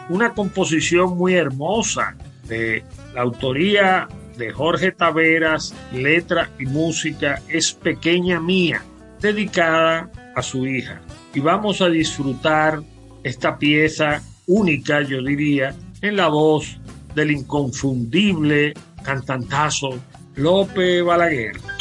Una 0.10 0.34
composición 0.34 1.18
muy 1.18 1.36
hermosa 1.36 2.16
de 2.48 2.84
la 3.14 3.22
autoría 3.22 4.08
de 4.38 4.52
Jorge 4.52 4.92
Taveras, 4.92 5.74
letra 5.94 6.50
y 6.60 6.66
música 6.66 7.42
es 7.48 7.74
Pequeña 7.74 8.40
Mía, 8.40 8.84
dedicada 9.22 10.12
a 10.36 10.42
su 10.42 10.66
hija. 10.66 11.02
Y 11.34 11.40
vamos 11.40 11.82
a 11.82 11.90
disfrutar 11.90 12.82
esta 13.24 13.58
pieza 13.58 14.22
única, 14.48 15.02
yo 15.02 15.22
diría, 15.22 15.76
en 16.02 16.18
la 16.18 16.28
voz 16.28 16.78
del 17.16 17.32
inconfundible 17.32 18.74
cantantazo 19.04 20.00
Lope 20.36 21.02
Balaguer. 21.02 21.73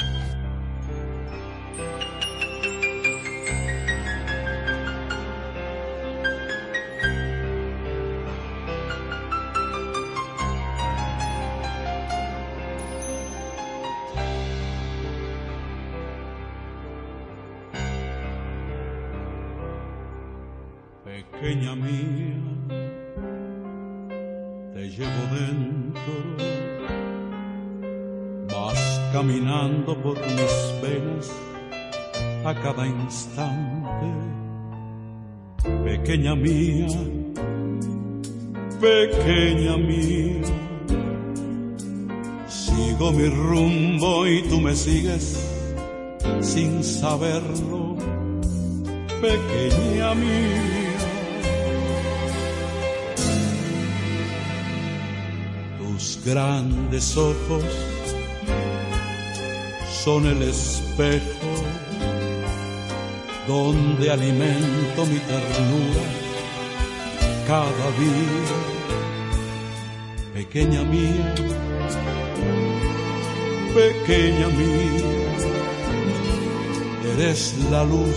Grandes 56.32 57.14
ojos 57.18 57.62
son 60.02 60.24
el 60.26 60.40
espejo 60.42 61.50
donde 63.46 64.10
alimento 64.10 65.04
mi 65.10 65.18
ternura 65.18 66.04
cada 67.46 67.86
día. 68.00 68.46
Pequeña 70.32 70.82
mía, 70.84 71.34
pequeña 73.74 74.48
mía, 74.48 75.04
eres 77.12 77.58
la 77.70 77.84
luz 77.84 78.16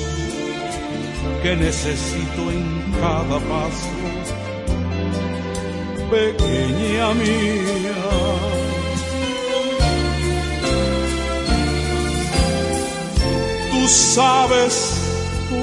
que 1.44 1.54
necesito 1.58 2.42
en 2.50 2.94
cada 3.02 3.40
paso 3.40 4.35
pequeña 6.16 7.14
mía. 7.22 8.00
Tú 13.72 13.82
sabes 13.88 14.74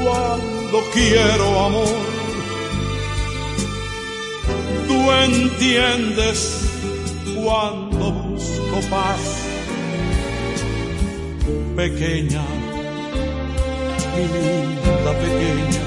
cuando 0.03 0.79
quiero 0.93 1.47
amor, 1.67 2.01
tú 4.89 4.99
entiendes 5.27 6.39
cuando 7.43 8.13
busco 8.13 8.79
paz, 8.91 9.23
pequeña, 11.77 12.45
mi 14.15 14.25
linda 14.35 15.13
pequeña, 15.25 15.85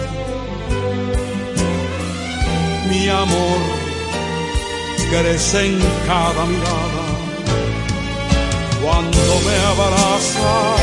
mi 2.90 3.10
amor 3.10 3.85
crece 5.22 5.66
en 5.66 5.80
cada 6.08 6.46
mirada. 6.46 7.04
Cuando 8.84 9.20
me 9.46 9.56
abrazas, 9.72 10.82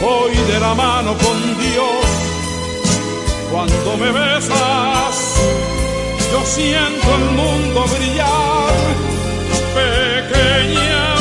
voy 0.00 0.34
de 0.50 0.60
la 0.60 0.74
mano 0.74 1.14
con 1.18 1.38
Dios. 1.58 2.04
Cuando 3.50 3.96
me 3.98 4.10
besas, 4.10 5.16
yo 6.32 6.44
siento 6.44 7.08
el 7.20 7.24
mundo 7.40 7.84
brillar. 7.94 8.72
Pequeña 9.74 11.13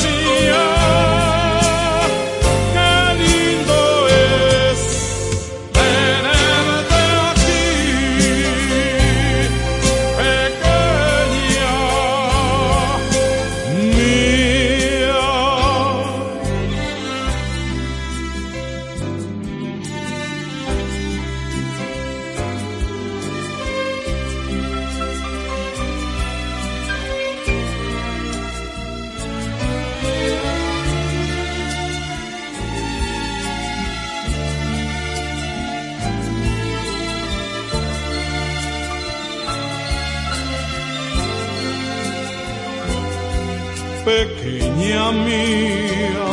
mía. 45.14 46.30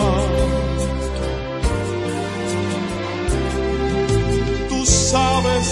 Tú 4.68 4.86
sabes 4.86 5.66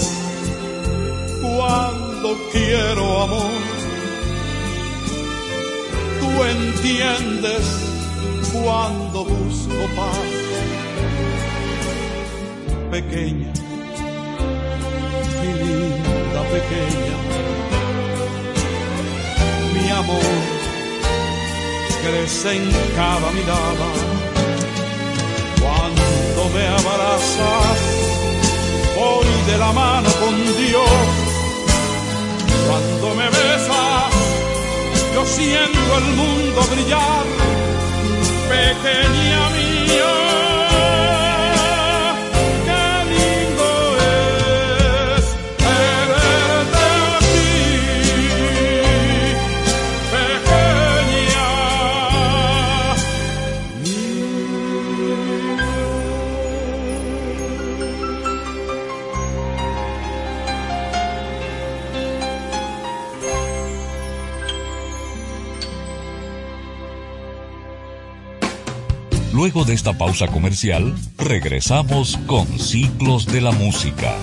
cuando 1.56 2.36
quiero 2.52 3.22
amor, 3.22 3.52
tú 6.20 6.44
entiendes 6.44 7.66
cuando 8.52 9.24
busco 9.24 9.74
paz. 9.96 10.28
Pequeña, 12.90 13.52
mi 15.40 15.52
linda 15.64 16.42
pequeña, 16.52 17.16
mi 19.74 19.90
amor 19.90 20.57
crece 22.08 22.56
en 22.56 22.70
cada 22.96 23.30
mirada. 23.32 23.88
Cuando 25.60 26.40
me 26.54 26.66
abrazas, 26.66 27.78
voy 28.96 29.26
de 29.50 29.58
la 29.58 29.72
mano 29.72 30.08
con 30.22 30.34
Dios. 30.56 30.90
Cuando 32.66 33.14
me 33.14 33.26
besas, 33.28 34.12
yo 35.14 35.26
siento 35.26 35.90
el 35.98 36.08
mundo 36.20 36.60
brillar, 36.72 37.26
pequeña 38.48 39.42
mía. 39.56 40.47
Luego 69.48 69.64
de 69.64 69.72
esta 69.72 69.96
pausa 69.96 70.26
comercial, 70.26 70.94
regresamos 71.16 72.18
con 72.26 72.46
Ciclos 72.58 73.24
de 73.24 73.40
la 73.40 73.50
Música. 73.50 74.14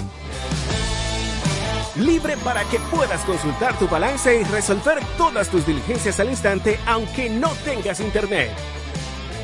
Libre 1.95 2.37
para 2.43 2.63
que 2.65 2.77
puedas 2.91 3.21
consultar 3.21 3.75
tu 3.79 3.87
balance 3.87 4.39
y 4.39 4.43
resolver 4.43 4.99
todas 5.17 5.49
tus 5.49 5.65
diligencias 5.65 6.19
al 6.19 6.29
instante, 6.29 6.77
aunque 6.85 7.27
no 7.31 7.49
tengas 7.65 8.01
internet. 8.01 8.51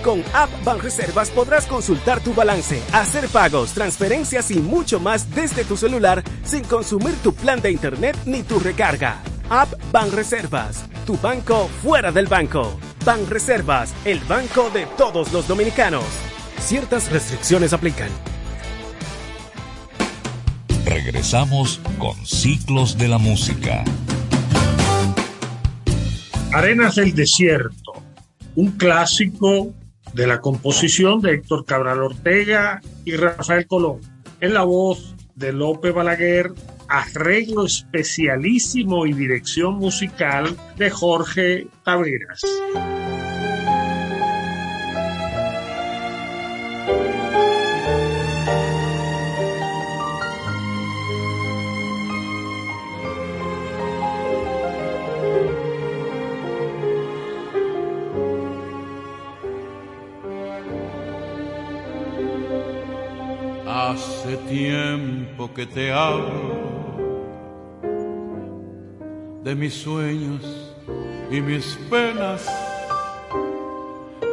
Con 0.04 0.24
App 0.36 0.52
Banreservas 0.64 1.32
podrás 1.32 1.66
consultar 1.66 2.20
tu 2.20 2.36
balance, 2.36 2.80
hacer 2.94 3.28
pagos, 3.30 3.72
transferencias 3.72 4.52
y 4.52 4.60
mucho 4.60 5.00
más 5.00 5.34
desde 5.34 5.64
tu 5.64 5.78
celular 5.78 6.24
sin 6.44 6.64
consumir 6.64 7.16
tu 7.24 7.34
plan 7.34 7.60
de 7.60 7.72
internet 7.72 8.16
ni 8.28 8.44
tu 8.44 8.60
recarga. 8.60 9.24
App 9.50 9.74
Banreservas, 9.92 10.86
tu 11.08 11.18
banco 11.18 11.68
fuera 11.82 12.12
del 12.12 12.28
banco. 12.28 12.80
Banreservas, 13.04 13.96
el 14.06 14.20
banco 14.20 14.70
de 14.70 14.86
todos 14.96 15.34
los 15.34 15.48
dominicanos. 15.48 16.04
Ciertas 16.60 17.12
restricciones 17.12 17.74
aplican. 17.74 18.10
Regresamos 20.86 21.80
con 21.98 22.16
Ciclos 22.26 23.00
de 23.00 23.08
la 23.08 23.18
Música. 23.18 23.84
Arenas 26.54 26.96
del 26.96 27.16
Desierto, 27.16 27.94
un 28.56 28.72
clásico 28.72 29.74
de 30.14 30.28
la 30.28 30.40
composición 30.40 31.22
de 31.22 31.34
Héctor 31.36 31.66
Cabral 31.66 32.04
Ortega 32.04 32.82
y 33.04 33.16
Rafael 33.16 33.66
Colón, 33.66 34.02
en 34.42 34.54
la 34.54 34.62
voz 34.62 35.16
de 35.34 35.54
López 35.54 35.94
Balaguer, 35.94 36.52
arreglo 36.92 37.66
especialísimo 37.66 39.06
y 39.06 39.14
dirección 39.14 39.76
musical 39.76 40.58
de 40.76 40.90
Jorge 40.90 41.68
Taveras. 41.86 42.42
Hace 63.66 64.36
tiempo 64.50 65.54
que 65.54 65.66
te 65.66 65.92
hablo 65.94 66.71
de 69.44 69.56
mis 69.56 69.74
sueños 69.74 70.42
y 71.30 71.42
mis 71.42 71.66
penas. 71.90 72.48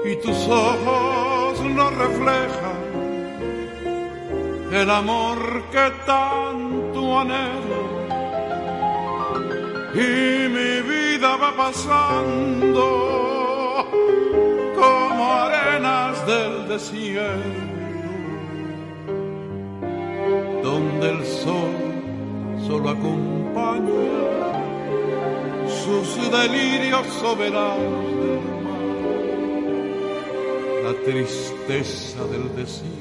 Y 0.04 0.16
tus 0.16 0.48
ojos 0.48 1.60
no 1.60 1.90
reflejan 1.90 2.78
el 4.72 4.90
amor 4.90 5.64
que 5.70 5.90
tanto 6.06 7.18
anhelo. 7.20 7.88
Y 9.94 10.48
mi 10.48 10.82
vida 10.82 11.36
va 11.36 11.56
pasando 11.56 12.84
como 14.78 15.32
arenas 15.32 16.26
del 16.26 16.68
desierto 16.68 17.68
donde 20.62 21.10
el 21.10 21.24
sol 21.24 21.72
solo 22.66 22.90
acompaña 22.90 24.28
sus 25.88 26.30
delirios 26.30 27.06
soberanos 27.20 28.06
del 28.20 28.40
mar, 28.64 28.88
la 30.84 30.92
tristeza 31.04 32.24
del 32.24 32.54
desierto 32.54 32.98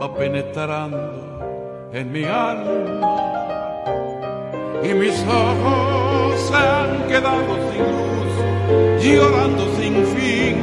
va 0.00 0.14
penetrando 0.14 1.88
en 1.92 2.12
mi 2.12 2.24
alma 2.24 3.06
y 4.82 4.92
mis 4.92 5.18
ojos 5.24 6.40
se 6.48 6.56
han 6.56 7.08
quedado 7.08 7.52
sin 7.70 7.84
luz, 7.96 8.34
llorando 9.02 9.64
sin 9.78 9.94
fin 10.14 10.56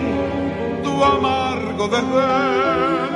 tu 0.84 1.04
amargo 1.04 1.88
desdén. 1.88 3.14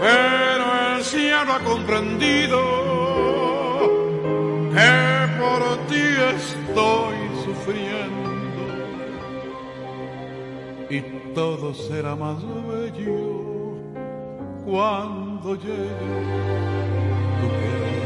Pero 0.00 0.64
el 0.96 1.04
cielo 1.04 1.52
ha 1.52 1.60
comprendido 1.60 2.89
que 4.80 4.92
por 5.38 5.62
ti 5.88 6.04
estoy 6.36 7.16
sufriendo 7.44 8.30
y 10.88 11.00
todo 11.34 11.74
será 11.74 12.16
más 12.16 12.38
bello 12.68 13.76
cuando 14.64 15.54
llegue 15.54 16.20
tu 17.40 17.48
querer. 17.58 18.00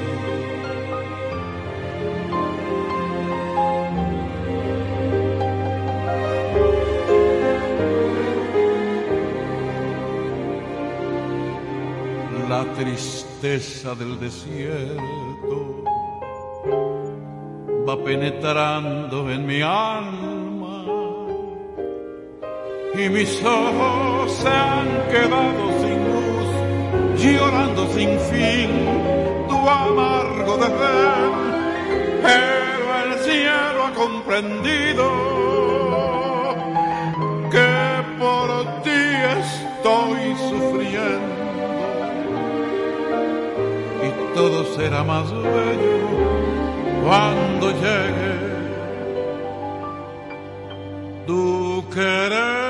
la 12.49 12.63
tristeza 12.75 13.95
del 13.95 14.21
desierto 14.21 15.94
va 17.87 18.03
penetrando 18.03 19.31
en 19.31 19.47
mi 19.47 19.61
alma. 19.61 20.85
Y 22.95 23.09
mis 23.09 23.45
ojos 23.45 24.33
se 24.33 24.49
han 24.49 24.89
quedado 25.11 25.63
sin 25.83 25.99
luz, 26.13 27.23
llorando 27.23 27.87
sin 27.89 28.19
fin. 28.31 28.71
Tu 29.49 29.57
amargo 29.69 30.57
desdén, 30.57 31.33
pero 32.23 32.87
el 33.05 33.19
cielo 33.21 33.85
ha 33.87 33.93
comprendido 33.95 35.07
que 37.51 37.71
por 38.19 38.49
ti 38.83 39.03
estoy 39.41 40.37
sufriendo. 40.49 41.35
Todo 44.35 44.65
será 44.75 45.05
más 45.05 45.31
bello 45.33 46.44
cuando 47.05 47.71
llegue 47.73 48.35
tu 51.27 51.85
querer. 51.93 52.65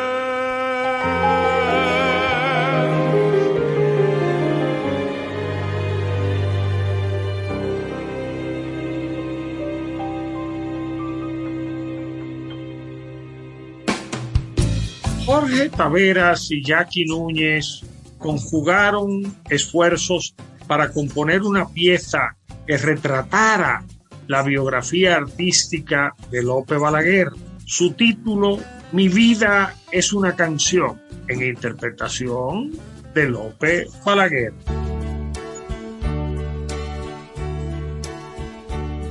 Jorge 15.24 15.68
Taveras 15.70 16.50
y 16.50 16.62
Jackie 16.62 17.04
Núñez 17.06 17.82
conjugaron 18.18 19.22
esfuerzos 19.48 20.34
para 20.66 20.90
componer 20.90 21.42
una 21.42 21.68
pieza 21.68 22.36
que 22.66 22.76
retratara 22.76 23.84
la 24.26 24.42
biografía 24.42 25.16
artística 25.16 26.14
de 26.30 26.42
Lope 26.42 26.76
Balaguer. 26.76 27.28
Su 27.66 27.92
título, 27.92 28.58
Mi 28.92 29.08
vida 29.08 29.74
es 29.90 30.12
una 30.12 30.34
canción, 30.36 31.00
en 31.28 31.42
interpretación 31.42 32.72
de 33.14 33.28
Lope 33.28 33.86
Balaguer. 34.04 34.52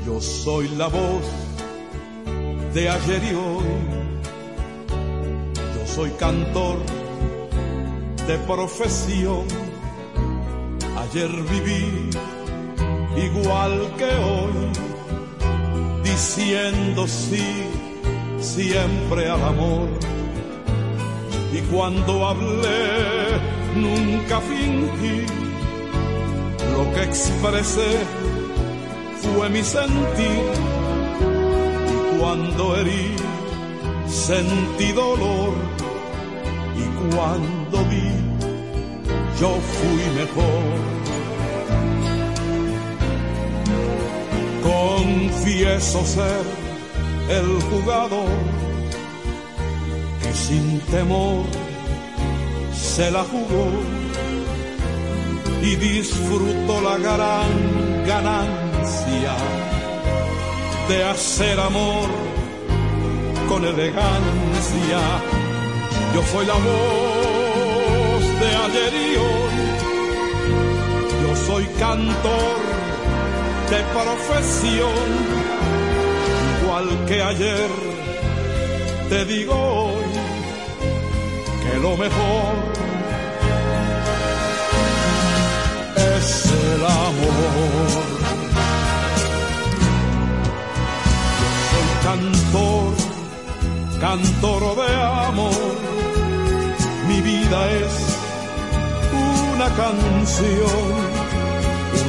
Yo 0.06 0.22
soy 0.22 0.70
la 0.78 0.88
voz 0.88 1.24
de 2.74 2.90
ayer 2.90 3.22
y 3.32 3.36
hoy. 3.36 3.64
Yo 5.76 5.88
soy 5.88 6.10
cantor 6.12 6.80
de 8.28 8.38
profesión. 8.40 9.46
Ayer 10.98 11.30
viví 11.30 12.10
igual 13.18 13.94
que 13.98 14.06
hoy, 14.06 14.93
diciendo 16.14 17.08
sí 17.08 17.48
siempre 18.40 19.30
al 19.30 19.44
amor. 19.44 19.90
Y 21.52 21.60
cuando 21.74 22.28
hablé, 22.28 23.40
nunca 23.76 24.40
fingí 24.42 25.26
lo 26.76 26.84
que 26.94 27.04
expresé 27.04 27.92
fue 29.22 29.50
mi 29.50 29.64
sentir 29.64 30.46
y 31.94 32.20
cuando 32.20 32.76
herí 32.78 33.16
sentí 34.08 34.92
dolor 34.92 35.54
y 36.84 36.86
cuando 37.16 37.78
vi 37.90 38.10
yo 39.40 39.50
fui 39.78 40.04
mejor. 40.22 41.03
Confieso 44.84 46.06
ser 46.06 46.44
el 47.30 47.48
jugador 47.70 48.36
que 50.22 50.34
sin 50.34 50.80
temor 50.92 51.46
se 52.76 53.10
la 53.10 53.24
jugó 53.24 53.68
y 55.62 55.76
disfrutó 55.78 56.82
la 56.82 56.98
gran 56.98 57.52
ganancia 58.06 59.36
de 60.90 61.04
hacer 61.06 61.58
amor 61.62 62.10
con 63.48 63.64
elegancia. 63.64 65.02
Yo 66.14 66.22
soy 66.34 66.46
la 66.46 66.60
voz 66.68 68.24
de 68.42 68.50
ayer 68.66 68.94
y 69.08 69.16
hoy, 69.26 69.58
yo 71.24 71.36
soy 71.48 71.66
cantor 71.80 72.83
de 73.74 73.84
profesión, 73.86 75.08
igual 76.62 76.88
que 77.08 77.24
ayer, 77.24 77.70
te 79.10 79.26
digo 79.26 79.56
hoy 79.56 80.06
que 81.64 81.80
lo 81.80 81.98
mejor 81.98 82.54
es 86.18 86.46
el 86.46 86.84
amor. 86.86 87.88
Yo 91.40 91.50
soy 91.72 91.90
cantor, 92.08 92.94
cantor 94.00 94.62
de 94.82 94.92
amor. 95.30 95.74
Mi 97.08 97.22
vida 97.22 97.60
es 97.82 97.94
una 99.56 99.68
canción, 99.84 101.13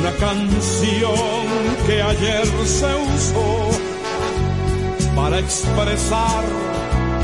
una 0.05 0.13
canción 0.17 1.47
que 1.87 2.03
ayer 2.03 2.47
se 2.67 2.95
usó 2.95 3.71
para 5.17 5.39
expresar 5.39 6.45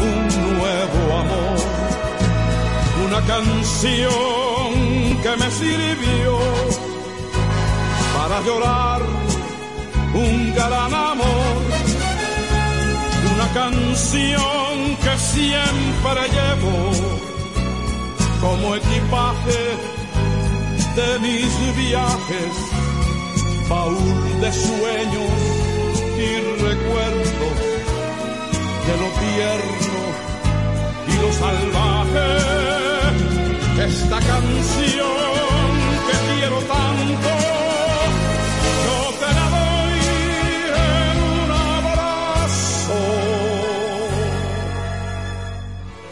un 0.00 0.56
nuevo 0.56 1.18
amor. 1.18 1.58
Una 3.06 3.20
canción 3.26 4.72
que 5.22 5.36
me 5.36 5.50
sirvió 5.50 6.38
para 8.16 8.40
llorar 8.46 9.02
un 10.14 10.54
gran 10.54 10.94
amor. 10.94 11.62
Una 13.34 13.48
canción 13.52 14.96
que 15.04 15.18
siempre 15.18 16.20
llevo 16.32 16.92
como 18.40 18.74
equipaje 18.74 19.99
de 20.96 21.18
mis 21.20 21.76
viajes, 21.76 22.54
baúl 23.68 24.40
de 24.40 24.52
sueños 24.52 25.30
y 26.18 26.30
recuerdos 26.62 27.58
de 28.86 28.94
lo 29.00 29.08
tierno 29.24 30.00
y 31.06 31.14
lo 31.22 31.32
salvaje. 31.32 32.30
Esta 33.86 34.18
canción 34.18 35.16
que 36.06 36.16
quiero 36.34 36.58
tanto, 36.74 37.30
yo 38.84 38.98
te 39.20 39.30
la 39.38 39.46
doy 39.56 40.00
en 41.02 41.16
un 41.32 41.50
abrazo. 41.78 43.00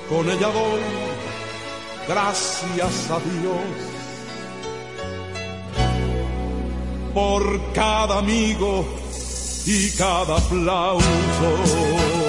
Con 0.08 0.24
ella 0.30 0.48
doy 0.48 0.82
gracias 2.06 3.10
a 3.10 3.18
Dios 3.18 3.97
por 7.18 7.72
cada 7.72 8.18
amigo 8.18 8.84
y 9.66 9.90
cada 9.96 10.36
aplauso. 10.36 12.27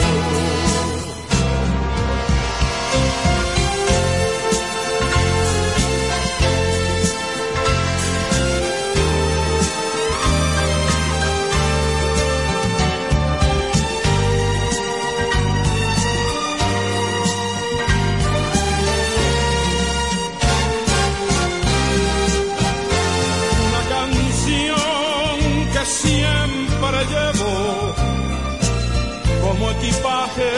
Como 29.60 29.72
equipaje 29.72 30.52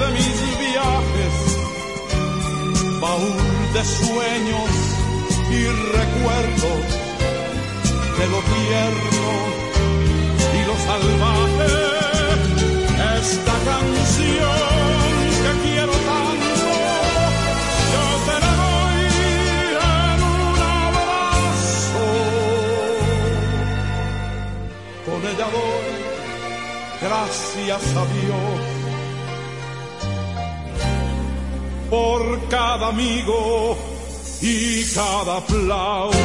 de 0.00 0.10
mis 0.12 0.58
viajes, 0.58 1.34
baúl 3.00 3.72
de 3.72 3.84
sueños 3.84 4.70
y 5.50 5.66
recuerdos 5.96 6.84
de 8.18 8.26
lo 8.26 8.40
tierno 8.52 9.30
y 10.54 10.66
lo 10.66 10.76
salvaje. 10.76 11.98
Gracias 27.08 27.96
a 27.96 28.04
Dios 28.04 28.60
por 31.88 32.48
cada 32.48 32.88
amigo 32.88 33.78
y 34.42 34.84
cada 34.94 35.38
aplauso. 35.38 36.18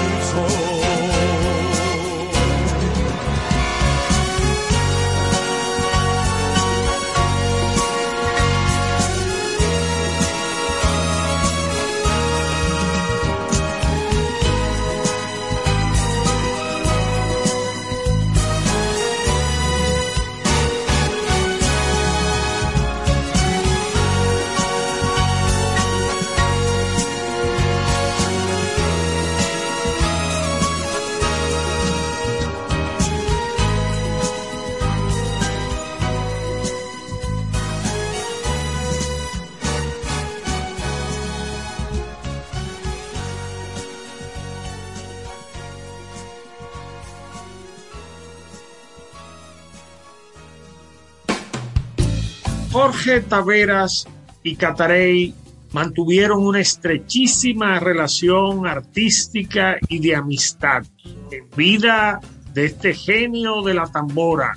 Jorge 53.04 53.20
Taveras 53.20 54.08
y 54.44 54.56
Catarey 54.56 55.36
mantuvieron 55.74 56.42
una 56.46 56.62
estrechísima 56.62 57.78
relación 57.82 58.66
artística 58.66 59.76
y 59.90 60.00
de 60.00 60.16
amistad. 60.16 60.84
En 61.30 61.50
vida 61.50 62.22
de 62.54 62.64
este 62.64 62.94
genio 62.94 63.62
de 63.62 63.74
la 63.74 63.88
tambora, 63.88 64.54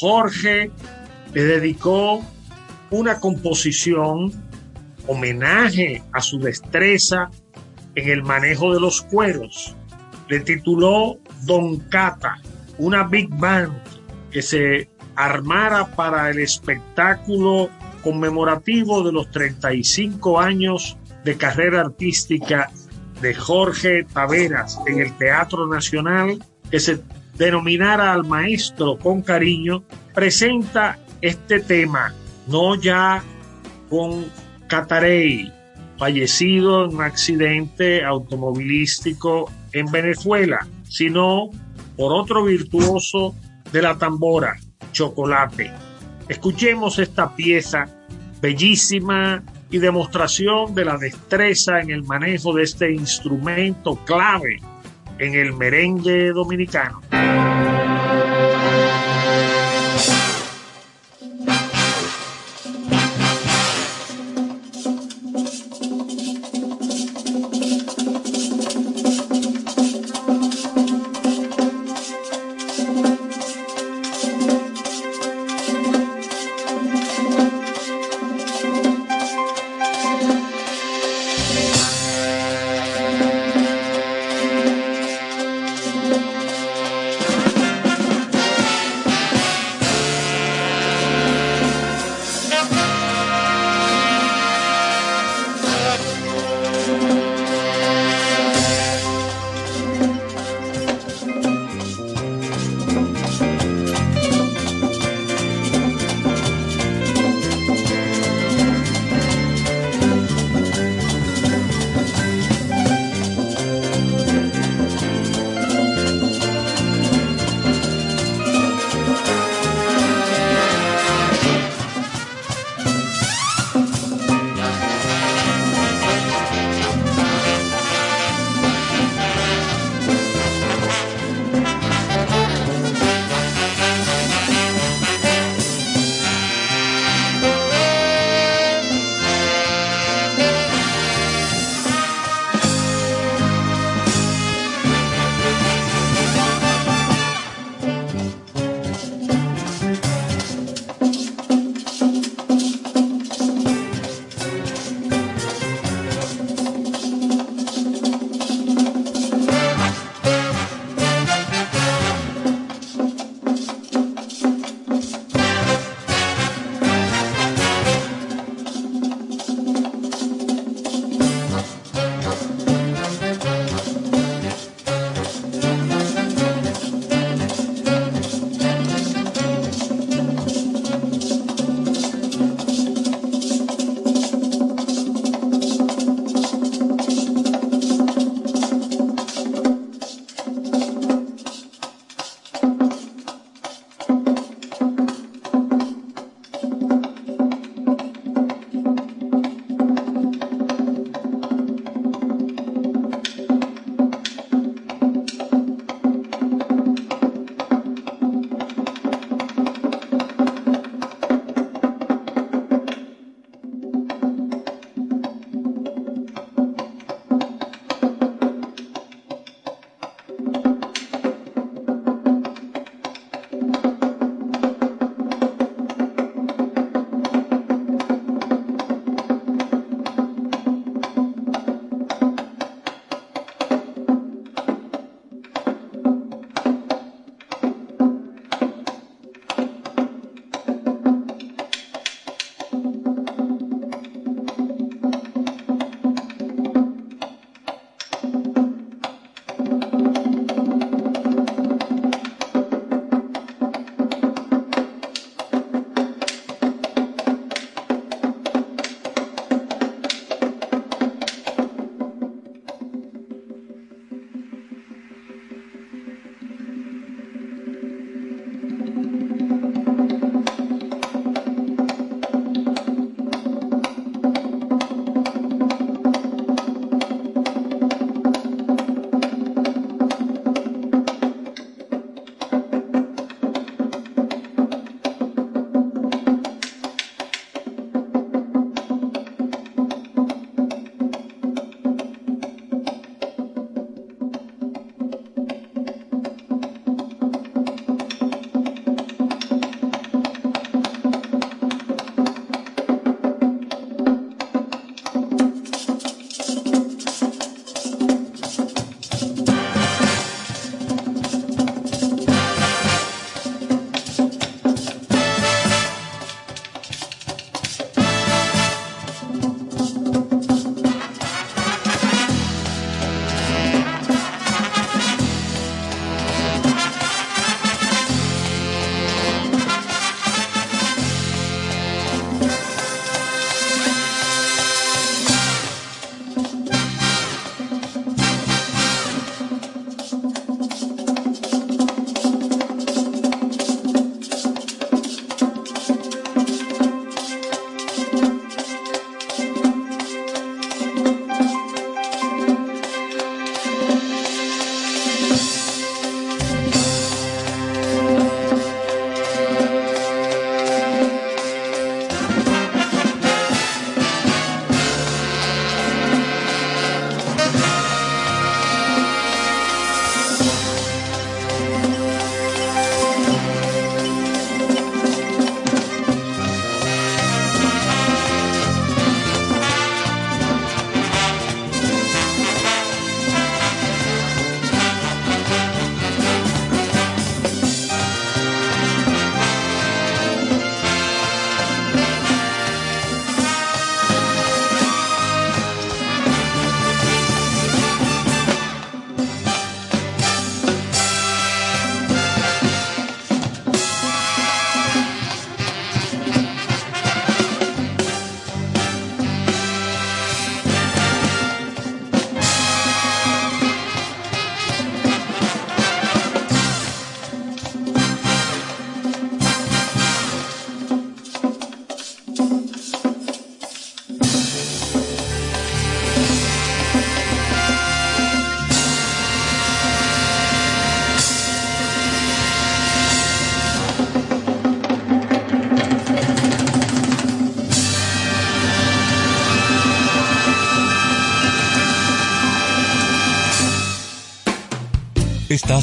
Jorge 0.00 0.70
le 1.32 1.44
dedicó 1.44 2.22
una 2.90 3.20
composición 3.20 4.32
homenaje 5.06 6.02
a 6.12 6.20
su 6.20 6.38
destreza 6.40 7.30
en 7.94 8.10
el 8.10 8.22
manejo 8.22 8.74
de 8.74 8.80
los 8.80 9.00
cueros. 9.00 9.74
Le 10.28 10.40
tituló 10.40 11.16
Don 11.46 11.78
Cata, 11.88 12.36
una 12.76 13.04
big 13.04 13.30
band 13.30 13.72
que 14.30 14.42
se 14.42 14.90
armara 15.16 15.86
para 15.96 16.28
el 16.28 16.38
espectáculo 16.38 17.70
conmemorativo 18.02 19.02
de 19.02 19.12
los 19.12 19.30
35 19.30 20.40
años 20.40 20.96
de 21.24 21.36
carrera 21.36 21.80
artística 21.80 22.70
de 23.20 23.34
Jorge 23.34 24.04
Taveras 24.04 24.78
en 24.86 25.00
el 25.00 25.16
Teatro 25.16 25.66
Nacional, 25.66 26.42
que 26.70 26.80
se 26.80 27.00
denominara 27.36 28.12
al 28.12 28.24
maestro 28.24 28.98
con 28.98 29.22
cariño, 29.22 29.82
presenta 30.14 30.98
este 31.20 31.60
tema, 31.60 32.14
no 32.46 32.74
ya 32.74 33.22
con 33.88 34.26
Catarey, 34.68 35.52
fallecido 35.98 36.84
en 36.84 36.94
un 36.94 37.02
accidente 37.02 38.04
automovilístico 38.04 39.50
en 39.72 39.86
Venezuela, 39.86 40.66
sino 40.88 41.50
por 41.96 42.12
otro 42.12 42.44
virtuoso 42.44 43.34
de 43.72 43.82
la 43.82 43.98
tambora, 43.98 44.56
Chocolate. 44.92 45.87
Escuchemos 46.28 46.98
esta 46.98 47.34
pieza 47.34 47.86
bellísima 48.40 49.42
y 49.70 49.78
demostración 49.78 50.74
de 50.74 50.84
la 50.84 50.96
destreza 50.96 51.80
en 51.80 51.90
el 51.90 52.02
manejo 52.04 52.52
de 52.52 52.64
este 52.64 52.92
instrumento 52.92 53.96
clave 54.04 54.60
en 55.18 55.34
el 55.34 55.54
merengue 55.54 56.32
dominicano. 56.32 57.00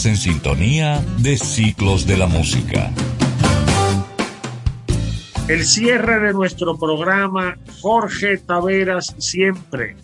En 0.03 0.17
sintonía 0.17 1.01
de 1.19 1.37
Ciclos 1.37 2.05
de 2.05 2.17
la 2.17 2.27
Música. 2.27 2.91
El 5.47 5.63
cierre 5.63 6.19
de 6.19 6.33
nuestro 6.33 6.77
programa, 6.77 7.57
Jorge 7.79 8.37
Taveras 8.39 9.15
siempre. 9.19 9.95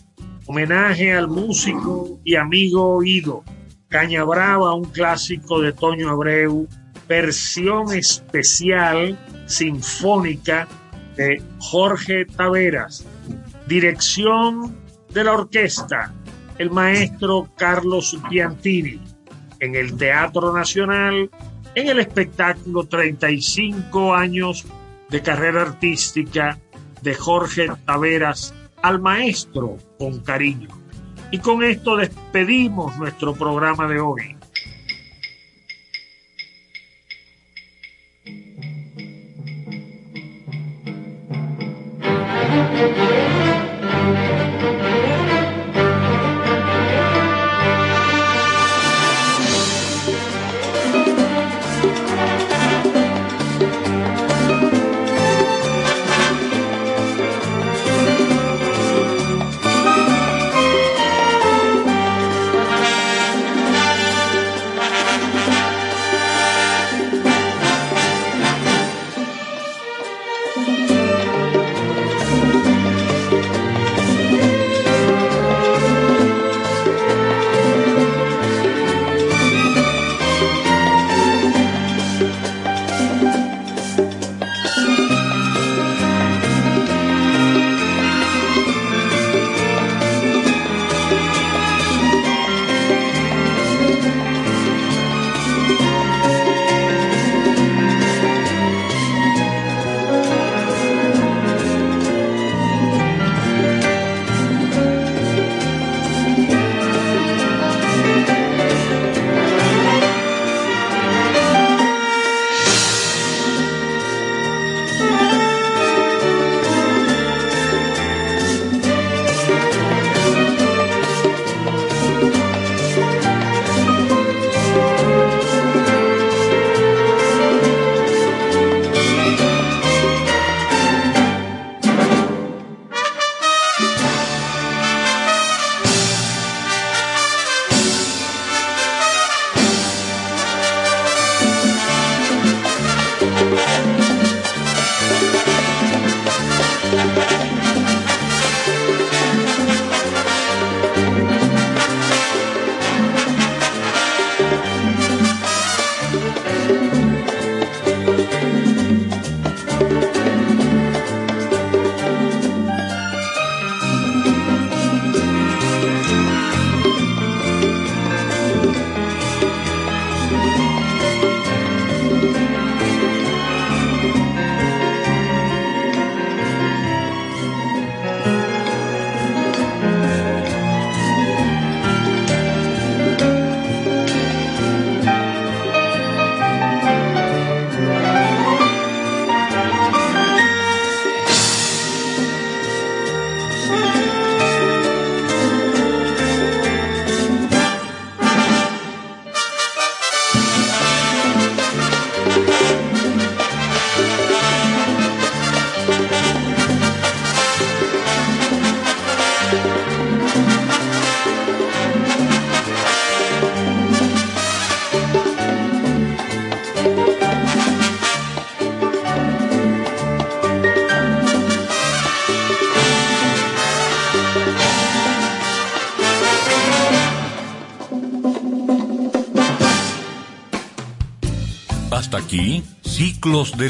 Homenaje 0.45 1.11
al 1.11 1.27
músico 1.27 2.21
y 2.23 2.35
amigo 2.35 2.95
oído. 2.95 3.43
Caña 3.89 4.23
Brava, 4.23 4.73
un 4.73 4.85
clásico 4.85 5.59
de 5.59 5.73
Toño 5.73 6.09
Abreu. 6.09 6.69
Versión 7.09 7.91
especial 7.91 9.19
sinfónica 9.45 10.69
de 11.17 11.43
Jorge 11.59 12.25
Taveras. 12.25 13.05
Dirección 13.67 14.73
de 15.13 15.25
la 15.25 15.33
orquesta, 15.33 16.13
el 16.59 16.71
maestro 16.71 17.49
Carlos 17.57 18.17
Piantini. 18.29 19.10
En 19.61 19.75
el 19.75 19.95
Teatro 19.95 20.51
Nacional, 20.53 21.29
en 21.75 21.87
el 21.87 21.99
espectáculo 21.99 22.83
35 22.83 24.15
años 24.15 24.65
de 25.09 25.21
carrera 25.21 25.61
artística 25.61 26.59
de 27.03 27.13
Jorge 27.13 27.67
Taveras 27.85 28.55
al 28.81 28.99
maestro 28.99 29.77
con 29.99 30.19
cariño. 30.19 30.67
Y 31.29 31.37
con 31.37 31.63
esto 31.63 31.95
despedimos 31.95 32.97
nuestro 32.97 33.35
programa 33.35 33.87
de 33.87 33.99
hoy. 33.99 34.35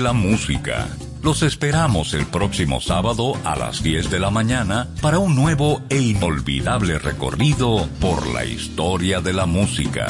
La 0.01 0.13
Música. 0.13 0.87
Los 1.21 1.43
esperamos 1.43 2.13
el 2.15 2.25
próximo 2.25 2.81
sábado 2.81 3.33
a 3.43 3.55
las 3.55 3.83
10 3.83 4.09
de 4.09 4.19
la 4.19 4.31
mañana 4.31 4.89
para 5.01 5.19
un 5.19 5.35
nuevo 5.35 5.81
e 5.89 5.99
inolvidable 5.99 6.97
recorrido 6.97 7.87
por 7.99 8.25
la 8.27 8.43
historia 8.43 9.21
de 9.21 9.33
la 9.33 9.45
música. 9.45 10.07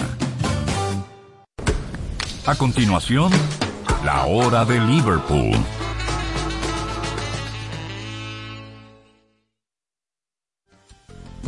A 2.46 2.56
continuación, 2.56 3.32
la 4.06 4.26
hora 4.26 4.64
de 4.64 4.80
Liverpool. 4.80 5.58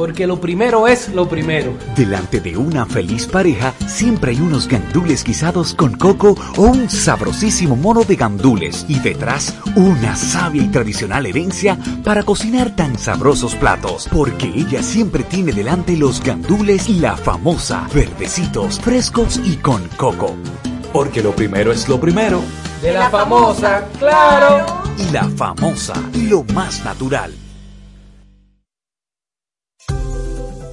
Porque 0.04 0.28
lo 0.28 0.42
primero 0.42 0.86
es 0.86 1.08
lo 1.14 1.30
primero. 1.30 1.78
Delante 1.96 2.42
de 2.42 2.58
una 2.58 2.86
feliz 2.86 3.26
pareja 3.26 3.74
siempre 3.88 4.32
hay 4.32 4.42
unos 4.42 4.68
gandules 4.68 5.24
guisados 5.24 5.74
con 5.74 5.94
coco 5.94 6.36
o 6.58 6.64
un 6.64 6.90
sabrosísimo 6.90 7.78
mono 7.78 8.04
de 8.04 8.18
gandules 8.18 8.86
y 8.90 9.00
detrás 9.00 9.56
una 9.78 10.18
sabia 10.18 10.62
y 10.62 10.68
tradicional 10.68 11.26
herencia 11.26 11.78
para 12.04 12.24
cocinar 12.24 12.76
tan 12.76 13.00
sabrosos 13.00 13.56
platos. 13.56 14.10
Porque 14.12 14.48
ella 14.48 14.84
siempre 14.84 15.24
tiene 15.24 15.54
delante 15.54 15.96
los 15.96 16.22
gandules 16.22 16.90
y 16.90 17.00
la 17.00 17.16
famosa, 17.16 17.88
verdecitos, 17.94 18.82
frescos 18.82 19.40
y 19.46 19.56
con 19.56 19.88
coco. 19.96 20.36
Porque 20.92 21.24
lo 21.24 21.32
primero 21.32 21.72
es 21.72 21.88
lo 21.88 21.98
primero. 22.02 22.42
De 22.82 22.92
la 22.92 23.10
famosa, 23.10 23.88
claro. 23.98 24.66
Y 24.98 25.14
la 25.14 25.30
famosa, 25.30 25.94
lo 26.28 26.44
más 26.54 26.84
natural. 26.84 27.34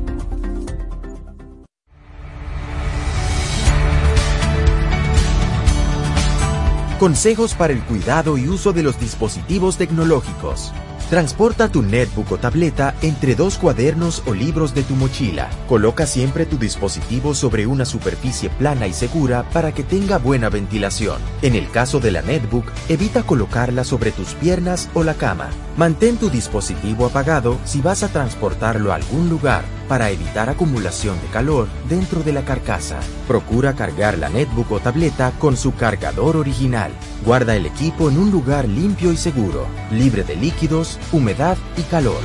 Consejos 6.98 7.54
para 7.54 7.72
el 7.72 7.80
cuidado 7.80 8.38
y 8.38 8.48
uso 8.48 8.72
de 8.72 8.82
los 8.82 8.98
dispositivos 8.98 9.76
tecnológicos. 9.76 10.72
Transporta 11.14 11.68
tu 11.68 11.80
netbook 11.80 12.32
o 12.32 12.38
tableta 12.38 12.96
entre 13.00 13.36
dos 13.36 13.56
cuadernos 13.56 14.24
o 14.26 14.34
libros 14.34 14.74
de 14.74 14.82
tu 14.82 14.96
mochila. 14.96 15.48
Coloca 15.68 16.08
siempre 16.08 16.44
tu 16.44 16.58
dispositivo 16.58 17.36
sobre 17.36 17.68
una 17.68 17.84
superficie 17.84 18.50
plana 18.50 18.88
y 18.88 18.92
segura 18.92 19.48
para 19.50 19.70
que 19.70 19.84
tenga 19.84 20.18
buena 20.18 20.48
ventilación. 20.48 21.20
En 21.40 21.54
el 21.54 21.70
caso 21.70 22.00
de 22.00 22.10
la 22.10 22.22
netbook, 22.22 22.64
evita 22.88 23.22
colocarla 23.22 23.84
sobre 23.84 24.10
tus 24.10 24.34
piernas 24.34 24.90
o 24.92 25.04
la 25.04 25.14
cama. 25.14 25.50
Mantén 25.76 26.16
tu 26.16 26.30
dispositivo 26.30 27.06
apagado 27.06 27.58
si 27.64 27.80
vas 27.80 28.02
a 28.02 28.08
transportarlo 28.08 28.90
a 28.90 28.96
algún 28.96 29.28
lugar 29.28 29.62
para 29.88 30.10
evitar 30.10 30.50
acumulación 30.50 31.20
de 31.20 31.28
calor 31.28 31.68
dentro 31.88 32.22
de 32.22 32.32
la 32.32 32.44
carcasa. 32.44 33.00
Procura 33.26 33.74
cargar 33.74 34.18
la 34.18 34.28
netbook 34.28 34.72
o 34.72 34.80
tableta 34.80 35.32
con 35.38 35.56
su 35.56 35.74
cargador 35.74 36.36
original. 36.36 36.92
Guarda 37.24 37.56
el 37.56 37.66
equipo 37.66 38.08
en 38.08 38.18
un 38.18 38.30
lugar 38.30 38.68
limpio 38.68 39.12
y 39.12 39.16
seguro, 39.16 39.66
libre 39.90 40.24
de 40.24 40.36
líquidos, 40.36 40.98
humedad 41.12 41.56
y 41.76 41.82
calor. 41.82 42.20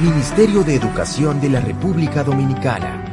Ministerio 0.00 0.62
de 0.62 0.74
Educación 0.76 1.40
de 1.40 1.50
la 1.50 1.60
República 1.60 2.24
Dominicana. 2.24 3.04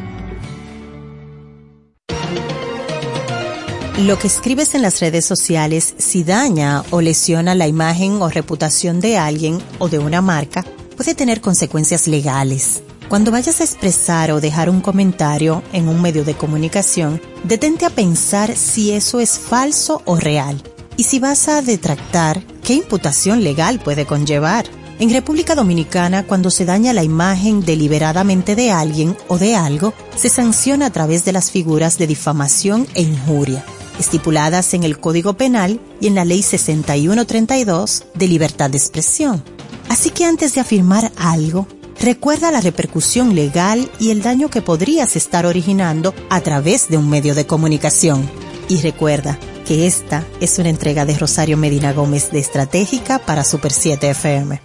Lo 3.99 4.19
que 4.19 4.27
escribes 4.27 4.75
en 4.75 4.83
las 4.83 4.99
redes 4.99 5.25
sociales, 5.25 5.95
si 5.97 6.23
daña 6.23 6.83
o 6.91 7.01
lesiona 7.01 7.55
la 7.55 7.67
imagen 7.67 8.21
o 8.21 8.29
reputación 8.29 8.99
de 8.99 9.17
alguien 9.17 9.59
o 9.79 9.89
de 9.89 9.97
una 9.97 10.21
marca, 10.21 10.63
puede 10.95 11.15
tener 11.15 11.41
consecuencias 11.41 12.07
legales. 12.07 12.83
Cuando 13.09 13.31
vayas 13.31 13.61
a 13.61 13.63
expresar 13.63 14.31
o 14.31 14.41
dejar 14.41 14.69
un 14.69 14.81
comentario 14.81 15.63
en 15.71 15.87
un 15.87 16.01
medio 16.01 16.25
de 16.25 16.35
comunicación, 16.35 17.21
detente 17.45 17.85
a 17.85 17.89
pensar 17.89 18.55
si 18.55 18.91
eso 18.91 19.21
es 19.21 19.39
falso 19.39 20.01
o 20.03 20.17
real. 20.17 20.61
Y 20.97 21.03
si 21.03 21.19
vas 21.19 21.47
a 21.47 21.61
detractar, 21.61 22.43
¿qué 22.63 22.73
imputación 22.73 23.43
legal 23.43 23.79
puede 23.79 24.05
conllevar? 24.05 24.65
En 24.99 25.09
República 25.11 25.55
Dominicana, 25.55 26.25
cuando 26.25 26.49
se 26.49 26.65
daña 26.65 26.91
la 26.91 27.03
imagen 27.03 27.63
deliberadamente 27.63 28.55
de 28.55 28.71
alguien 28.71 29.15
o 29.29 29.37
de 29.37 29.55
algo, 29.55 29.93
se 30.17 30.27
sanciona 30.27 30.87
a 30.87 30.91
través 30.91 31.23
de 31.23 31.31
las 31.31 31.51
figuras 31.51 31.97
de 31.97 32.07
difamación 32.07 32.87
e 32.93 33.03
injuria 33.03 33.63
estipuladas 33.99 34.73
en 34.73 34.83
el 34.83 34.99
Código 34.99 35.33
Penal 35.33 35.79
y 35.99 36.07
en 36.07 36.15
la 36.15 36.25
Ley 36.25 36.43
6132 36.43 38.05
de 38.13 38.27
Libertad 38.27 38.69
de 38.69 38.77
Expresión. 38.77 39.43
Así 39.89 40.11
que 40.11 40.25
antes 40.25 40.53
de 40.53 40.61
afirmar 40.61 41.11
algo, 41.17 41.67
recuerda 41.99 42.51
la 42.51 42.61
repercusión 42.61 43.35
legal 43.35 43.89
y 43.99 44.11
el 44.11 44.21
daño 44.21 44.49
que 44.49 44.61
podrías 44.61 45.15
estar 45.15 45.45
originando 45.45 46.13
a 46.29 46.41
través 46.41 46.89
de 46.89 46.97
un 46.97 47.09
medio 47.09 47.35
de 47.35 47.45
comunicación. 47.45 48.29
Y 48.69 48.81
recuerda 48.81 49.39
que 49.65 49.85
esta 49.87 50.25
es 50.39 50.59
una 50.59 50.69
entrega 50.69 51.05
de 51.05 51.17
Rosario 51.17 51.57
Medina 51.57 51.93
Gómez 51.93 52.31
de 52.31 52.39
Estratégica 52.39 53.19
para 53.19 53.43
Super 53.43 53.71
7 53.71 54.09
FM. 54.11 54.61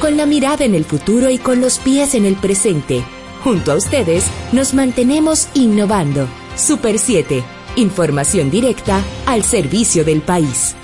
Con 0.00 0.16
la 0.16 0.26
mirada 0.26 0.64
en 0.64 0.74
el 0.74 0.84
futuro 0.84 1.30
y 1.30 1.38
con 1.38 1.60
los 1.60 1.78
pies 1.78 2.14
en 2.14 2.24
el 2.24 2.36
presente. 2.36 3.04
Junto 3.44 3.72
a 3.72 3.76
ustedes 3.76 4.24
nos 4.52 4.74
mantenemos 4.74 5.48
innovando. 5.54 6.26
Super 6.56 6.98
7. 6.98 7.44
Información 7.76 8.50
directa 8.50 9.04
al 9.26 9.44
servicio 9.44 10.04
del 10.04 10.20
país. 10.20 10.74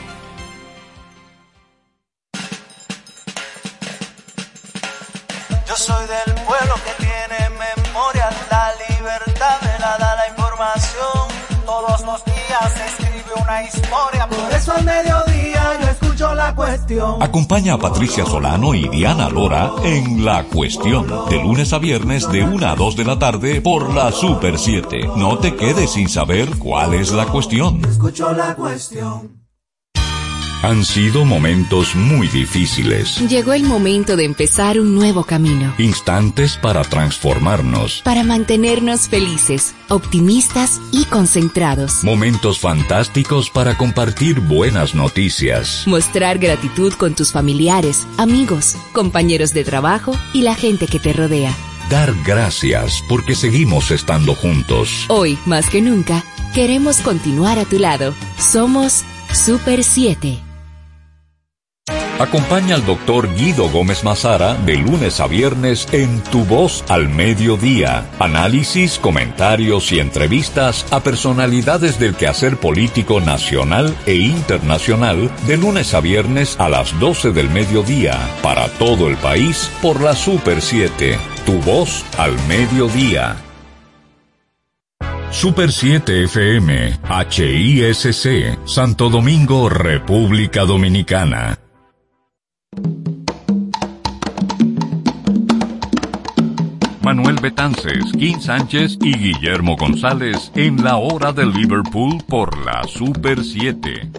Yo 5.77 5.83
soy 5.83 6.07
del 6.07 6.35
pueblo 6.47 6.75
que 6.77 7.05
tiene 7.05 7.51
memoria, 7.51 8.31
la 8.51 8.73
libertad 8.89 9.61
me 9.61 9.79
la 9.79 9.99
da 9.99 10.17
la 10.17 10.29
información. 10.29 11.67
Todos 11.67 12.01
los 12.01 12.25
días 12.25 12.73
se 12.75 12.87
escribe 12.87 13.43
una 13.43 13.63
historia, 13.63 14.27
por 14.27 14.55
eso 14.55 14.73
al 14.73 14.85
mediodía 14.85 15.79
yo 15.83 15.89
escucho 15.89 16.35
la 16.35 16.55
cuestión. 16.55 17.23
Acompaña 17.23 17.75
a 17.75 17.79
Patricia 17.79 18.25
Solano 18.25 18.73
y 18.73 18.89
Diana 18.89 19.29
Lora 19.29 19.71
en 19.85 20.25
La 20.25 20.45
Cuestión, 20.45 21.09
de 21.29 21.43
lunes 21.43 21.75
a 21.75 21.79
viernes 21.79 22.27
de 22.31 22.43
1 22.43 22.67
a 22.67 22.75
2 22.75 22.97
de 22.97 23.05
la 23.05 23.19
tarde 23.19 23.61
por 23.61 23.93
la 23.93 24.13
Super 24.13 24.59
7. 24.59 25.11
No 25.17 25.39
te 25.39 25.57
quedes 25.57 25.91
sin 25.91 26.09
saber 26.09 26.57
cuál 26.59 26.95
es 26.95 27.13
la 27.13 27.27
cuestión. 27.27 27.85
Escucho 27.85 28.33
la 28.33 28.55
cuestión. 28.55 29.46
Han 30.63 30.85
sido 30.85 31.25
momentos 31.25 31.95
muy 31.95 32.29
difíciles, 32.29 33.19
Llegó 33.29 33.53
el 33.53 33.63
momento 33.65 34.17
de 34.17 34.25
empezar 34.25 34.81
un 34.81 34.95
nuevo 34.95 35.23
camino. 35.25 35.73
instantes 35.79 36.57
para 36.57 36.83
transformarnos, 36.83 38.01
Para 38.03 38.25
mantenernos 38.25 39.09
felices, 39.09 39.75
optimistas 39.89 40.81
y 40.93 41.05
concentrados. 41.05 42.03
momentos 42.03 42.59
fantásticos 42.59 43.51
para 43.51 43.77
compartir 43.77 44.41
buenas 44.41 44.95
noticias. 44.95 45.85
Mostrar 45.87 46.39
gratitud 46.39 46.93
con 46.95 47.15
tus 47.15 47.33
familiares, 47.33 48.07
amigos, 48.17 48.77
compañeros 48.93 49.53
de 49.53 49.63
trabajo 49.65 50.15
y 50.33 50.43
la 50.43 50.55
gente 50.55 50.87
que 50.87 50.99
te 50.99 51.13
rodea. 51.13 51.55
Dar 51.91 52.13
gracias 52.25 53.03
porque 53.09 53.37
seguimos 53.37 53.91
estando 53.93 54.35
juntos. 54.35 55.05
Hoy, 55.09 55.39
más 55.47 55.69
que 55.71 55.81
nunca, 55.81 56.25
queremos 56.55 56.99
continuar 56.99 57.59
a 57.61 57.65
tu 57.67 57.79
lado. 57.79 58.15
Somos 58.39 59.05
Super 59.33 59.85
7. 59.85 60.43
Acompaña 62.19 62.77
al 62.77 62.87
doctor 62.87 63.29
Guido 63.35 63.69
Gómez 63.69 64.03
Mazara 64.03 64.55
de 64.55 64.79
lunes 64.79 65.21
a 65.21 65.27
viernes 65.27 65.87
en 65.93 66.23
Tu 66.23 66.47
Voz 66.47 66.83
al 66.89 67.11
Mediodía. 67.11 68.09
Análisis, 68.19 68.99
comentarios 68.99 69.93
y 69.93 70.01
entrevistas 70.01 70.87
a 70.91 71.01
personalidades 71.01 71.99
del 71.99 72.15
quehacer 72.15 72.57
político 72.57 73.21
nacional 73.21 73.95
e 74.07 74.15
internacional 74.15 75.31
de 75.47 75.59
lunes 75.59 75.93
a 75.93 76.01
viernes 76.01 76.59
a 76.59 76.71
las 76.71 76.99
12 76.99 77.33
del 77.33 77.51
mediodía 77.51 78.19
para 78.43 78.69
todo 78.69 79.09
el 79.09 79.17
país 79.17 79.71
por 79.83 80.01
la 80.01 80.15
Super 80.15 80.63
7. 80.63 81.19
Tu 81.45 81.53
Voz 81.61 82.03
al 82.17 82.33
Mediodía. 82.49 83.37
Super 85.31 85.71
7 85.71 86.25
FM, 86.25 86.99
HISC, 87.29 88.67
Santo 88.67 89.11
Domingo, 89.11 89.69
República 89.69 90.65
Dominicana. 90.65 91.59
Manuel 97.07 97.37
Betances, 97.41 98.05
Kim 98.19 98.41
Sánchez 98.41 98.99
y 99.01 99.17
Guillermo 99.17 99.77
González 99.77 100.51
en 100.57 100.83
la 100.83 100.97
hora 100.97 101.33
de 101.33 101.47
Liverpool 101.47 102.21
por 102.29 102.59
la 102.67 102.83
Super 102.83 103.45
7. 103.45 104.11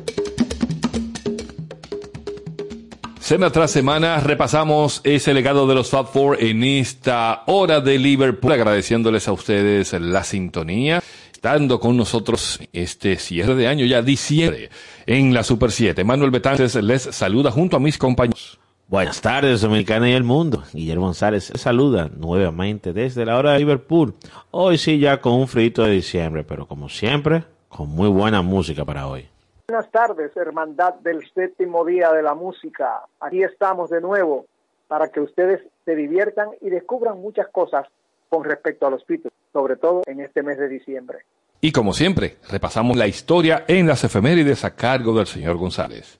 Semana 3.20 3.52
tras 3.52 3.72
semana 3.72 4.22
repasamos 4.22 5.02
ese 5.04 5.34
legado 5.34 5.68
de 5.68 5.76
los 5.76 5.90
Fab 5.90 6.08
Four 6.08 6.42
en 6.42 6.64
esta 6.64 7.44
hora 7.48 7.82
de 7.82 8.00
Liverpool, 8.00 8.54
agradeciéndoles 8.54 9.28
a 9.28 9.34
ustedes 9.34 9.92
la 9.92 10.24
sintonía, 10.24 11.04
estando 11.34 11.82
con 11.82 11.98
nosotros 11.98 12.62
este 12.72 13.18
cierre 13.18 13.56
de 13.56 13.68
año, 13.68 13.86
ya 13.86 14.02
diciembre, 14.02 14.70
en 15.06 15.34
la 15.34 15.44
Super 15.44 15.74
7. 15.74 16.06
Manuel 16.06 16.32
Betances 16.32 16.76
les 16.76 17.02
saluda 17.02 17.52
junto 17.52 17.76
a 17.76 17.82
mis 17.82 17.98
compañeros. 17.98 18.60
Buenas 18.90 19.20
tardes, 19.20 19.60
Dominicana 19.60 20.10
y 20.10 20.14
el 20.14 20.24
mundo. 20.24 20.64
Guillermo 20.72 21.08
González 21.08 21.52
les 21.52 21.62
saluda 21.62 22.10
nuevamente 22.16 22.94
desde 22.94 23.26
la 23.26 23.38
hora 23.38 23.52
de 23.52 23.60
Liverpool. 23.60 24.14
Hoy 24.52 24.78
sí 24.78 24.98
ya 24.98 25.20
con 25.20 25.34
un 25.34 25.50
frito 25.50 25.84
de 25.84 25.92
diciembre, 25.92 26.46
pero 26.46 26.66
como 26.66 26.88
siempre, 26.88 27.44
con 27.68 27.90
muy 27.90 28.08
buena 28.08 28.42
música 28.42 28.86
para 28.86 29.08
hoy. 29.08 29.28
Buenas 29.68 29.92
tardes, 29.92 30.32
hermandad 30.38 30.94
del 31.02 31.30
séptimo 31.34 31.84
día 31.84 32.14
de 32.14 32.24
la 32.24 32.34
música. 32.34 33.02
Aquí 33.20 33.44
estamos 33.44 33.90
de 33.90 34.00
nuevo 34.00 34.46
para 34.88 35.10
que 35.10 35.20
ustedes 35.20 35.60
se 35.84 35.94
diviertan 35.94 36.48
y 36.62 36.70
descubran 36.70 37.20
muchas 37.20 37.50
cosas 37.50 37.88
con 38.30 38.46
respecto 38.46 38.88
a 38.88 38.90
los 38.90 39.06
Beatles, 39.06 39.34
sobre 39.52 39.76
todo 39.76 40.04
en 40.06 40.22
este 40.22 40.44
mes 40.44 40.58
de 40.58 40.70
diciembre. 40.70 41.20
Y 41.60 41.74
como 41.74 41.92
siempre, 41.92 42.38
repasamos 42.50 42.96
la 42.96 43.08
historia 43.08 43.66
en 43.68 43.86
las 43.86 44.06
efemérides 44.06 44.64
a 44.64 44.76
cargo 44.76 45.14
del 45.18 45.28
señor 45.28 45.58
González. 45.58 46.20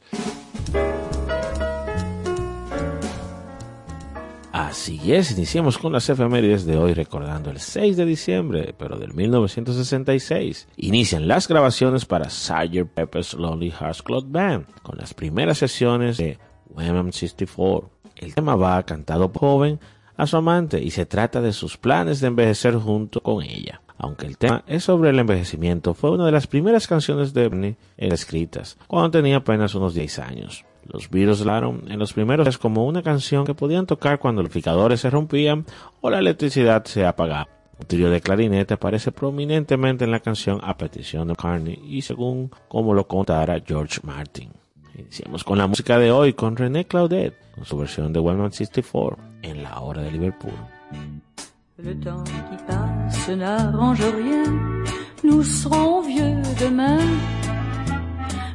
Así 4.58 5.14
es, 5.14 5.34
iniciamos 5.34 5.78
con 5.78 5.94
las 5.94 6.10
efemérides 6.10 6.66
de 6.66 6.78
hoy 6.78 6.96
recordando 6.96 7.52
el 7.52 7.60
6 7.60 7.96
de 7.96 8.06
diciembre, 8.06 8.74
pero 8.76 8.98
del 8.98 9.14
1966. 9.14 10.68
Inician 10.78 11.28
las 11.28 11.48
grabaciones 11.48 12.06
para 12.06 12.32
Sgt. 12.32 12.88
Pepper's 12.92 13.36
Lonely 13.36 13.70
Hearts 13.70 14.02
Club 14.02 14.26
Band, 14.28 14.66
con 14.82 14.98
las 14.98 15.14
primeras 15.14 15.60
sesiones 15.60 16.18
de 16.18 16.40
Women 16.72 17.14
64. 17.14 17.88
El 18.16 18.34
tema 18.34 18.56
va 18.56 18.82
cantado 18.82 19.32
por 19.32 19.42
joven 19.42 19.80
a 20.16 20.26
su 20.26 20.38
amante 20.38 20.82
y 20.82 20.90
se 20.90 21.06
trata 21.06 21.40
de 21.40 21.54
sus 21.54 21.78
planes 21.78 22.20
de 22.20 22.26
envejecer 22.26 22.74
junto 22.78 23.22
con 23.22 23.44
ella. 23.44 23.82
Aunque 24.00 24.26
el 24.26 24.40
tema 24.40 24.64
es 24.66 24.86
sobre 24.86 25.12
el 25.12 25.20
envejecimiento, 25.20 25.94
fue 25.94 26.10
una 26.10 26.26
de 26.26 26.32
las 26.32 26.48
primeras 26.48 26.88
canciones 26.88 27.32
de 27.32 27.48
Bernie 27.48 27.78
escritas, 27.96 28.76
cuando 28.88 29.12
tenía 29.12 29.38
apenas 29.38 29.76
unos 29.76 29.94
10 29.94 30.18
años. 30.18 30.66
Los 30.92 31.10
Beatles 31.10 31.42
hablaron 31.42 31.84
en 31.90 32.00
los 32.00 32.14
primeros 32.14 32.46
días 32.46 32.58
como 32.58 32.86
una 32.86 33.04
canción 33.04 33.46
que 33.46 33.54
podían 33.54 33.86
tocar 33.86 34.20
cuando 34.20 34.42
los 34.42 34.52
picadores 34.52 35.02
se 35.02 35.10
rompían 35.10 35.66
o 36.02 36.10
la 36.10 36.20
electricidad 36.20 36.86
se 36.86 37.06
apagaba. 37.06 37.50
Un 37.80 37.86
trío 37.86 38.10
de 38.10 38.22
clarinete 38.22 38.74
aparece 38.74 39.12
prominentemente 39.12 40.06
en 40.06 40.12
la 40.12 40.20
canción 40.20 40.60
a 40.64 40.78
petición 40.78 41.28
de 41.28 41.36
Carney 41.36 41.80
y 41.84 42.02
según 42.02 42.50
como 42.68 42.94
lo 42.94 43.08
contara 43.08 43.62
George 43.66 44.00
Martin. 44.04 44.52
Iniciamos 44.98 45.44
con 45.44 45.60
la 45.60 45.68
música 45.68 46.00
de 46.00 46.12
hoy 46.12 46.34
con 46.34 46.56
René 46.56 46.86
Claudet, 46.86 47.36
con 47.54 47.66
su 47.66 47.78
versión 47.78 48.12
de 48.14 48.20
Wellman 48.20 48.52
64 48.52 49.18
en 49.44 49.62
la 49.62 49.80
hora 49.80 50.02
de 50.02 50.12
Liverpool. 50.12 50.54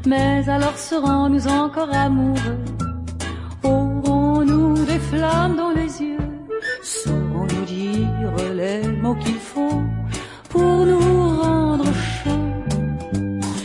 Mais 0.07 0.49
alors 0.49 0.77
serons-nous 0.77 1.47
encore 1.47 1.93
amoureux? 1.95 2.59
Aurons-nous 3.63 4.85
des 4.85 4.99
flammes 4.99 5.57
dans 5.57 5.71
les 5.71 6.03
yeux? 6.03 6.19
Saurons-nous 6.83 7.65
dire 7.65 8.55
les 8.55 8.89
mots 8.89 9.15
qu'il 9.15 9.37
faut 9.37 9.83
pour 10.49 10.87
nous 10.87 11.41
rendre 11.41 11.85
chaud 11.85 12.31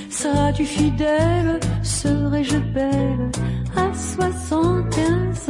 Seras-tu 0.10 0.66
fidèle? 0.66 1.60
Serai-je 1.82 2.58
belle? 2.58 3.32
À 3.76 3.92
75 3.94 5.47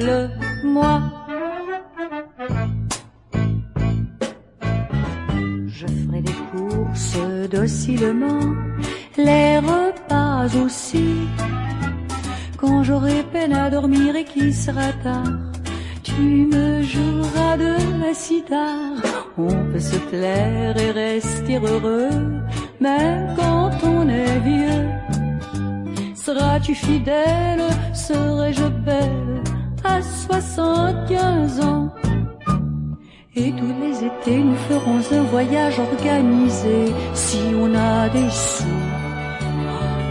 jure-le 0.00 0.28
moi. 0.64 1.00
Je 5.68 5.86
ferai 5.86 6.20
des 6.22 6.38
courses 6.52 7.18
docilement, 7.50 8.54
les 9.16 9.58
repas 9.58 10.46
aussi. 10.64 11.28
Quand 12.56 12.82
j'aurai 12.82 13.22
peine 13.32 13.52
à 13.52 13.70
dormir 13.70 14.16
et 14.16 14.24
qu'il 14.24 14.54
sera 14.54 14.92
tard, 15.02 15.24
tu 16.02 16.46
me 16.52 16.82
joueras 16.82 17.56
de 17.56 17.74
la 18.02 18.12
cithare. 18.14 19.28
On 19.38 19.48
peut 19.72 19.80
se 19.80 19.96
plaire 19.96 20.76
et 20.76 20.90
rester 20.90 21.58
heureux, 21.58 22.10
même 22.80 23.34
quand 23.36 23.70
on 23.84 24.08
est 24.08 24.38
vieux. 24.40 24.88
Seras-tu 26.14 26.74
fidèle, 26.74 27.62
serai-je 27.94 28.66
belle? 28.84 29.39
À 29.84 30.02
75 30.02 31.60
ans 31.60 31.88
Et 33.36 33.52
tous 33.52 33.74
les 33.80 34.04
étés, 34.04 34.42
nous 34.42 34.56
ferons 34.68 35.00
un 35.12 35.22
voyage 35.22 35.78
organisé 35.78 36.92
si 37.14 37.38
on 37.54 37.74
a 37.74 38.08
des 38.08 38.30
sous. 38.30 38.64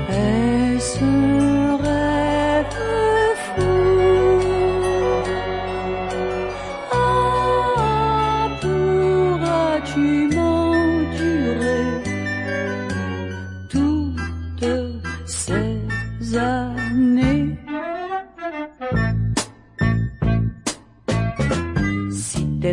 Est-ce 0.09 0.99
rêve? 1.83 3.08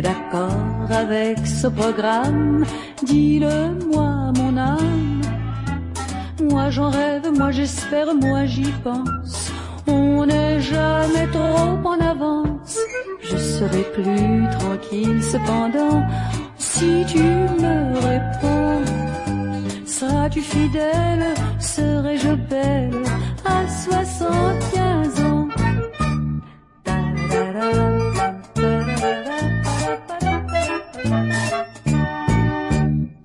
D'accord 0.01 0.89
avec 0.89 1.45
ce 1.45 1.67
programme, 1.67 2.65
dis-le-moi 3.03 4.31
mon 4.37 4.57
âme. 4.57 5.21
Moi 6.49 6.69
j'en 6.69 6.89
rêve, 6.89 7.29
moi 7.35 7.51
j'espère, 7.51 8.13
moi 8.13 8.45
j'y 8.45 8.71
pense. 8.83 9.51
On 9.87 10.25
n'est 10.25 10.59
jamais 10.59 11.27
trop 11.31 11.87
en 11.87 11.99
avance. 11.99 12.77
Je 13.21 13.37
serai 13.37 13.83
plus 13.93 14.47
tranquille 14.59 15.23
cependant 15.23 16.03
si 16.57 17.03
tu 17.07 17.19
me 17.19 17.95
réponds. 18.09 18.83
Seras-tu 19.85 20.41
fidèle, 20.41 21.25
serai-je 21.59 22.33
belle? 22.49 23.03
À 23.45 23.67
75 23.67 24.76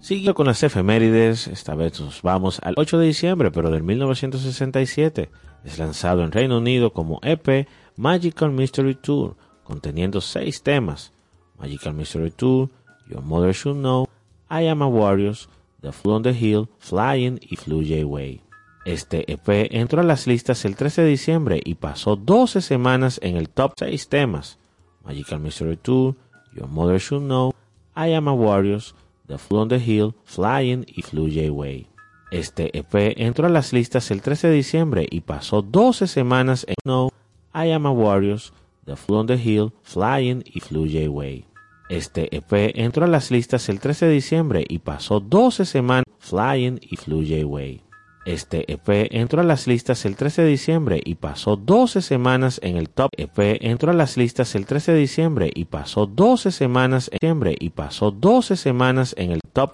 Sigue 0.02 0.34
con 0.34 0.48
las 0.48 0.64
efemérides, 0.64 1.46
esta 1.46 1.76
vez 1.76 2.00
nos 2.00 2.22
vamos 2.22 2.58
al 2.64 2.74
8 2.76 2.98
de 2.98 3.06
diciembre, 3.06 3.52
pero 3.52 3.70
del 3.70 3.84
1967. 3.84 5.30
Es 5.62 5.78
lanzado 5.78 6.24
en 6.24 6.32
Reino 6.32 6.58
Unido 6.58 6.92
como 6.92 7.20
EP 7.22 7.68
Magical 7.94 8.50
Mystery 8.50 8.96
Tour, 8.96 9.36
conteniendo 9.62 10.20
seis 10.20 10.64
temas. 10.64 11.12
Magical 11.56 11.94
Mystery 11.94 12.32
Tour, 12.32 12.68
Your 13.08 13.22
Mother 13.22 13.54
Should 13.54 13.78
Know, 13.78 14.08
I 14.50 14.66
Am 14.66 14.82
a 14.82 14.88
Warriors, 14.88 15.48
The 15.82 15.92
Fool 15.92 16.14
on 16.14 16.22
the 16.24 16.32
Hill, 16.32 16.68
Flying 16.80 17.38
y 17.40 17.54
Flew 17.54 17.84
J 17.84 18.04
Way. 18.04 18.40
Este 18.84 19.32
EP 19.32 19.68
entró 19.70 20.00
a 20.00 20.04
las 20.04 20.26
listas 20.26 20.64
el 20.64 20.74
13 20.74 21.02
de 21.02 21.08
diciembre 21.10 21.60
y 21.64 21.76
pasó 21.76 22.16
12 22.16 22.60
semanas 22.60 23.20
en 23.22 23.36
el 23.36 23.48
top 23.48 23.74
6 23.76 24.08
temas. 24.08 24.58
Magical 25.04 25.38
Mystery 25.38 25.76
Tour, 25.76 26.16
Your 26.56 26.66
Mother 26.66 26.98
Should 26.98 27.22
Know, 27.22 27.54
I 27.94 28.14
Am 28.14 28.26
a 28.26 28.32
Warriors, 28.32 28.96
The 29.32 29.38
Fool 29.38 29.60
on 29.60 29.68
the 29.68 29.78
Hill, 29.78 30.14
Flying 30.24 30.84
y 30.86 31.00
Flew 31.00 31.26
J 31.26 31.50
Way. 31.50 31.86
Este 32.30 32.76
EP 32.76 33.14
entró 33.16 33.46
a 33.46 33.48
las 33.48 33.72
listas 33.72 34.10
el 34.10 34.20
13 34.20 34.48
de 34.48 34.54
diciembre 34.56 35.06
y 35.10 35.22
pasó 35.22 35.62
12 35.62 36.06
semanas 36.06 36.66
en 36.68 36.74
No, 36.84 37.08
I 37.54 37.70
Am 37.70 37.86
a 37.86 37.90
Warriors, 37.90 38.52
The 38.84 38.94
Fool 38.94 39.20
on 39.20 39.26
the 39.28 39.36
Hill, 39.42 39.72
Flying 39.84 40.44
y 40.44 40.60
Flew 40.60 40.86
J 40.86 41.08
Way. 41.08 41.46
Este 41.88 42.36
EP 42.36 42.76
entró 42.78 43.06
a 43.06 43.08
las 43.08 43.30
listas 43.30 43.70
el 43.70 43.80
13 43.80 44.04
de 44.04 44.12
diciembre 44.12 44.66
y 44.68 44.80
pasó 44.80 45.18
12 45.18 45.64
semanas 45.64 46.04
Flying 46.18 46.78
y 46.82 46.96
Flew 46.96 47.22
J 47.26 47.46
Way. 47.46 47.80
Este 48.24 48.72
EP 48.72 49.08
entró 49.10 49.40
a 49.40 49.44
las 49.44 49.66
listas 49.66 50.04
el 50.04 50.14
13 50.14 50.42
de 50.42 50.48
diciembre 50.48 51.00
y 51.04 51.16
pasó 51.16 51.56
12 51.56 52.02
semanas 52.02 52.60
en 52.62 52.76
el 52.76 52.88
top. 52.88 53.10
EP 53.16 53.58
entró 53.60 53.90
a 53.90 53.94
las 53.94 54.16
listas 54.16 54.54
el 54.54 54.64
13 54.64 54.92
de 54.92 54.98
diciembre 54.98 55.50
y 55.52 55.64
pasó 55.64 56.06
12 56.06 56.52
semanas 56.52 57.08
en 57.12 57.18
diciembre 57.20 57.56
y 57.58 57.70
pasó 57.70 58.12
12 58.12 58.56
semanas 58.56 59.14
en 59.18 59.32
el 59.32 59.40
top 59.52 59.70